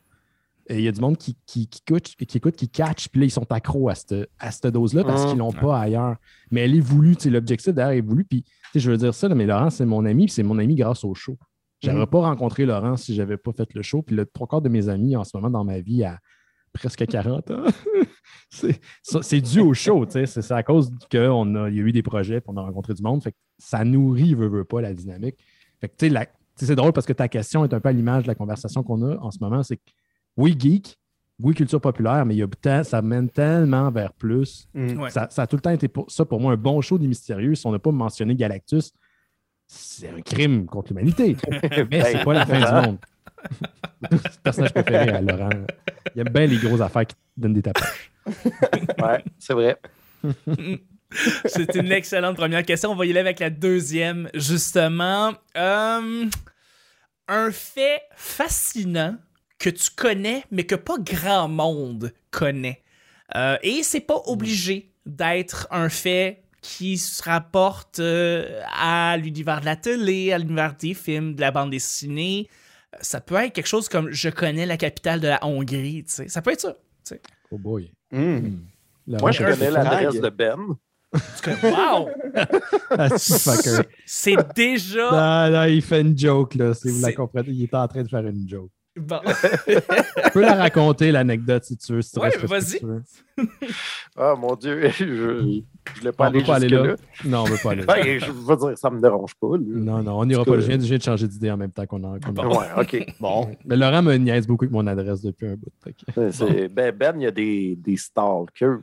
Et 0.68 0.78
il 0.78 0.82
y 0.84 0.88
a 0.88 0.92
du 0.92 1.00
monde 1.00 1.16
qui, 1.16 1.36
qui, 1.46 1.66
qui, 1.66 1.80
écoute, 1.84 2.04
qui 2.04 2.36
écoute, 2.36 2.54
qui 2.54 2.68
catch, 2.68 3.08
puis 3.08 3.20
là, 3.22 3.26
ils 3.26 3.30
sont 3.30 3.50
accros 3.50 3.88
à 3.88 3.96
cette, 3.96 4.14
à 4.38 4.52
cette 4.52 4.68
dose-là 4.68 5.02
parce 5.02 5.26
qu'ils 5.26 5.38
l'ont 5.38 5.50
pas 5.52 5.80
ailleurs. 5.80 6.16
Mais 6.52 6.60
elle 6.60 6.76
est 6.76 6.80
voulue, 6.80 7.16
tu 7.16 7.24
sais, 7.24 7.30
l'objectif 7.30 7.74
derrière 7.74 7.96
est 7.98 8.06
voulu. 8.06 8.24
Puis, 8.24 8.42
tu 8.44 8.50
sais, 8.74 8.80
je 8.80 8.90
veux 8.92 8.96
dire 8.96 9.12
ça, 9.12 9.26
là, 9.26 9.34
mais 9.34 9.46
Laurent, 9.46 9.70
c'est 9.70 9.84
mon 9.86 10.04
ami, 10.04 10.26
puis 10.26 10.32
c'est 10.34 10.44
mon 10.44 10.58
ami 10.58 10.76
grâce 10.76 11.02
au 11.02 11.12
show. 11.14 11.36
J'aurais 11.82 11.96
Mhm. 12.00 12.06
pas 12.06 12.20
rencontré 12.20 12.66
Laurent 12.66 12.96
si 12.96 13.14
j'avais 13.14 13.38
pas 13.38 13.52
fait 13.52 13.72
le 13.74 13.82
show. 13.82 14.02
Puis 14.02 14.14
le 14.14 14.26
trois 14.26 14.46
quarts 14.46 14.62
de 14.62 14.68
mes 14.68 14.88
amis 14.88 15.16
en 15.16 15.24
ce 15.24 15.36
moment 15.36 15.50
dans 15.50 15.64
ma 15.64 15.80
vie 15.80 16.04
à 16.04 16.18
presque 16.72 17.06
40 17.06 17.50
ans, 17.50 17.64
c'est 18.50 19.40
dû 19.40 19.60
au 19.60 19.74
show, 19.74 20.06
tu 20.06 20.12
sais. 20.12 20.26
C'est 20.26 20.52
à 20.52 20.62
cause 20.62 20.90
qu'il 21.08 21.20
y 21.20 21.22
a 21.22 21.68
eu 21.70 21.92
des 21.92 22.02
projets, 22.02 22.40
puis 22.40 22.50
on 22.52 22.56
a 22.56 22.62
rencontré 22.62 22.94
du 22.94 23.02
monde. 23.02 23.22
Fait 23.22 23.32
que 23.32 23.36
ça 23.58 23.84
nourrit, 23.84 24.34
veut, 24.34 24.48
veut 24.48 24.64
pas, 24.64 24.80
la 24.80 24.94
dynamique. 24.94 25.36
Fait 25.80 25.88
que, 25.88 25.94
tu 25.96 26.06
sais, 26.06 26.12
la- 26.12 26.26
c'est 26.56 26.74
drôle 26.76 26.92
parce 26.92 27.06
que 27.06 27.12
ta 27.12 27.28
question 27.28 27.64
est 27.64 27.72
un 27.72 27.80
peu 27.80 27.88
à 27.88 27.92
l'image 27.92 28.24
de 28.24 28.28
la 28.28 28.34
conversation 28.34 28.82
qu'on 28.82 29.02
a 29.02 29.16
en 29.18 29.30
ce 29.30 29.38
moment. 29.40 29.62
C'est 29.62 29.76
que 29.76 29.82
oui, 30.36 30.54
geek, 30.58 30.98
oui, 31.42 31.54
culture 31.54 31.80
populaire, 31.80 32.26
mais 32.26 32.34
il 32.34 32.38
y 32.38 32.68
a 32.68 32.84
ça 32.84 33.00
mène 33.02 33.30
tellement 33.30 33.90
vers 33.90 34.12
plus. 34.12 34.68
Mm. 34.74 35.00
Ouais. 35.00 35.10
Ça, 35.10 35.28
ça 35.30 35.42
a 35.42 35.46
tout 35.46 35.56
le 35.56 35.62
temps 35.62 35.70
été 35.70 35.88
pour 35.88 36.10
ça 36.10 36.24
pour 36.24 36.40
moi 36.40 36.52
un 36.52 36.56
bon 36.56 36.80
show 36.80 36.98
des 36.98 37.08
mystérieux. 37.08 37.54
Si 37.54 37.66
on 37.66 37.72
n'a 37.72 37.78
pas 37.78 37.92
mentionné 37.92 38.34
Galactus, 38.34 38.92
c'est 39.66 40.08
un 40.08 40.20
crime 40.20 40.66
contre 40.66 40.88
l'humanité. 40.92 41.36
Mais 41.90 42.02
c'est 42.02 42.24
pas 42.24 42.34
la 42.34 42.46
fin 42.46 42.58
du 42.58 42.86
monde. 42.88 42.98
personnage 44.42 44.72
préféré 44.72 45.10
à 45.10 45.20
Laurent. 45.20 45.50
Il 46.14 46.20
aime 46.20 46.28
bien 46.28 46.46
les 46.46 46.56
grosses 46.56 46.80
affaires 46.80 47.06
qui 47.06 47.16
donnent 47.36 47.54
des 47.54 47.62
tapages. 47.62 48.10
Ouais, 49.02 49.24
c'est 49.38 49.54
vrai. 49.54 49.78
C'est 51.46 51.74
une 51.74 51.90
excellente 51.90 52.36
première 52.36 52.64
question. 52.64 52.92
On 52.92 52.94
va 52.94 53.04
y 53.06 53.10
aller 53.10 53.20
avec 53.20 53.40
la 53.40 53.50
deuxième, 53.50 54.28
justement. 54.34 55.32
Euh, 55.56 56.26
un 57.26 57.50
fait 57.50 58.02
fascinant 58.14 59.16
que 59.58 59.70
tu 59.70 59.90
connais, 59.90 60.44
mais 60.50 60.64
que 60.64 60.76
pas 60.76 60.98
grand 60.98 61.48
monde 61.48 62.12
connaît. 62.30 62.82
Euh, 63.34 63.56
et 63.62 63.82
c'est 63.82 64.00
pas 64.00 64.20
obligé 64.26 64.92
d'être 65.06 65.66
un 65.70 65.88
fait 65.88 66.42
qui 66.62 66.98
se 66.98 67.22
rapporte 67.22 68.00
euh, 68.00 68.60
à 68.72 69.16
l'univers 69.16 69.60
de 69.60 69.66
la 69.66 69.76
télé, 69.76 70.32
à 70.32 70.38
l'univers 70.38 70.74
des 70.74 70.94
films, 70.94 71.34
de 71.34 71.40
la 71.40 71.50
bande 71.50 71.70
dessinée. 71.70 72.48
Ça 73.00 73.20
peut 73.20 73.36
être 73.36 73.52
quelque 73.52 73.66
chose 73.68 73.88
comme 73.88 74.10
je 74.10 74.28
connais 74.28 74.66
la 74.66 74.76
capitale 74.76 75.20
de 75.20 75.28
la 75.28 75.44
Hongrie, 75.44 76.04
tu 76.04 76.12
sais. 76.12 76.28
Ça 76.28 76.42
peut 76.42 76.52
être 76.52 76.60
ça. 76.60 76.72
tu 77.04 77.14
sais. 77.14 77.20
Oh 77.50 77.58
boy. 77.58 77.92
Mm. 78.10 78.56
Laurent, 79.06 79.20
Moi, 79.22 79.30
je 79.32 79.44
connais 79.44 79.70
l'adresse 79.70 80.20
de 80.20 80.28
Ben. 80.30 80.56
Wow! 81.62 82.08
Ah. 82.92 83.08
C'est 84.06 84.36
déjà. 84.54 85.10
Non, 85.50 85.56
non, 85.56 85.64
il 85.64 85.82
fait 85.82 86.00
une 86.00 86.16
joke, 86.18 86.54
là. 86.56 86.74
Si 86.74 86.88
vous 86.90 87.00
la 87.00 87.08
C'est- 87.08 87.14
comprenez, 87.14 87.50
il 87.50 87.62
est 87.64 87.74
en 87.74 87.86
train 87.88 88.02
de 88.02 88.08
faire 88.08 88.26
une 88.26 88.48
joke. 88.48 88.70
Bon. 88.96 89.20
Tu 89.66 90.30
peux 90.32 90.40
la 90.42 90.54
raconter, 90.54 91.12
l'anecdote, 91.12 91.64
si 91.64 91.76
tu 91.76 91.92
veux. 91.94 92.02
Si 92.02 92.12
tu 92.12 92.18
Ouais, 92.20 92.30
vas-y. 92.44 92.80
Ah, 94.18 94.34
mon 94.38 94.54
Dieu, 94.56 94.90
je 94.98 95.04
ne 95.04 95.60
voulais 95.98 96.12
pas 96.12 96.24
On 96.24 96.26
aller 96.28 96.42
pas 96.44 96.56
aller 96.56 96.68
là. 96.68 96.94
Non, 97.24 97.40
on 97.42 97.44
veut 97.44 97.56
pas 97.62 97.70
aller 97.72 97.82
là. 97.86 97.94
Ben, 97.94 98.20
je 98.20 98.30
veux 98.30 98.56
dire, 98.56 98.76
ça 98.78 98.90
me 98.90 99.00
dérange 99.00 99.34
pas. 99.40 99.46
là. 99.52 99.58
Non, 99.66 100.02
non, 100.02 100.18
on 100.18 100.24
n'ira 100.26 100.42
En 100.42 100.44
pas. 100.44 100.56
Je 100.60 100.66
viens, 100.66 100.76
je 100.78 100.84
viens 100.84 100.98
de 100.98 101.02
changer 101.02 101.26
d'idée 101.26 101.50
en 101.50 101.56
même 101.56 101.70
temps 101.70 101.86
qu'on 101.86 102.02
a- 102.04 102.18
Bon. 102.18 102.58
Ouais, 102.58 102.66
OK. 102.78 103.06
Bon. 103.18 103.48
Mais 103.64 103.76
Laurent 103.76 104.02
me 104.02 104.14
niaise 104.16 104.46
beaucoup 104.46 104.64
avec 104.64 104.72
mon 104.72 104.86
adresse 104.86 105.22
depuis 105.22 105.46
un 105.48 105.54
bout. 105.54 105.70
C'est- 106.32 106.68
Ben, 106.68 106.94
Ben, 106.94 107.14
il 107.16 107.22
y 107.22 107.26
a 107.26 107.30
des, 107.30 107.76
des 107.76 107.96
stalkers. 107.96 108.80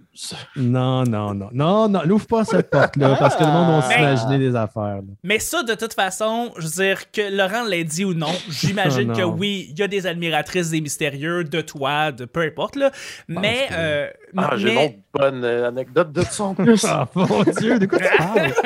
Non, 0.55 1.03
non, 1.03 1.33
non. 1.35 1.49
Non, 1.51 1.87
non, 1.89 2.01
n'ouvre 2.05 2.25
pas 2.27 2.43
cette 2.45 2.69
porte-là 2.71 3.15
parce 3.19 3.35
que 3.35 3.43
le 3.43 3.49
monde 3.51 3.67
va 3.81 3.87
Ah. 3.87 3.91
s'imaginer 3.93 4.39
des 4.39 4.55
affaires. 4.55 4.97
là. 4.97 5.01
Mais 5.23 5.39
ça, 5.39 5.61
de 5.63 5.75
toute 5.75 5.93
façon, 5.93 6.51
je 6.57 6.65
veux 6.65 6.83
dire, 6.83 7.11
que 7.11 7.35
Laurent 7.35 7.65
l'ait 7.65 7.83
dit 7.83 8.05
ou 8.05 8.13
non, 8.15 8.31
j'imagine 8.49 9.11
Oh 9.11 9.17
que 9.17 9.23
oui, 9.23 9.67
il 9.69 9.77
y 9.79 9.83
a 9.83 9.87
des 9.87 10.06
admiratrices 10.07 10.71
des 10.71 10.81
mystérieux, 10.81 11.43
de 11.43 11.61
toi, 11.61 12.11
de 12.11 12.25
peu 12.25 12.41
importe, 12.41 12.75
là. 12.75 12.91
Mais. 13.27 13.67
euh, 13.71 14.07
Ah, 14.35 14.51
j'ai 14.57 14.69
une 14.69 14.75
mais- 14.75 14.85
autre 14.85 14.95
bonne 15.13 15.43
euh, 15.43 15.67
anecdote 15.67 16.11
de 16.11 16.21
ça 16.23 16.43
en 16.45 16.55
plus. 16.55 16.83
Ah, 16.89 17.07
mon 17.15 17.43
Dieu, 17.43 17.79
de 17.79 17.85
quoi 17.85 17.99
tu 17.99 18.17
parles? 18.17 18.51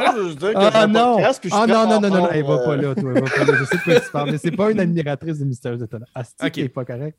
Ah 0.00 0.86
non! 0.86 1.18
Ah 1.50 1.66
non, 1.66 1.86
non, 1.88 2.00
non, 2.00 2.08
non, 2.08 2.28
elle 2.30 2.44
va 2.44 2.58
pas 2.58 2.70
euh, 2.70 2.76
là, 2.76 2.94
toi. 2.94 3.12
Elle 3.16 3.22
va 3.24 3.28
pas 3.30 3.44
là. 3.52 3.58
Je 3.58 3.64
sais 3.64 3.76
de 3.76 3.82
quoi 3.82 4.00
tu 4.00 4.10
parles, 4.12 4.30
mais 4.30 4.38
c'est 4.38 4.52
pas 4.52 4.70
une 4.70 4.78
admiratrice 4.86 5.38
des 5.38 5.44
mystérieux 5.44 5.82
étonnants. 5.82 6.06
Ah, 6.14 6.22
Ok. 6.44 6.50
qui 6.52 6.60
est 6.62 6.68
pas 6.68 6.84
correct. 6.84 7.16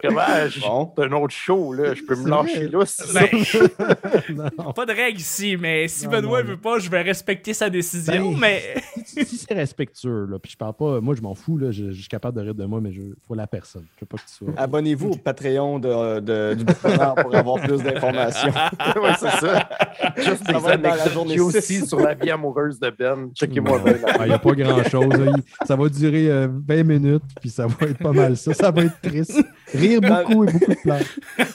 Comment? 0.00 0.20
je- 0.48 0.60
Bon. 0.60 0.92
C'est 0.96 1.04
un 1.04 1.12
autre 1.12 1.34
show, 1.34 1.72
là. 1.72 1.92
Je 1.94 2.02
peux 2.02 2.14
me 2.14 2.28
lâcher 2.30 2.68
là. 2.68 2.78
c'est 2.86 3.12
Ben, 3.12 4.50
non. 4.56 4.72
pas 4.72 4.86
de 4.86 4.92
règle 4.92 5.18
ici, 5.18 5.56
mais 5.58 5.88
si 5.88 6.04
Non, 6.06 6.12
Benoît 6.12 6.40
non, 6.42 6.48
veut 6.50 6.54
non. 6.54 6.60
pas, 6.60 6.78
je 6.78 6.88
vais 6.88 7.02
respecter 7.02 7.52
sa 7.52 7.68
décision, 7.68 8.30
Ben, 8.32 8.38
mais. 8.38 8.74
si 9.24 9.36
c'est 9.36 9.54
respectueux, 9.54 10.26
là, 10.26 10.38
puis 10.38 10.52
je 10.52 10.56
parle 10.56 10.74
pas, 10.74 11.00
moi 11.00 11.14
je 11.14 11.22
m'en 11.22 11.34
fous, 11.34 11.58
là, 11.58 11.70
je, 11.70 11.90
je 11.90 11.98
suis 12.00 12.08
capable 12.08 12.36
de 12.38 12.42
rire 12.44 12.54
de 12.54 12.64
moi, 12.64 12.80
mais 12.80 12.92
je 12.92 13.02
faut 13.26 13.34
la 13.34 13.46
personne. 13.46 13.84
Je 13.96 14.00
veux 14.02 14.06
pas 14.06 14.16
que 14.18 14.22
tu 14.22 14.34
sois. 14.34 14.48
Abonnez-vous 14.56 15.10
au 15.10 15.16
Patreon 15.16 15.78
de, 15.78 16.20
de- 16.20 16.54
du 16.54 16.64
gouvernement 16.64 17.14
pour 17.14 17.34
avoir 17.34 17.60
plus 17.62 17.82
d'informations. 17.82 18.48
ouais, 19.02 19.12
c'est 19.18 19.30
ça. 19.30 19.68
Juste 20.16 20.44
Ça 20.50 20.58
va 20.58 20.76
dans 20.76 20.94
la 20.94 21.08
journée 21.08 21.40
aussi 21.40 21.86
sur 21.86 22.00
la 22.00 22.14
vie 22.14 22.30
amoureuse 22.30 22.78
de 22.80 22.90
Ben. 22.90 23.30
Checkez-moi 23.34 23.78
bien. 23.80 23.94
Ah, 24.06 24.16
Il 24.22 24.28
n'y 24.28 24.32
a 24.34 24.38
pas 24.38 24.52
grand-chose. 24.52 25.14
Il- 25.18 25.66
Ça 25.66 25.76
va 25.76 25.88
durer 25.88 26.30
euh, 26.30 26.48
20 26.66 26.82
minutes, 26.84 27.22
puis 27.40 27.50
ça 27.50 27.66
va 27.66 27.86
être 27.86 27.98
pas 27.98 28.12
mal 28.12 28.36
ça. 28.36 28.54
Ça 28.54 28.70
va 28.70 28.84
être 28.84 29.00
triste. 29.00 29.40
Rire 29.74 30.00
beaucoup 30.00 30.44
et 30.44 30.52
beaucoup 30.52 30.70
de 30.72 30.76
pleurs. 30.82 31.00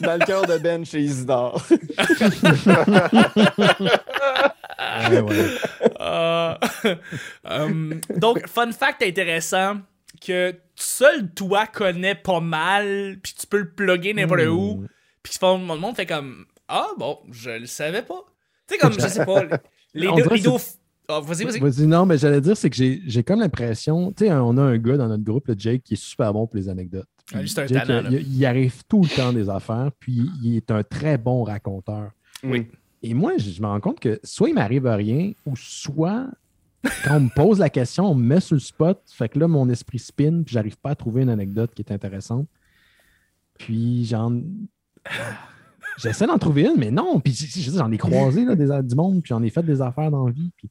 Dans 0.02 0.19
le 0.19 0.26
cœur 0.26 0.45
de 0.45 0.58
Ben 0.58 0.86
chez 0.86 0.99
Isidore. 1.02 1.63
Ouais. 5.24 5.48
Euh, 6.02 6.56
euh, 7.50 7.93
donc, 8.17 8.48
fun 8.48 8.72
fact 8.72 9.04
intéressant 9.04 9.78
que 10.26 10.54
seul 10.76 11.30
toi 11.34 11.65
connais 11.67 12.15
pas 12.15 12.39
mal, 12.39 13.17
puis 13.22 13.34
tu 13.39 13.48
peux 13.48 13.58
le 13.60 13.69
plugger 13.72 14.13
n'importe 14.13 14.41
Hmm. 14.41 14.50
où, 14.50 14.84
puis 15.22 15.34
le 15.76 15.80
monde 15.80 15.96
fait 15.96 16.06
comme 16.06 16.46
Ah 16.67 16.88
bon, 16.98 17.19
je 17.32 17.50
le 17.52 17.65
savais 17.65 18.02
pas. 18.02 18.24
Tu 18.67 18.76
sais, 18.76 18.80
comme, 18.80 18.93
je 18.93 19.00
sais 19.08 19.26
pas, 19.26 19.43
les 19.93 20.08
deux. 20.08 20.24
deux- 20.24 20.52
Ah, 21.10 21.19
vas-y, 21.19 21.43
vas-y. 21.60 21.86
Non, 21.86 22.06
mais 22.06 22.17
j'allais 22.17 22.39
dire, 22.41 22.56
c'est 22.56 22.69
que 22.69 22.76
j'ai 22.78 23.02
j'ai 23.06 23.24
comme 23.24 23.41
l'impression, 23.41 24.12
tu 24.13 24.26
sais, 24.26 24.32
on 24.32 24.58
a 24.58 24.62
un 24.62 24.78
gars 24.78 24.96
dans 24.98 25.10
notre 25.10 25.24
groupe, 25.24 25.48
le 25.50 25.56
Jake, 25.58 25.84
qui 25.84 25.96
est 25.96 26.02
super 26.02 26.32
bon 26.34 26.48
pour 26.48 26.56
les 26.56 26.69
anecdotes. 26.69 27.08
Puis 27.28 27.36
Ah, 27.38 27.39
un 27.62 27.67
Jake, 27.67 27.86
talent, 27.88 28.10
il- 28.10 28.36
il 28.38 28.46
arrive 28.46 28.84
tout 28.88 29.02
le 29.04 29.10
temps 29.10 29.34
des 29.34 29.50
affaires, 29.50 29.91
puis 30.00 30.30
il 30.41 30.56
est 30.58 30.72
un 30.72 30.82
très 30.84 31.17
bon 31.17 31.43
raconteur. 31.43 32.12
Oui. 32.43 32.67
Et 33.03 33.13
moi, 33.13 33.37
je, 33.37 33.51
je 33.51 33.61
me 33.61 33.67
rends 33.67 33.79
compte 33.81 33.99
que 33.99 34.19
soit 34.23 34.49
il 34.49 34.55
m'arrive 34.55 34.85
rien, 34.87 35.33
ou 35.45 35.55
soit 35.55 36.27
quand 37.05 37.17
on 37.17 37.19
me 37.21 37.29
pose 37.35 37.59
la 37.59 37.69
question, 37.69 38.05
on 38.11 38.15
me 38.15 38.23
met 38.23 38.39
sur 38.39 38.55
le 38.55 38.59
spot, 38.59 39.01
fait 39.07 39.29
que 39.29 39.39
là, 39.39 39.47
mon 39.47 39.69
esprit 39.69 39.99
spin, 39.99 40.41
puis 40.43 40.53
j'arrive 40.53 40.77
pas 40.77 40.91
à 40.91 40.95
trouver 40.95 41.21
une 41.21 41.29
anecdote 41.29 41.71
qui 41.75 41.81
est 41.81 41.91
intéressante. 41.91 42.47
Puis 43.57 44.05
j'en. 44.05 44.41
J'essaie 45.97 46.25
d'en 46.25 46.37
trouver 46.39 46.63
une, 46.63 46.77
mais 46.77 46.91
non. 46.91 47.19
Puis 47.19 47.33
j'en 47.57 47.91
ai 47.91 47.97
croisé 47.97 48.45
là, 48.45 48.55
des, 48.55 48.67
du 48.87 48.95
monde, 48.95 49.21
puis 49.21 49.29
j'en 49.29 49.43
ai 49.43 49.49
fait 49.49 49.63
des 49.63 49.81
affaires 49.81 50.09
dans 50.09 50.25
la 50.25 50.31
vie. 50.31 50.51
Puis 50.57 50.69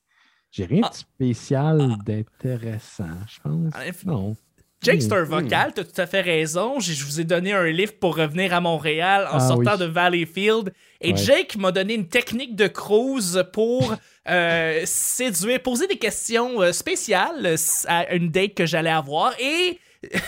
j'ai 0.51 0.65
rien 0.65 0.83
Ah. 0.85 0.91
de 0.91 0.95
spécial 0.95 1.97
d'intéressant, 2.05 3.07
je 3.29 3.41
pense. 3.41 3.75
En 3.75 3.81
effet. 3.83 4.07
Non. 4.07 4.37
Jake, 4.83 5.03
c'est 5.03 5.13
un 5.13 5.23
Hmm. 5.23 5.29
vocal, 5.43 5.73
t'as 5.75 5.85
tout 5.85 6.01
à 6.01 6.07
fait 6.07 6.21
raison. 6.21 6.81
Je 6.81 7.05
vous 7.05 7.21
ai 7.21 7.25
donné 7.25 7.53
un 7.53 7.65
livre 7.67 7.93
pour 8.01 8.17
revenir 8.17 8.53
à 8.55 8.61
Montréal 8.61 9.29
en 9.31 9.37
Ah 9.37 9.41
sortant 9.41 9.73
oui. 9.75 9.79
de 9.79 9.85
Valleyfield. 9.85 10.73
Et 11.01 11.13
Ouais. 11.13 11.17
Jake 11.17 11.57
m'a 11.57 11.71
donné 11.73 11.95
une 11.95 12.09
technique 12.09 12.57
de 12.57 12.67
cruise 12.67 13.45
pour 13.53 13.95
euh, 14.29 14.83
séduire, 14.85 15.61
poser 15.63 15.87
des 15.87 15.99
questions 15.99 16.61
euh, 16.63 16.73
spéciales 16.73 17.57
à 17.87 18.15
une 18.15 18.31
date 18.31 18.55
que 18.55 18.67
j'allais 18.67 18.91
avoir. 18.91 19.33
Et, 19.41 19.79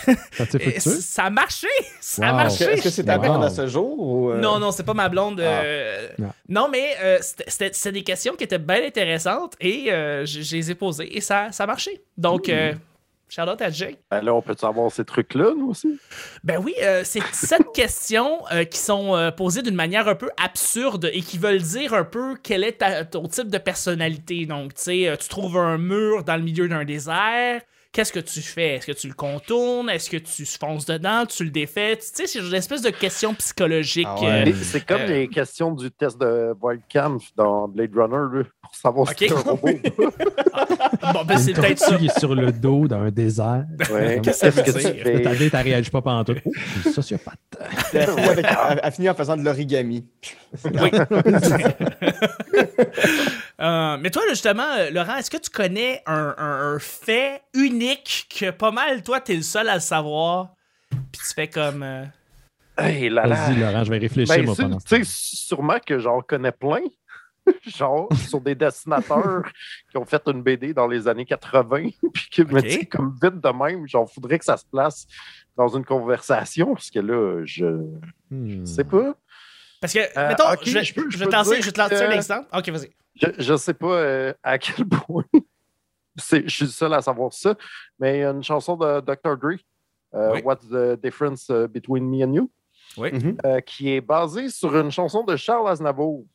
Ça 0.79 1.25
a 1.25 1.29
marché! 1.29 1.67
Ça 1.99 2.27
a 2.27 2.31
Wow. 2.31 2.37
marché! 2.37 2.63
Est-ce 2.63 2.81
que 2.83 2.89
c'est 2.89 3.03
ta 3.03 3.17
Wow. 3.17 3.23
blonde 3.23 3.43
à 3.43 3.49
ce 3.49 3.67
jour? 3.67 3.99
Ou, 3.99 4.31
euh, 4.31 4.39
Non, 4.39 4.57
non, 4.59 4.71
c'est 4.71 4.83
pas 4.85 4.93
ma 4.93 5.09
blonde. 5.09 5.39
euh, 5.41 6.07
Non. 6.17 6.29
Non, 6.47 6.69
mais 6.71 6.95
euh, 7.03 7.17
c'était- 7.21 7.91
des 7.91 8.03
questions 8.03 8.35
qui 8.35 8.45
étaient 8.45 8.57
bien 8.57 8.85
intéressantes 8.85 9.55
et 9.59 9.91
euh, 9.91 10.25
je, 10.25 10.41
je 10.41 10.55
les 10.55 10.71
ai 10.71 10.75
posées 10.75 11.17
et 11.17 11.19
ça, 11.19 11.51
ça 11.51 11.65
a 11.65 11.67
marché. 11.67 12.01
Donc, 12.17 12.47
euh, 12.47 12.73
shout 13.29 13.41
out 13.41 13.61
à 13.61 13.69
Jake? 13.69 13.97
Ben 14.11 14.21
là, 14.21 14.33
on 14.33 14.41
peut 14.41 14.55
savoir 14.57 14.91
ces 14.91 15.03
trucs-là, 15.05 15.51
nous 15.57 15.69
aussi? 15.69 15.99
Ben 16.43 16.61
oui, 16.63 16.73
euh, 16.81 17.01
c'est 17.03 17.21
sept 17.33 17.65
questions 17.73 18.39
euh, 18.51 18.63
qui 18.63 18.77
sont 18.79 19.15
euh, 19.15 19.31
posées 19.31 19.61
d'une 19.61 19.75
manière 19.75 20.07
un 20.07 20.15
peu 20.15 20.29
absurde 20.43 21.09
et 21.11 21.21
qui 21.21 21.37
veulent 21.37 21.61
dire 21.61 21.93
un 21.93 22.03
peu 22.05 22.35
quel 22.41 22.63
est 22.63 22.79
ta- 22.79 23.05
ton 23.05 23.27
type 23.27 23.49
de 23.49 23.57
personnalité. 23.57 24.45
Donc, 24.45 24.73
tu 24.75 24.81
sais, 24.83 25.17
tu 25.19 25.27
trouves 25.29 25.57
un 25.57 25.77
mur 25.77 26.23
dans 26.23 26.35
le 26.37 26.43
milieu 26.43 26.67
d'un 26.67 26.85
désert. 26.85 27.61
Qu'est-ce 27.91 28.11
que 28.11 28.19
tu 28.19 28.41
fais? 28.41 28.73
Est-ce 28.75 28.87
que 28.87 28.91
tu 28.91 29.07
le 29.07 29.13
contournes? 29.13 29.89
Est-ce 29.89 30.09
que 30.09 30.17
tu 30.17 30.45
fonces 30.45 30.85
dedans? 30.85 31.25
Tu 31.25 31.45
le 31.45 31.49
défais? 31.49 31.95
Tu 31.95 32.03
sais, 32.13 32.27
c'est 32.27 32.39
une 32.39 32.53
espèce 32.53 32.81
de 32.81 32.89
questions 32.89 33.33
psychologiques. 33.35 34.05
Ah 34.09 34.19
ouais. 34.19 34.49
euh, 34.49 34.53
C'est 34.63 34.85
comme 34.85 34.99
euh, 34.99 35.05
les 35.07 35.27
questions 35.29 35.71
du 35.71 35.89
test 35.91 36.19
de 36.19 36.53
Wildcam 36.61 37.19
dans 37.37 37.69
Blade 37.69 37.95
Runner, 37.95 38.39
là, 38.39 38.43
pour 38.61 38.75
savoir 38.75 39.07
Ok. 39.09 39.15
si 39.17 39.29
c'est 39.29 39.33
un 39.33 39.39
robot. 39.39 39.69
bon, 41.13 41.23
ben 41.25 41.37
c'est 41.37 41.53
peut-être 41.53 41.79
ça. 41.79 41.95
qui 41.97 42.05
est 42.07 42.19
sur 42.19 42.33
le 42.35 42.51
dos 42.51 42.87
dans 42.87 43.01
un 43.01 43.11
désert. 43.11 43.65
Ouais. 43.91 44.19
Qu'est-ce 44.23 44.41
que 44.45 44.51
ça 44.51 44.63
Qu'est-ce 44.63 44.77
veut 44.77 44.81
que 44.83 44.87
tu 44.87 44.93
dire? 44.93 45.03
fais? 45.03 45.21
Ta 45.21 45.35
date, 45.35 45.53
elle 45.53 45.61
réagit 45.61 45.89
pas 45.89 46.01
pendant 46.01 46.23
tout. 46.23 46.35
Oh, 46.45 46.51
je 46.55 46.81
suis 46.81 46.91
sociopathe. 46.93 47.39
Elle 47.93 48.01
avec- 48.09 48.45
elle 48.45 48.79
a 48.83 48.91
fini 48.91 49.09
en 49.09 49.15
faisant 49.15 49.37
de 49.37 49.43
l'origami. 49.43 50.05
Oui. 50.65 50.91
Euh, 53.61 53.97
mais 54.01 54.09
toi, 54.09 54.21
justement, 54.29 54.67
euh, 54.77 54.89
Laurent, 54.91 55.15
est-ce 55.15 55.31
que 55.31 55.37
tu 55.37 55.49
connais 55.49 56.01
un, 56.05 56.35
un- 56.37 56.73
un 56.75 56.79
fait 56.79 57.41
unique 57.53 58.27
que 58.37 58.51
pas 58.51 58.71
mal, 58.71 59.01
toi, 59.01 59.21
t'es 59.21 59.35
le 59.35 59.43
seul 59.43 59.69
à 59.69 59.75
le 59.75 59.79
savoir? 59.79 60.49
Puis 60.89 61.21
tu 61.25 61.33
fais 61.33 61.47
comme. 61.47 61.81
euh, 61.81 62.03
Hey, 62.77 63.07
là, 63.09 63.25
là. 63.25 63.35
Vas-y, 63.35 63.55
Laurent, 63.57 63.83
je 63.85 63.91
vais 63.91 63.97
réfléchir, 63.99 64.35
Ben, 64.35 64.45
moi, 64.45 64.55
tu 64.55 64.61
pendant 64.63 64.79
ce 64.79 64.85
tu 64.93 65.05
sais, 65.05 65.09
sûrement 65.09 65.77
que 65.85 65.99
j'en 65.99 66.19
connais 66.19 66.51
plein. 66.51 66.81
genre, 67.63 68.07
sur 68.27 68.41
des 68.41 68.55
dessinateurs 68.55 69.43
qui 69.91 69.97
ont 69.97 70.05
fait 70.05 70.21
une 70.27 70.41
BD 70.41 70.73
dans 70.73 70.87
les 70.87 71.07
années 71.07 71.25
80. 71.25 71.89
Puis 72.13 72.41
Ok. 72.41 72.61
tu 72.63 72.69
sais, 72.69 72.85
comme 72.85 73.15
vite 73.21 73.39
de 73.41 73.49
même, 73.49 73.87
genre, 73.87 74.09
faudrait 74.11 74.39
que 74.39 74.45
ça 74.45 74.57
se 74.57 74.65
place 74.65 75.05
dans 75.55 75.67
une 75.69 75.85
conversation, 75.85 76.73
parce 76.73 76.89
que 76.91 76.99
là, 76.99 77.41
je 77.45 77.65
Hmm. 78.31 78.65
sais 78.65 78.83
pas. 78.83 79.15
Parce 79.79 79.93
que, 79.93 79.99
Euh, 80.17 80.27
mettons, 80.29 80.43
je, 80.63 80.73
vais- 80.73 80.83
je 80.83 80.93
peux- 80.95 81.05
je 81.09 81.11
je 81.11 81.17
vais 81.19 81.25
peux 81.25 81.31
te 81.31 81.35
lancer, 81.35 81.61
je 81.61 81.65
vais 81.67 81.71
te 81.71 81.79
lancer 81.79 81.95
un 81.97 82.11
exemple. 82.11 82.47
Ok, 82.53 82.69
vas-y. 82.69 82.89
Je, 83.21 83.27
je 83.37 83.55
sais 83.55 83.73
pas 83.75 83.93
euh, 83.93 84.33
à 84.43 84.57
quel 84.57 84.85
point 84.87 85.23
c'est- 86.17 86.43
je 86.47 86.53
suis 86.55 86.65
le 86.65 86.71
seul 86.71 86.93
à 86.93 87.01
savoir 87.01 87.31
ça, 87.33 87.55
mais 87.99 88.17
il 88.17 88.21
y 88.21 88.23
a 88.23 88.31
une 88.31 88.43
chanson 88.43 88.75
de 88.75 88.99
Dr. 89.01 89.37
Dre, 89.37 89.57
euh, 90.15 90.31
Oui. 90.33 90.41
What's 90.43 90.67
the 90.67 90.99
Difference 91.01 91.47
Between 91.69 92.09
Me 92.09 92.23
and 92.25 92.33
You, 92.33 92.51
Oui. 92.97 93.11
Mhm. 93.13 93.37
euh, 93.45 93.59
qui 93.61 93.91
est 93.93 94.01
basée 94.01 94.49
sur 94.49 94.75
une 94.75 94.89
chanson 94.91 95.23
de 95.23 95.35
Charles 95.35 95.69
Aznavour. 95.69 96.25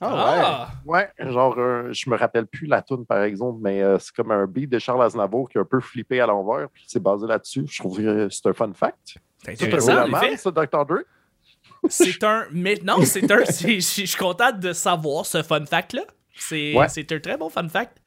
Ah, 0.00 0.70
Ouais, 0.86 1.08
genre, 1.18 1.54
euh, 1.58 1.92
je 1.92 2.08
me 2.08 2.16
rappelle 2.16 2.46
plus 2.46 2.66
la 2.66 2.80
tune 2.82 3.04
par 3.06 3.22
exemple, 3.22 3.58
mais 3.62 3.82
euh, 3.82 3.98
c'est 3.98 4.14
comme 4.14 4.30
un 4.30 4.46
beat 4.46 4.70
de 4.70 4.78
Charles 4.78 5.02
Aznavour 5.02 5.48
qui 5.48 5.58
est 5.58 5.60
un 5.60 5.64
peu 5.64 5.80
flippé 5.80 6.20
à 6.20 6.26
l'envers, 6.26 6.68
puis 6.72 6.84
c'est 6.86 7.02
basé 7.02 7.26
là-dessus. 7.26 7.64
Je 7.68 7.78
trouve 7.80 7.98
que 7.98 8.28
c'est 8.30 8.46
un 8.46 8.52
fun 8.54 8.72
fact. 8.74 9.16
C'est 9.44 9.52
intéressant, 9.62 10.36
ça, 10.36 10.50
Dr. 10.50 10.86
Dre? 10.86 10.98
C'est 11.88 12.22
un. 12.24 12.44
Mais 12.52 12.78
non, 12.84 13.00
c'est 13.04 13.30
un. 13.30 13.44
Je 13.44 13.74
je 13.74 13.80
suis 13.80 14.16
content 14.18 14.52
de 14.52 14.72
savoir 14.72 15.26
ce 15.26 15.42
fun 15.42 15.64
fact-là. 15.64 16.02
C'est 16.34 16.74
Ouais. 16.74 16.86
un 16.86 17.18
très 17.20 17.36
bon 17.36 17.48
fun 17.50 17.68
fact. 17.68 17.98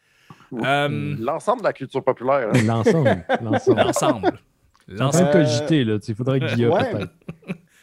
Euh, 0.53 1.15
L'ensemble 1.19 1.62
de 1.62 1.67
la 1.67 1.73
culture 1.73 2.03
populaire. 2.03 2.49
hein. 2.53 2.62
L'ensemble. 2.65 3.25
L'ensemble. 3.41 3.82
L'ensemble. 3.82 4.39
L'ensemble. 4.88 5.27
de 5.27 5.34
cogiter, 5.34 5.84
là. 5.84 5.97
Il 6.08 6.15
faudrait 6.15 6.39
que 6.39 6.53
Guillaume, 6.53 6.73
Ouais. 6.73 6.91
peut-être. 6.91 7.13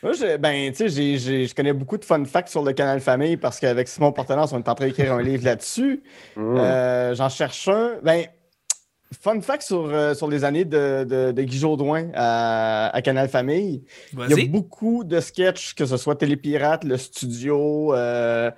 Moi, 0.02 0.12
j'ai- 0.12 0.38
ben, 0.38 0.72
tu 0.72 0.88
sais, 0.88 1.18
je 1.18 1.54
connais 1.54 1.72
beaucoup 1.72 1.98
de 1.98 2.04
fun 2.04 2.24
facts 2.24 2.48
sur 2.48 2.62
le 2.62 2.72
canal 2.72 3.00
Famille 3.00 3.36
parce 3.36 3.60
qu'avec 3.60 3.86
Simon 3.88 4.12
Portenance, 4.12 4.52
on 4.52 4.58
est 4.58 4.68
en 4.68 4.74
train 4.74 4.86
d'écrire 4.86 5.12
un 5.12 5.22
livre 5.22 5.44
là-dessus. 5.44 6.02
Mm. 6.36 6.56
Euh, 6.58 7.14
J'en 7.14 7.28
cherche 7.28 7.68
un. 7.68 7.98
Ben, 8.02 8.24
fun 9.20 9.40
fact 9.40 9.62
sur, 9.62 9.88
euh, 9.90 10.14
sur 10.14 10.28
les 10.28 10.44
années 10.44 10.64
de, 10.64 11.04
de, 11.04 11.32
de 11.32 11.42
Guy 11.42 11.58
Jodoin 11.58 12.10
à, 12.14 12.94
à 12.94 13.02
Canal 13.02 13.28
Famille. 13.28 13.82
Il 14.12 14.30
y 14.30 14.40
a 14.44 14.46
beaucoup 14.48 15.04
de 15.04 15.20
sketchs, 15.20 15.74
que 15.74 15.84
ce 15.84 15.96
soit 15.96 16.16
Télépirate, 16.16 16.84
le 16.84 16.96
studio. 16.96 17.92
euh, 17.94 18.50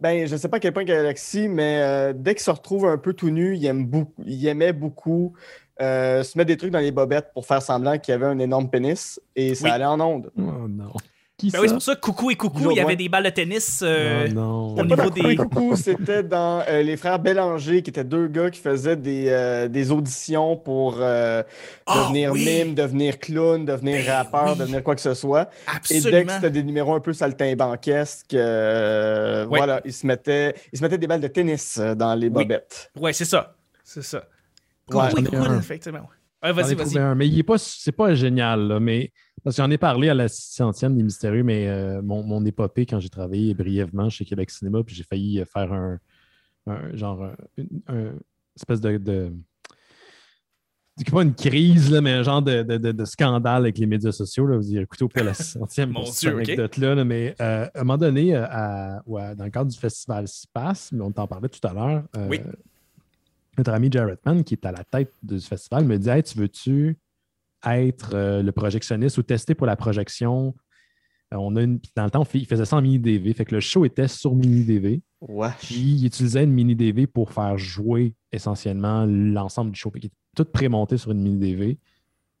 ben, 0.00 0.26
je 0.26 0.32
ne 0.32 0.38
sais 0.38 0.48
pas 0.48 0.56
à 0.56 0.60
quel 0.60 0.72
point 0.72 0.84
Galaxy, 0.84 1.46
mais 1.48 1.80
euh, 1.82 2.12
dès 2.16 2.34
qu'il 2.34 2.42
se 2.42 2.50
retrouve 2.50 2.86
un 2.86 2.96
peu 2.96 3.12
tout 3.12 3.28
nu, 3.30 3.54
il, 3.54 3.66
aime 3.66 3.84
beaucoup, 3.84 4.22
il 4.24 4.46
aimait 4.46 4.72
beaucoup 4.72 5.34
euh, 5.80 6.22
se 6.22 6.36
mettre 6.36 6.48
des 6.48 6.56
trucs 6.56 6.70
dans 6.72 6.78
les 6.80 6.90
bobettes 6.92 7.30
pour 7.34 7.46
faire 7.46 7.62
semblant 7.62 7.98
qu'il 7.98 8.12
y 8.12 8.14
avait 8.14 8.26
un 8.26 8.38
énorme 8.38 8.68
pénis 8.70 9.20
et 9.36 9.54
ça 9.54 9.64
Oui. 9.64 9.70
allait 9.70 9.84
en 9.84 10.00
onde. 10.00 10.30
Oh 10.38 10.42
non. 10.68 10.92
Qui 11.36 11.52
Ben 11.52 11.60
oui, 11.60 11.68
c'est 11.68 11.74
pour 11.74 11.82
ça 11.84 11.94
que 11.94 12.00
Coucou 12.00 12.32
et 12.32 12.34
Coucou, 12.34 12.72
il 12.72 12.78
y 12.78 12.80
avait 12.80 12.96
des 12.96 13.08
balles 13.08 13.22
de 13.22 13.30
tennis. 13.30 13.78
euh, 13.84 14.26
Oh 14.28 14.32
non. 14.34 14.74
au 14.76 14.84
niveau 14.84 15.08
des- 15.08 15.20
Coucou 15.20 15.28
et 15.30 15.36
Coucou, 15.36 15.76
c'était 15.76 16.24
dans 16.24 16.64
euh, 16.68 16.82
Les 16.82 16.96
Frères 16.96 17.20
Bélanger, 17.20 17.80
qui 17.82 17.90
étaient 17.90 18.02
deux 18.02 18.26
gars 18.26 18.50
qui 18.50 18.58
faisaient 18.60 18.96
des, 18.96 19.26
euh, 19.28 19.68
des 19.68 19.92
auditions 19.92 20.56
pour 20.56 20.96
euh, 20.98 21.44
Ah, 21.86 22.00
devenir 22.02 22.32
oui. 22.32 22.44
mime, 22.44 22.74
devenir 22.74 23.20
clown, 23.20 23.64
devenir 23.64 24.04
Ben 24.04 24.10
rappeur, 24.16 24.54
oui. 24.54 24.58
devenir 24.58 24.82
quoi 24.82 24.96
que 24.96 25.00
ce 25.00 25.14
soit. 25.14 25.42
Et 25.42 25.44
dès 25.46 26.00
que 26.00 26.06
Absolument. 26.08 26.32
c'était 26.34 26.50
des 26.50 26.62
numéros 26.64 26.94
un 26.94 27.00
peu 27.00 27.12
saltimbanquesques, 27.12 28.34
euh, 28.34 29.46
Ouais. 29.46 29.58
voilà, 29.58 29.80
ils 29.84 29.92
se, 29.92 30.06
mettaient, 30.08 30.54
ils 30.72 30.78
se 30.80 30.82
mettaient 30.82 30.98
des 30.98 31.06
balles 31.06 31.20
de 31.20 31.28
tennis 31.28 31.78
dans 31.78 32.16
les 32.16 32.26
Oui. 32.26 32.32
bobettes. 32.32 32.90
Ouais, 32.98 33.12
c'est 33.12 33.24
ça. 33.24 33.54
C'est 33.84 34.02
ça. 34.02 34.24
Ouais. 34.96 35.10
J'en 35.10 35.16
ai 35.18 35.24
Coucou, 35.24 35.36
un. 35.36 35.58
effectivement. 35.58 36.08
Ouais, 36.42 36.52
vas-y, 36.52 36.74
vas-y. 36.74 36.86
trouvé 36.86 37.00
un, 37.00 37.14
mais 37.16 37.26
il 37.28 37.36
est 37.38 37.42
pas, 37.42 37.58
c'est 37.58 37.90
pas 37.92 38.14
génial, 38.14 38.68
là, 38.68 38.78
mais 38.80 39.12
parce 39.42 39.56
que 39.56 39.62
j'en 39.62 39.70
ai 39.70 39.78
parlé 39.78 40.08
à 40.08 40.14
la 40.14 40.28
centième 40.28 40.96
des 40.96 41.02
mystérieux, 41.02 41.42
mais 41.42 41.66
euh, 41.68 42.00
mon, 42.02 42.22
mon 42.22 42.44
épopée 42.44 42.86
quand 42.86 43.00
j'ai 43.00 43.08
travaillé 43.08 43.54
brièvement 43.54 44.08
chez 44.08 44.24
Québec 44.24 44.50
Cinéma, 44.50 44.82
puis 44.84 44.94
j'ai 44.94 45.02
failli 45.02 45.42
faire 45.52 45.72
un, 45.72 45.98
un- 46.68 46.94
genre 46.96 47.24
un, 47.24 47.34
une- 47.56 47.80
un 47.88 48.12
espèce 48.56 48.80
de, 48.80 48.98
de 48.98 49.32
c'est 50.96 51.10
pas 51.10 51.22
une 51.22 51.34
crise, 51.34 51.90
là, 51.92 52.00
mais 52.00 52.12
un 52.12 52.22
genre 52.24 52.42
de, 52.42 52.62
de- 52.62 52.76
de- 52.76 52.90
de 52.92 53.04
scandale 53.04 53.62
avec 53.62 53.78
les 53.78 53.86
médias 53.86 54.10
sociaux. 54.10 54.46
Là. 54.46 54.56
Vous 54.56 54.72
irez 54.72 54.82
écouter 54.82 55.04
au 55.04 55.08
pire 55.08 55.24
la 55.24 55.34
centième 55.34 55.96
anecdote-là. 55.96 56.94
là, 56.96 57.04
mais 57.04 57.36
euh, 57.40 57.66
à 57.72 57.80
un 57.80 57.84
moment 57.84 57.98
donné, 57.98 58.34
euh, 58.34 58.44
à- 58.48 59.02
ouais, 59.06 59.34
dans 59.36 59.44
le 59.44 59.50
cadre 59.50 59.70
du 59.70 59.78
festival 59.78 60.26
Space, 60.26 60.90
mais 60.92 61.02
on 61.02 61.12
t'en 61.12 61.26
parlait 61.28 61.48
tout 61.48 61.64
à 61.66 61.72
l'heure, 61.72 62.02
euh, 62.16 62.26
Oui. 62.28 62.40
Notre 63.58 63.72
ami 63.72 63.90
Jared 63.90 64.18
Mann, 64.24 64.44
qui 64.44 64.54
est 64.54 64.66
à 64.66 64.72
la 64.72 64.84
tête 64.84 65.12
du 65.22 65.40
festival, 65.40 65.84
me 65.84 65.98
dit 65.98 66.08
Hey, 66.08 66.22
tu 66.22 66.38
veux-tu 66.38 66.96
être 67.66 68.14
euh, 68.14 68.42
le 68.42 68.52
projectionniste 68.52 69.18
ou 69.18 69.22
tester 69.22 69.54
pour 69.54 69.66
la 69.66 69.76
projection? 69.76 70.54
Euh, 71.34 71.36
on 71.36 71.56
a 71.56 71.62
une, 71.62 71.80
dans 71.94 72.04
le 72.04 72.10
temps, 72.10 72.26
il 72.34 72.46
faisait 72.46 72.64
ça 72.64 72.76
en 72.76 72.82
mini 72.82 72.98
DV. 72.98 73.32
Fait 73.34 73.44
que 73.44 73.54
le 73.54 73.60
show 73.60 73.84
était 73.84 74.08
sur 74.08 74.34
mini 74.34 74.64
DV. 74.64 75.02
Ouais. 75.20 75.50
Puis 75.60 75.96
il 75.96 76.06
utilisait 76.06 76.44
une 76.44 76.52
mini 76.52 76.74
DV 76.74 77.06
pour 77.06 77.32
faire 77.32 77.58
jouer 77.58 78.14
essentiellement 78.32 79.04
l'ensemble 79.06 79.72
du 79.72 79.78
show. 79.78 79.90
Fait 79.90 80.00
qu'il 80.00 80.08
était 80.08 80.16
tout 80.36 80.44
prémonté 80.44 80.96
sur 80.96 81.10
une 81.10 81.20
mini 81.20 81.38
DV. 81.38 81.78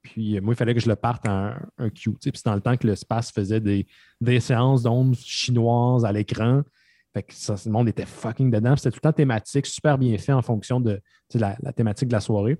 Puis 0.02 0.36
euh, 0.36 0.40
moi, 0.40 0.54
il 0.54 0.56
fallait 0.56 0.74
que 0.74 0.80
je 0.80 0.88
le 0.88 0.96
parte 0.96 1.26
en 1.26 1.52
un. 1.78 1.88
Puis 1.90 2.10
c'est 2.20 2.44
dans 2.44 2.54
le 2.54 2.60
temps 2.60 2.76
que 2.76 2.86
le 2.86 2.94
Space 2.94 3.32
faisait 3.32 3.60
des, 3.60 3.86
des 4.20 4.40
séances 4.40 4.82
d'ondes 4.82 5.16
chinoises 5.16 6.04
à 6.04 6.12
l'écran. 6.12 6.62
Fait 7.14 7.22
que 7.22 7.32
ça, 7.34 7.56
le 7.64 7.70
monde 7.72 7.88
était 7.88 8.06
fucking 8.06 8.50
dedans. 8.50 8.76
C'était 8.76 8.90
tout 8.90 8.96
le 9.02 9.08
temps 9.08 9.12
thématique, 9.12 9.66
super 9.66 9.96
bien 9.98 10.16
fait 10.18 10.32
en 10.32 10.42
fonction 10.42 10.80
de 10.80 11.00
la, 11.34 11.56
la 11.62 11.72
thématique 11.72 12.08
de 12.08 12.12
la 12.12 12.20
soirée. 12.20 12.58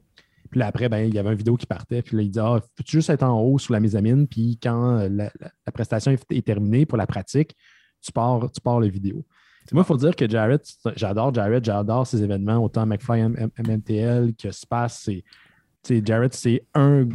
Puis 0.50 0.58
là, 0.60 0.66
après, 0.68 0.88
ben, 0.88 1.06
il 1.06 1.14
y 1.14 1.18
avait 1.18 1.30
une 1.30 1.36
vidéo 1.36 1.56
qui 1.56 1.66
partait. 1.66 2.00
Puis 2.00 2.16
là, 2.16 2.22
il 2.22 2.30
dit 2.30 2.38
Ah, 2.40 2.58
peux-tu 2.74 2.92
juste 2.98 3.10
être 3.10 3.22
en 3.22 3.38
haut 3.40 3.58
sous 3.58 3.72
la 3.72 3.80
mésamine? 3.80 4.26
Puis 4.26 4.58
quand 4.62 4.98
euh, 4.98 5.08
la, 5.10 5.24
la- 5.40 5.50
la 5.66 5.72
prestation 5.72 6.10
est, 6.10 6.24
est 6.30 6.46
terminée 6.46 6.86
pour 6.86 6.96
la 6.96 7.06
pratique, 7.06 7.54
tu 8.00 8.10
pars, 8.12 8.50
tu 8.50 8.60
pars 8.60 8.80
le 8.80 8.88
vidéo. 8.88 9.24
Moi, 9.72 9.82
il 9.82 9.86
faut 9.86 9.98
dire 9.98 10.16
que 10.16 10.26
Jared, 10.26 10.62
j'adore 10.96 11.34
Jared, 11.34 11.62
j'adore 11.62 12.06
ses 12.06 12.22
événements, 12.22 12.56
autant 12.56 12.86
McFly 12.86 13.20
MMTL 13.58 14.34
que 14.34 14.50
Space. 14.50 15.10
C'est, 15.82 16.06
Jared, 16.06 16.32
c'est 16.32 16.64
un, 16.74 17.06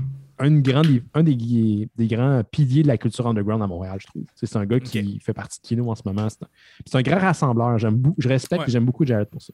un, 0.43 0.59
grand, 0.59 0.81
des- 0.81 1.03
un 1.13 1.23
des, 1.23 1.87
des 1.95 2.07
grands 2.07 2.43
piliers 2.43 2.83
de 2.83 2.87
la 2.87 2.97
culture 2.97 3.27
underground 3.27 3.61
à 3.63 3.67
Montréal, 3.67 3.97
je 4.01 4.07
trouve. 4.07 4.23
C'est 4.35 4.55
un 4.55 4.65
gars 4.65 4.79
qui 4.79 5.19
fait 5.19 5.33
partie 5.33 5.59
de 5.61 5.67
Kino 5.67 5.89
en 5.89 5.95
ce 5.95 6.03
moment. 6.05 6.27
C'est 6.29 6.95
un, 6.95 7.01
grand 7.01 7.19
rassembleur. 7.19 7.77
Je 7.79 8.27
respecte 8.27 8.61
Ouais. 8.61 8.67
et 8.67 8.71
j'aime 8.71 8.85
beaucoup 8.85 9.05
Jared 9.05 9.27
pour 9.29 9.41
ça. 9.41 9.53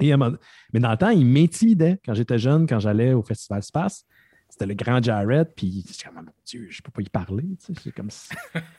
Et 0.00 0.12
mais 0.72 0.80
dans 0.80 0.90
le 0.90 0.96
temps, 0.96 1.10
il 1.10 1.26
m'intimidait 1.26 1.98
quand 2.04 2.14
j'étais 2.14 2.38
jeune, 2.38 2.66
quand 2.66 2.78
j'allais 2.78 3.12
au 3.14 3.22
Festival 3.22 3.62
Space. 3.62 4.04
C'était 4.50 4.66
le 4.66 4.74
grand 4.74 5.02
Jared, 5.02 5.48
puis 5.54 5.84
j'étais 5.86 6.04
comme, 6.08 6.24
mon 6.24 6.32
Dieu, 6.46 6.66
je 6.70 6.80
peux 6.80 6.90
pas 6.90 7.02
y 7.02 7.08
parler. 7.10 7.44
comme 7.94 8.10
si- 8.10 8.28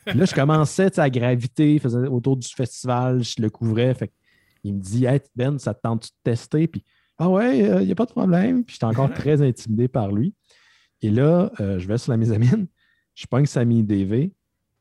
Puis 0.06 0.18
là, 0.18 0.26
je 0.26 0.34
commençais 0.34 1.00
à 1.00 1.10
graviter, 1.10 1.78
faisais 1.78 2.08
autour 2.08 2.38
du 2.38 2.48
festival, 2.48 3.24
je 3.24 3.42
le 3.42 3.50
couvrais. 3.50 3.94
Fait 3.94 4.12
il 4.64 4.74
me 4.74 4.80
dit, 4.82 5.06
hey, 5.06 5.20
Ben, 5.36 5.60
ça 5.60 5.74
te 5.74 5.82
tente 5.82 6.04
de 6.06 6.10
tester? 6.24 6.68
Puis, 6.68 6.84
ah 7.18 7.30
ouais, 7.30 7.82
il 7.82 7.86
n'y 7.86 7.92
a 7.92 7.96
pas 7.96 8.06
de 8.06 8.12
problème. 8.12 8.64
Puis 8.64 8.76
j'étais 8.76 8.86
encore 8.86 9.14
très 9.14 9.42
intimidé 9.42 9.88
par 9.88 10.12
lui. 10.12 10.34
Et 11.02 11.10
là, 11.10 11.52
euh, 11.60 11.80
je 11.80 11.88
vais 11.88 11.98
sur 11.98 12.12
la 12.12 12.18
mésamine, 12.18 12.68
je 13.16 13.26
pogne 13.28 13.46
sa 13.46 13.64
mini 13.66 13.84
DV. 13.84 14.32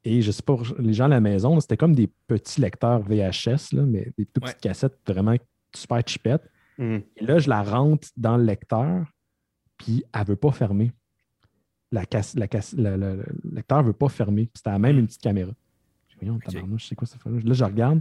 Et 0.05 0.23
je 0.23 0.31
sais 0.31 0.43
pas, 0.43 0.57
les 0.79 0.93
gens 0.95 1.05
à 1.07 1.09
la 1.09 1.21
maison, 1.21 1.59
c'était 1.61 1.77
comme 1.77 1.95
des 1.95 2.07
petits 2.27 2.61
lecteurs 2.61 3.01
VHS, 3.03 3.73
là, 3.73 3.83
mais 3.85 4.13
des 4.17 4.25
toutes 4.27 4.45
Ouais. 4.45 4.51
petites 4.53 4.61
cassettes 4.63 4.97
vraiment 5.07 5.35
super 5.75 6.01
chipettes. 6.07 6.49
Mhm. 6.79 7.03
Et 7.17 7.25
là, 7.27 7.39
je 7.41 7.49
la 7.51 7.63
rentre 7.63 8.09
dans 8.17 8.37
le 8.37 8.45
lecteur, 8.45 9.07
puis 9.77 10.05
elle 10.15 10.21
ne 10.23 10.27
veut 10.27 10.37
pas 10.37 10.53
fermer. 10.53 10.93
La 11.91 12.07
casse, 12.07 12.35
la 12.37 12.47
casse, 12.49 12.75
le, 12.77 12.97
le- 12.97 13.17
le 13.17 13.25
lecteur 13.57 13.83
ne 13.83 13.89
veut 13.89 13.93
pas 13.93 14.09
fermer. 14.09 14.43
Puis 14.47 14.53
C'était 14.65 14.79
même 14.79 14.99
une 14.99 15.07
petite 15.07 15.23
caméra. 15.23 15.53
Je 16.09 16.15
dis, 16.15 16.19
Voyons, 16.21 16.37
Ok. 16.37 16.45
tabarnouche, 16.45 16.87
c'est 16.89 16.95
quoi 16.95 17.07
ça 17.07 17.19
fait 17.19 17.31
là? 17.31 17.39
Là, 17.43 17.53
je 17.55 17.65
regarde, 17.65 18.01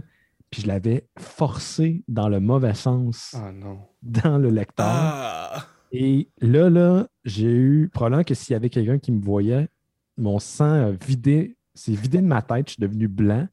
puis 0.50 0.62
je 0.62 0.66
l'avais 0.66 1.08
forcé 1.18 2.04
dans 2.06 2.28
le 2.28 2.38
mauvais 2.40 2.74
sens 2.74 3.34
Ah 3.36 3.50
non. 3.52 3.80
dans 4.02 4.38
le 4.38 4.50
lecteur. 4.50 4.86
Ah. 4.88 5.66
Et 5.92 6.28
là, 6.40 6.68
là, 6.68 7.08
j'ai 7.24 7.50
eu, 7.50 7.88
probablement 7.92 8.24
que 8.24 8.34
s'il 8.34 8.52
y 8.52 8.56
avait 8.56 8.70
quelqu'un 8.70 8.98
qui 8.98 9.12
me 9.12 9.22
voyait, 9.22 9.68
mon 10.16 10.38
sang 10.38 10.70
a 10.70 10.90
vidé, 10.90 11.56
s'est 11.74 11.92
vidé 11.92 12.18
de 12.18 12.26
ma 12.26 12.42
tête, 12.42 12.68
je 12.68 12.72
suis 12.74 12.80
devenu 12.82 13.08
blanc. 13.08 13.46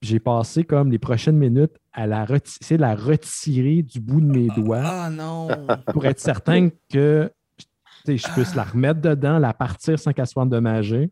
J'ai 0.00 0.18
passé 0.18 0.64
comme 0.64 0.90
les 0.90 0.98
prochaines 0.98 1.36
minutes 1.36 1.76
à 1.92 2.06
la 2.06 2.24
reti- 2.24 2.76
la 2.76 2.94
retirer 2.94 3.82
du 3.82 4.00
bout 4.00 4.20
de 4.20 4.26
mes 4.26 4.48
doigts 4.48 4.82
Ah 4.84 5.10
non. 5.10 5.48
pour 5.92 6.04
être 6.06 6.18
certain 6.18 6.70
que 6.90 7.30
je 8.06 8.32
puisse 8.32 8.54
la 8.56 8.64
remettre 8.64 9.00
dedans, 9.00 9.38
la 9.38 9.52
partir 9.52 9.98
sans 9.98 10.12
qu'elle 10.12 10.26
soit 10.26 10.42
endommagée, 10.42 11.10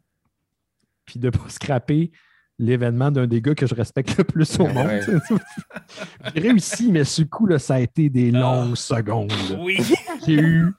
puis 1.04 1.20
de 1.20 1.26
ne 1.26 1.30
pas 1.30 1.48
scraper 1.48 2.10
l'événement 2.60 3.10
d'un 3.10 3.26
des 3.26 3.40
gars 3.40 3.54
que 3.54 3.66
je 3.66 3.74
respecte 3.74 4.16
le 4.18 4.24
plus 4.24 4.60
au 4.60 4.66
monde. 4.66 4.86
Ouais. 4.86 5.00
J'ai 6.34 6.40
réussi, 6.42 6.92
mais 6.92 7.04
ce 7.04 7.22
coup, 7.22 7.46
là, 7.46 7.58
ça 7.58 7.74
a 7.74 7.80
été 7.80 8.08
des 8.10 8.30
longues 8.30 8.76
secondes. 8.76 9.32
Oui. 9.58 9.78
J'ai 10.26 10.34
eu 10.34 10.72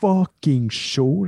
fucking 0.00 0.70
chaud. 0.70 1.26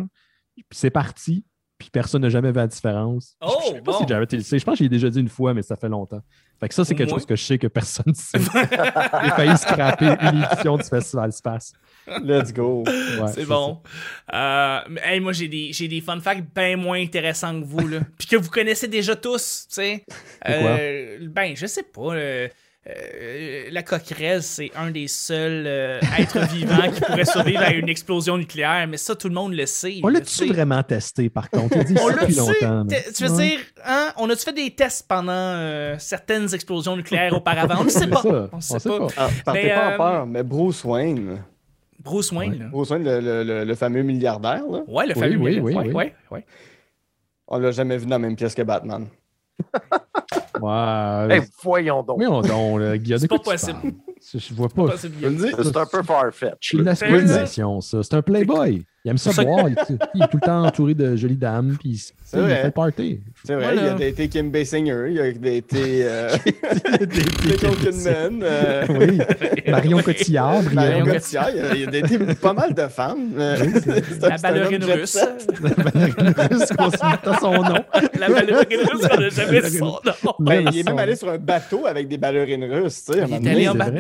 Puis 0.55 0.65
c'est 0.73 0.91
parti. 0.91 1.45
Puis 1.79 1.91
personne 1.91 2.23
n'a 2.23 2.31
jamais 2.31 2.53
vu 2.53 2.57
la 2.57 2.67
différence. 2.67 3.37
Oh, 3.43 3.55
je 3.61 3.67
sais 3.75 3.81
pas 3.83 3.93
bon. 3.93 3.99
si 3.99 4.09
Jared 4.09 4.33
il 4.33 4.43
sait. 4.45 4.59
Je 4.59 4.65
pense 4.65 4.79
que 4.79 4.85
j'ai 4.85 4.89
déjà 4.89 5.11
dit 5.11 5.21
une 5.21 5.29
fois, 5.29 5.53
mais 5.53 5.63
ça 5.63 5.77
fait 5.77 5.91
longtemps. 5.91 6.23
Fait 6.59 6.69
que 6.69 6.75
ça, 6.75 6.87
c'est 6.87 6.95
quelque 6.95 7.11
Moi- 7.11 7.19
chose 7.19 7.27
que 7.27 7.37
je 7.37 7.43
sais 7.43 7.59
que 7.59 7.67
personne 7.67 8.07
ne 8.07 8.15
sait. 8.15 8.39
j'ai 9.25 9.31
failli 9.31 9.59
scraper 9.59 10.17
une 10.23 10.43
édition 10.43 10.77
du 10.79 10.85
Festival 10.85 11.33
Space. 11.33 11.75
Let's 12.23 12.53
go. 12.53 12.85
Ouais, 12.87 13.31
c'est 13.35 13.45
bon. 13.45 13.79
Euh, 14.33 14.79
mais, 14.89 15.01
hey, 15.05 15.21
moi, 15.21 15.33
j'ai 15.33 15.49
des, 15.49 15.73
j'ai 15.73 15.89
des 15.89 16.01
fun 16.01 16.21
facts 16.21 16.45
bien 16.55 16.77
moins 16.77 17.01
intéressants 17.01 17.61
que 17.61 17.67
vous, 17.67 17.87
là. 17.89 17.99
Puis 18.19 18.29
que 18.29 18.37
vous 18.37 18.51
connaissez 18.51 18.89
déjà 18.89 19.17
tous, 19.17 19.67
tu 19.69 19.75
sais. 19.75 20.05
Euh, 20.49 21.19
ben, 21.23 21.55
je 21.57 21.67
sais 21.67 21.83
pas. 21.83 22.15
euh, 22.15 22.49
euh, 22.89 23.65
la 23.73 23.83
coquerelle, 23.83 24.45
c'est 24.45 24.71
un 24.77 24.93
des 24.93 25.09
seuls 25.09 25.65
euh, 25.67 25.99
êtres 26.17 26.47
vivants 26.55 26.89
qui 26.95 27.01
pourrait 27.01 27.25
survivre 27.25 27.63
à 27.63 27.73
une 27.73 27.89
explosion 27.89 28.37
nucléaire, 28.39 28.87
mais 28.89 28.97
ça, 28.97 29.17
tout 29.17 29.27
le 29.27 29.35
monde 29.35 29.55
le 29.55 29.67
sait. 29.67 29.99
On 30.05 30.09
l'a-tu 30.09 30.47
vraiment 30.47 30.81
testé, 30.85 31.29
par 31.29 31.51
contre? 31.51 31.83
Dit 31.83 31.97
On 32.01 32.07
l'a-tu? 32.07 32.35
Tu 33.13 33.25
veux 33.25 33.31
Ouais. 33.33 33.49
dire, 33.49 33.59
hein, 33.85 34.13
on 34.19 34.31
a-tu 34.31 34.45
fait 34.45 34.53
des 34.53 34.71
tests 34.71 35.05
pendant 35.09 35.33
euh, 35.33 35.97
certaines 35.99 36.55
explosions 36.55 36.97
nucléaires 36.97 37.33
auparavant? 37.33 37.79
On 37.81 37.85
ne 37.85 37.89
sait 37.91 38.01
C'est 38.01 38.07
pas. 38.07 38.23
ça. 38.23 38.49
On 38.53 38.57
ne 38.57 38.63
sait 38.63 38.89
pas. 38.89 39.07
Ah, 39.17 39.29
partez 39.45 39.63
Mais, 39.65 39.69
pas 39.75 39.91
euh, 39.91 39.95
en 39.95 39.97
peur, 39.97 40.27
mais 40.27 40.43
Bruce 40.45 40.85
Wayne, 40.85 41.43
Bruce 42.07 42.33
Wayne, 42.33 42.59
là. 42.59 42.65
Bruce 42.69 42.91
Wayne, 42.91 43.05
le, 43.05 43.21
le- 43.21 43.43
le- 43.43 43.65
le 43.65 43.75
fameux 43.75 44.03
milliardaire, 44.03 44.65
là. 44.67 44.81
Ouais, 44.89 45.07
le 45.07 45.13
Oui, 45.15 45.21
fameux. 45.21 45.37
oui, 45.39 45.59
ouais, 45.61 45.75
oui. 45.77 45.93
ouais, 45.93 46.15
ouais. 46.31 46.45
On 47.49 47.59
l'a 47.59 47.71
jamais 47.73 47.99
vu 47.99 48.05
dans 48.07 48.11
la 48.17 48.19
même 48.21 48.37
pièce 48.37 48.55
que 48.55 48.63
Batman. 48.63 49.07
Ouais. 50.61 51.37
Hey, 51.37 51.43
voyons 51.63 52.03
donc. 52.03 52.21
On 52.21 52.41
donc, 52.41 52.81
là, 52.81 52.99
Guillaume, 52.99 53.19
C'est 53.21 53.29
pas 53.29 53.39
possible. 53.39 53.79
Je, 54.33 54.39
je 54.39 54.55
vois 54.55 54.69
pas. 54.69 54.97
C'est 54.97 55.77
un 55.77 55.87
peu 55.87 56.03
farfetch. 56.03 56.71
C'est 56.73 56.77
une 56.79 56.89
aspiration, 56.89 57.81
ça. 57.81 58.03
C'est 58.03 58.15
un 58.15 58.23
playboy. 58.23 58.85
Il 59.05 59.11
aime 59.11 59.19
ça 59.19 59.31
boire. 59.45 59.69
Il, 59.69 59.77
il 60.15 60.23
est 60.25 60.27
tout 60.27 60.39
le 60.43 60.47
temps 60.47 60.65
entouré 60.67 60.95
de 60.95 61.15
jolies 61.15 61.37
dames. 61.37 61.77
Puis 61.79 62.13
il, 62.33 62.41
vrai. 62.41 62.63
fait 62.63 62.71
party. 62.73 63.21
C'est 63.45 63.55
vrai, 63.55 63.65
Voilà. 63.75 63.83
il 63.83 63.89
a 63.89 63.95
daté 63.95 64.29
Kim 64.29 64.51
Basinger, 64.51 65.07
il 65.13 65.21
a 65.21 65.31
daté 65.33 66.01
euh, 66.03 66.37
Kidman, 67.81 68.43
euh, 68.43 68.85
Oui. 68.99 69.19
Marion 69.69 70.03
Cotillard, 70.03 70.63
Marion. 70.73 71.05
Cotillard, 71.05 71.51
il 71.55 71.61
a, 71.61 71.75
il 71.77 71.89
a 71.89 71.91
daté 72.01 72.19
pas 72.35 72.53
mal 72.53 72.75
de 72.75 72.89
femmes. 72.89 73.31
La 73.37 73.57
c'est 73.65 74.25
un 74.25 74.31
homme 74.31 74.41
ballerine 74.43 74.85
russe. 74.85 75.11
set. 75.11 75.51
T'as 77.23 77.39
son 77.39 77.53
nom. 77.53 77.85
La 78.19 78.29
ballerine 78.29 78.81
russe, 78.91 79.07
on 79.13 79.21
n'a 79.21 79.29
jamais 79.29 79.71
son 79.71 79.85
nom. 80.05 80.33
Ben, 80.47 80.69
il 80.73 80.79
est 80.79 80.83
même 80.85 80.99
allé 80.99 81.17
sur 81.17 81.29
un 81.31 81.39
bateau 81.39 81.87
avec 81.87 82.09
des 82.09 82.19
ballerines 82.19 82.65
russes, 82.65 83.05
tu 83.05 83.13
sais. 83.13 83.25
Il 83.29 83.47
est 83.47 83.51
allé 83.51 83.69
en 83.69 83.75
ouais. 83.79 83.91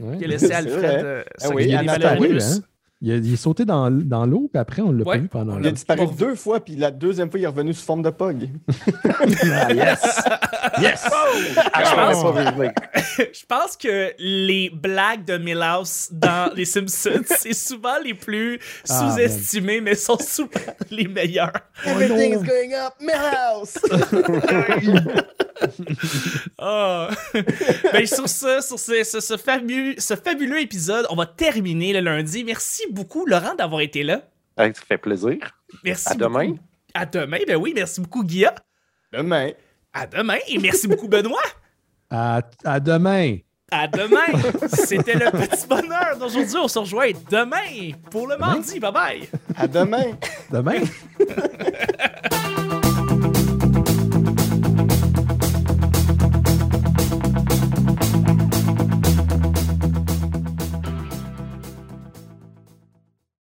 Ouais. 0.00 0.16
Il 0.20 0.24
a 0.24 0.28
laissé 0.28 0.52
Alfred. 0.52 0.84
euh, 0.84 1.22
Ah 1.42 1.48
oui, 1.54 1.66
des 1.66 1.76
ballerines 1.84 2.32
russes. 2.32 2.56
hein? 2.58 2.64
Il, 3.00 3.12
a, 3.12 3.14
il 3.14 3.32
est 3.32 3.36
sauté 3.36 3.64
dans, 3.64 3.92
dans 3.92 4.26
l'eau, 4.26 4.50
puis 4.52 4.58
après, 4.58 4.82
on 4.82 4.90
l'a 4.90 5.04
Ouais. 5.04 5.18
pas 5.18 5.22
vu 5.22 5.28
pendant 5.28 5.56
Il 5.60 5.66
a 5.68 5.70
disparu 5.70 6.08
deux 6.18 6.34
fois, 6.34 6.58
puis 6.58 6.74
la 6.74 6.90
deuxième 6.90 7.30
fois, 7.30 7.38
il 7.38 7.44
est 7.44 7.46
revenu 7.46 7.72
sous 7.72 7.84
forme 7.84 8.02
de 8.02 8.10
pog. 8.10 8.48
Ah, 9.04 9.72
yes! 9.72 10.00
Yes! 10.82 11.08
Ah, 11.72 11.84
je 11.84 11.94
pense-. 11.94 13.32
Je 13.32 13.46
que 13.76 14.12
les 14.18 14.70
blagues 14.70 15.24
de 15.24 15.38
Milhouse 15.38 16.08
dans 16.12 16.52
Les 16.54 16.64
Simpsons, 16.64 17.22
c'est 17.24 17.52
souvent 17.54 17.98
les 18.04 18.14
plus 18.14 18.58
Ah, 18.88 19.10
sous-estimées, 19.12 19.80
mais 19.80 19.94
sont 19.94 20.18
souvent 20.18 20.50
les 20.90 21.06
meilleurs. 21.08 21.52
Everything 21.86 22.32
is 22.34 22.44
going 22.44 22.74
up, 22.74 22.94
Milhouse! 23.00 23.78
Ah. 26.58 27.08
ben, 27.92 28.06
sur 28.06 28.28
ce, 28.28 28.60
sur 28.60 28.78
ce, 28.78 29.04
ce, 29.04 29.20
ce 29.20 29.36
fameux, 29.36 29.94
ce 29.98 30.14
fabuleux 30.14 30.60
épisode, 30.60 31.06
on 31.10 31.16
va 31.16 31.26
terminer 31.26 31.92
le 31.92 32.00
lundi. 32.00 32.44
Merci 32.44 32.82
beaucoup, 32.90 33.26
Laurent, 33.26 33.54
d'avoir 33.54 33.80
été 33.80 34.02
là. 34.02 34.22
Ça 34.56 34.68
fait 34.72 34.98
plaisir. 34.98 35.36
Merci 35.84 36.08
À 36.10 36.14
demain. 36.14 36.54
À 36.94 37.06
demain, 37.06 37.38
ben 37.46 37.56
oui, 37.56 37.72
merci 37.74 38.00
beaucoup, 38.00 38.24
Guilla. 38.24 38.54
Demain. 39.12 39.50
À 39.92 40.06
demain, 40.06 40.38
et 40.48 40.58
merci 40.58 40.88
beaucoup, 40.88 41.08
Benoît. 41.08 41.40
À, 42.10 42.40
à 42.64 42.80
demain! 42.80 43.36
À 43.70 43.86
demain. 43.86 44.26
C'était 44.72 45.14
le 45.14 45.30
petit 45.30 45.66
bonheur 45.66 46.16
d'aujourd'hui. 46.18 46.56
On 46.56 46.68
se 46.68 46.78
rejoint 46.78 47.10
demain 47.30 47.92
pour 48.10 48.26
le 48.26 48.38
mardi. 48.38 48.80
Bye 48.80 48.92
bye. 48.92 49.28
À 49.56 49.66
demain. 49.66 50.16
Demain? 50.50 50.80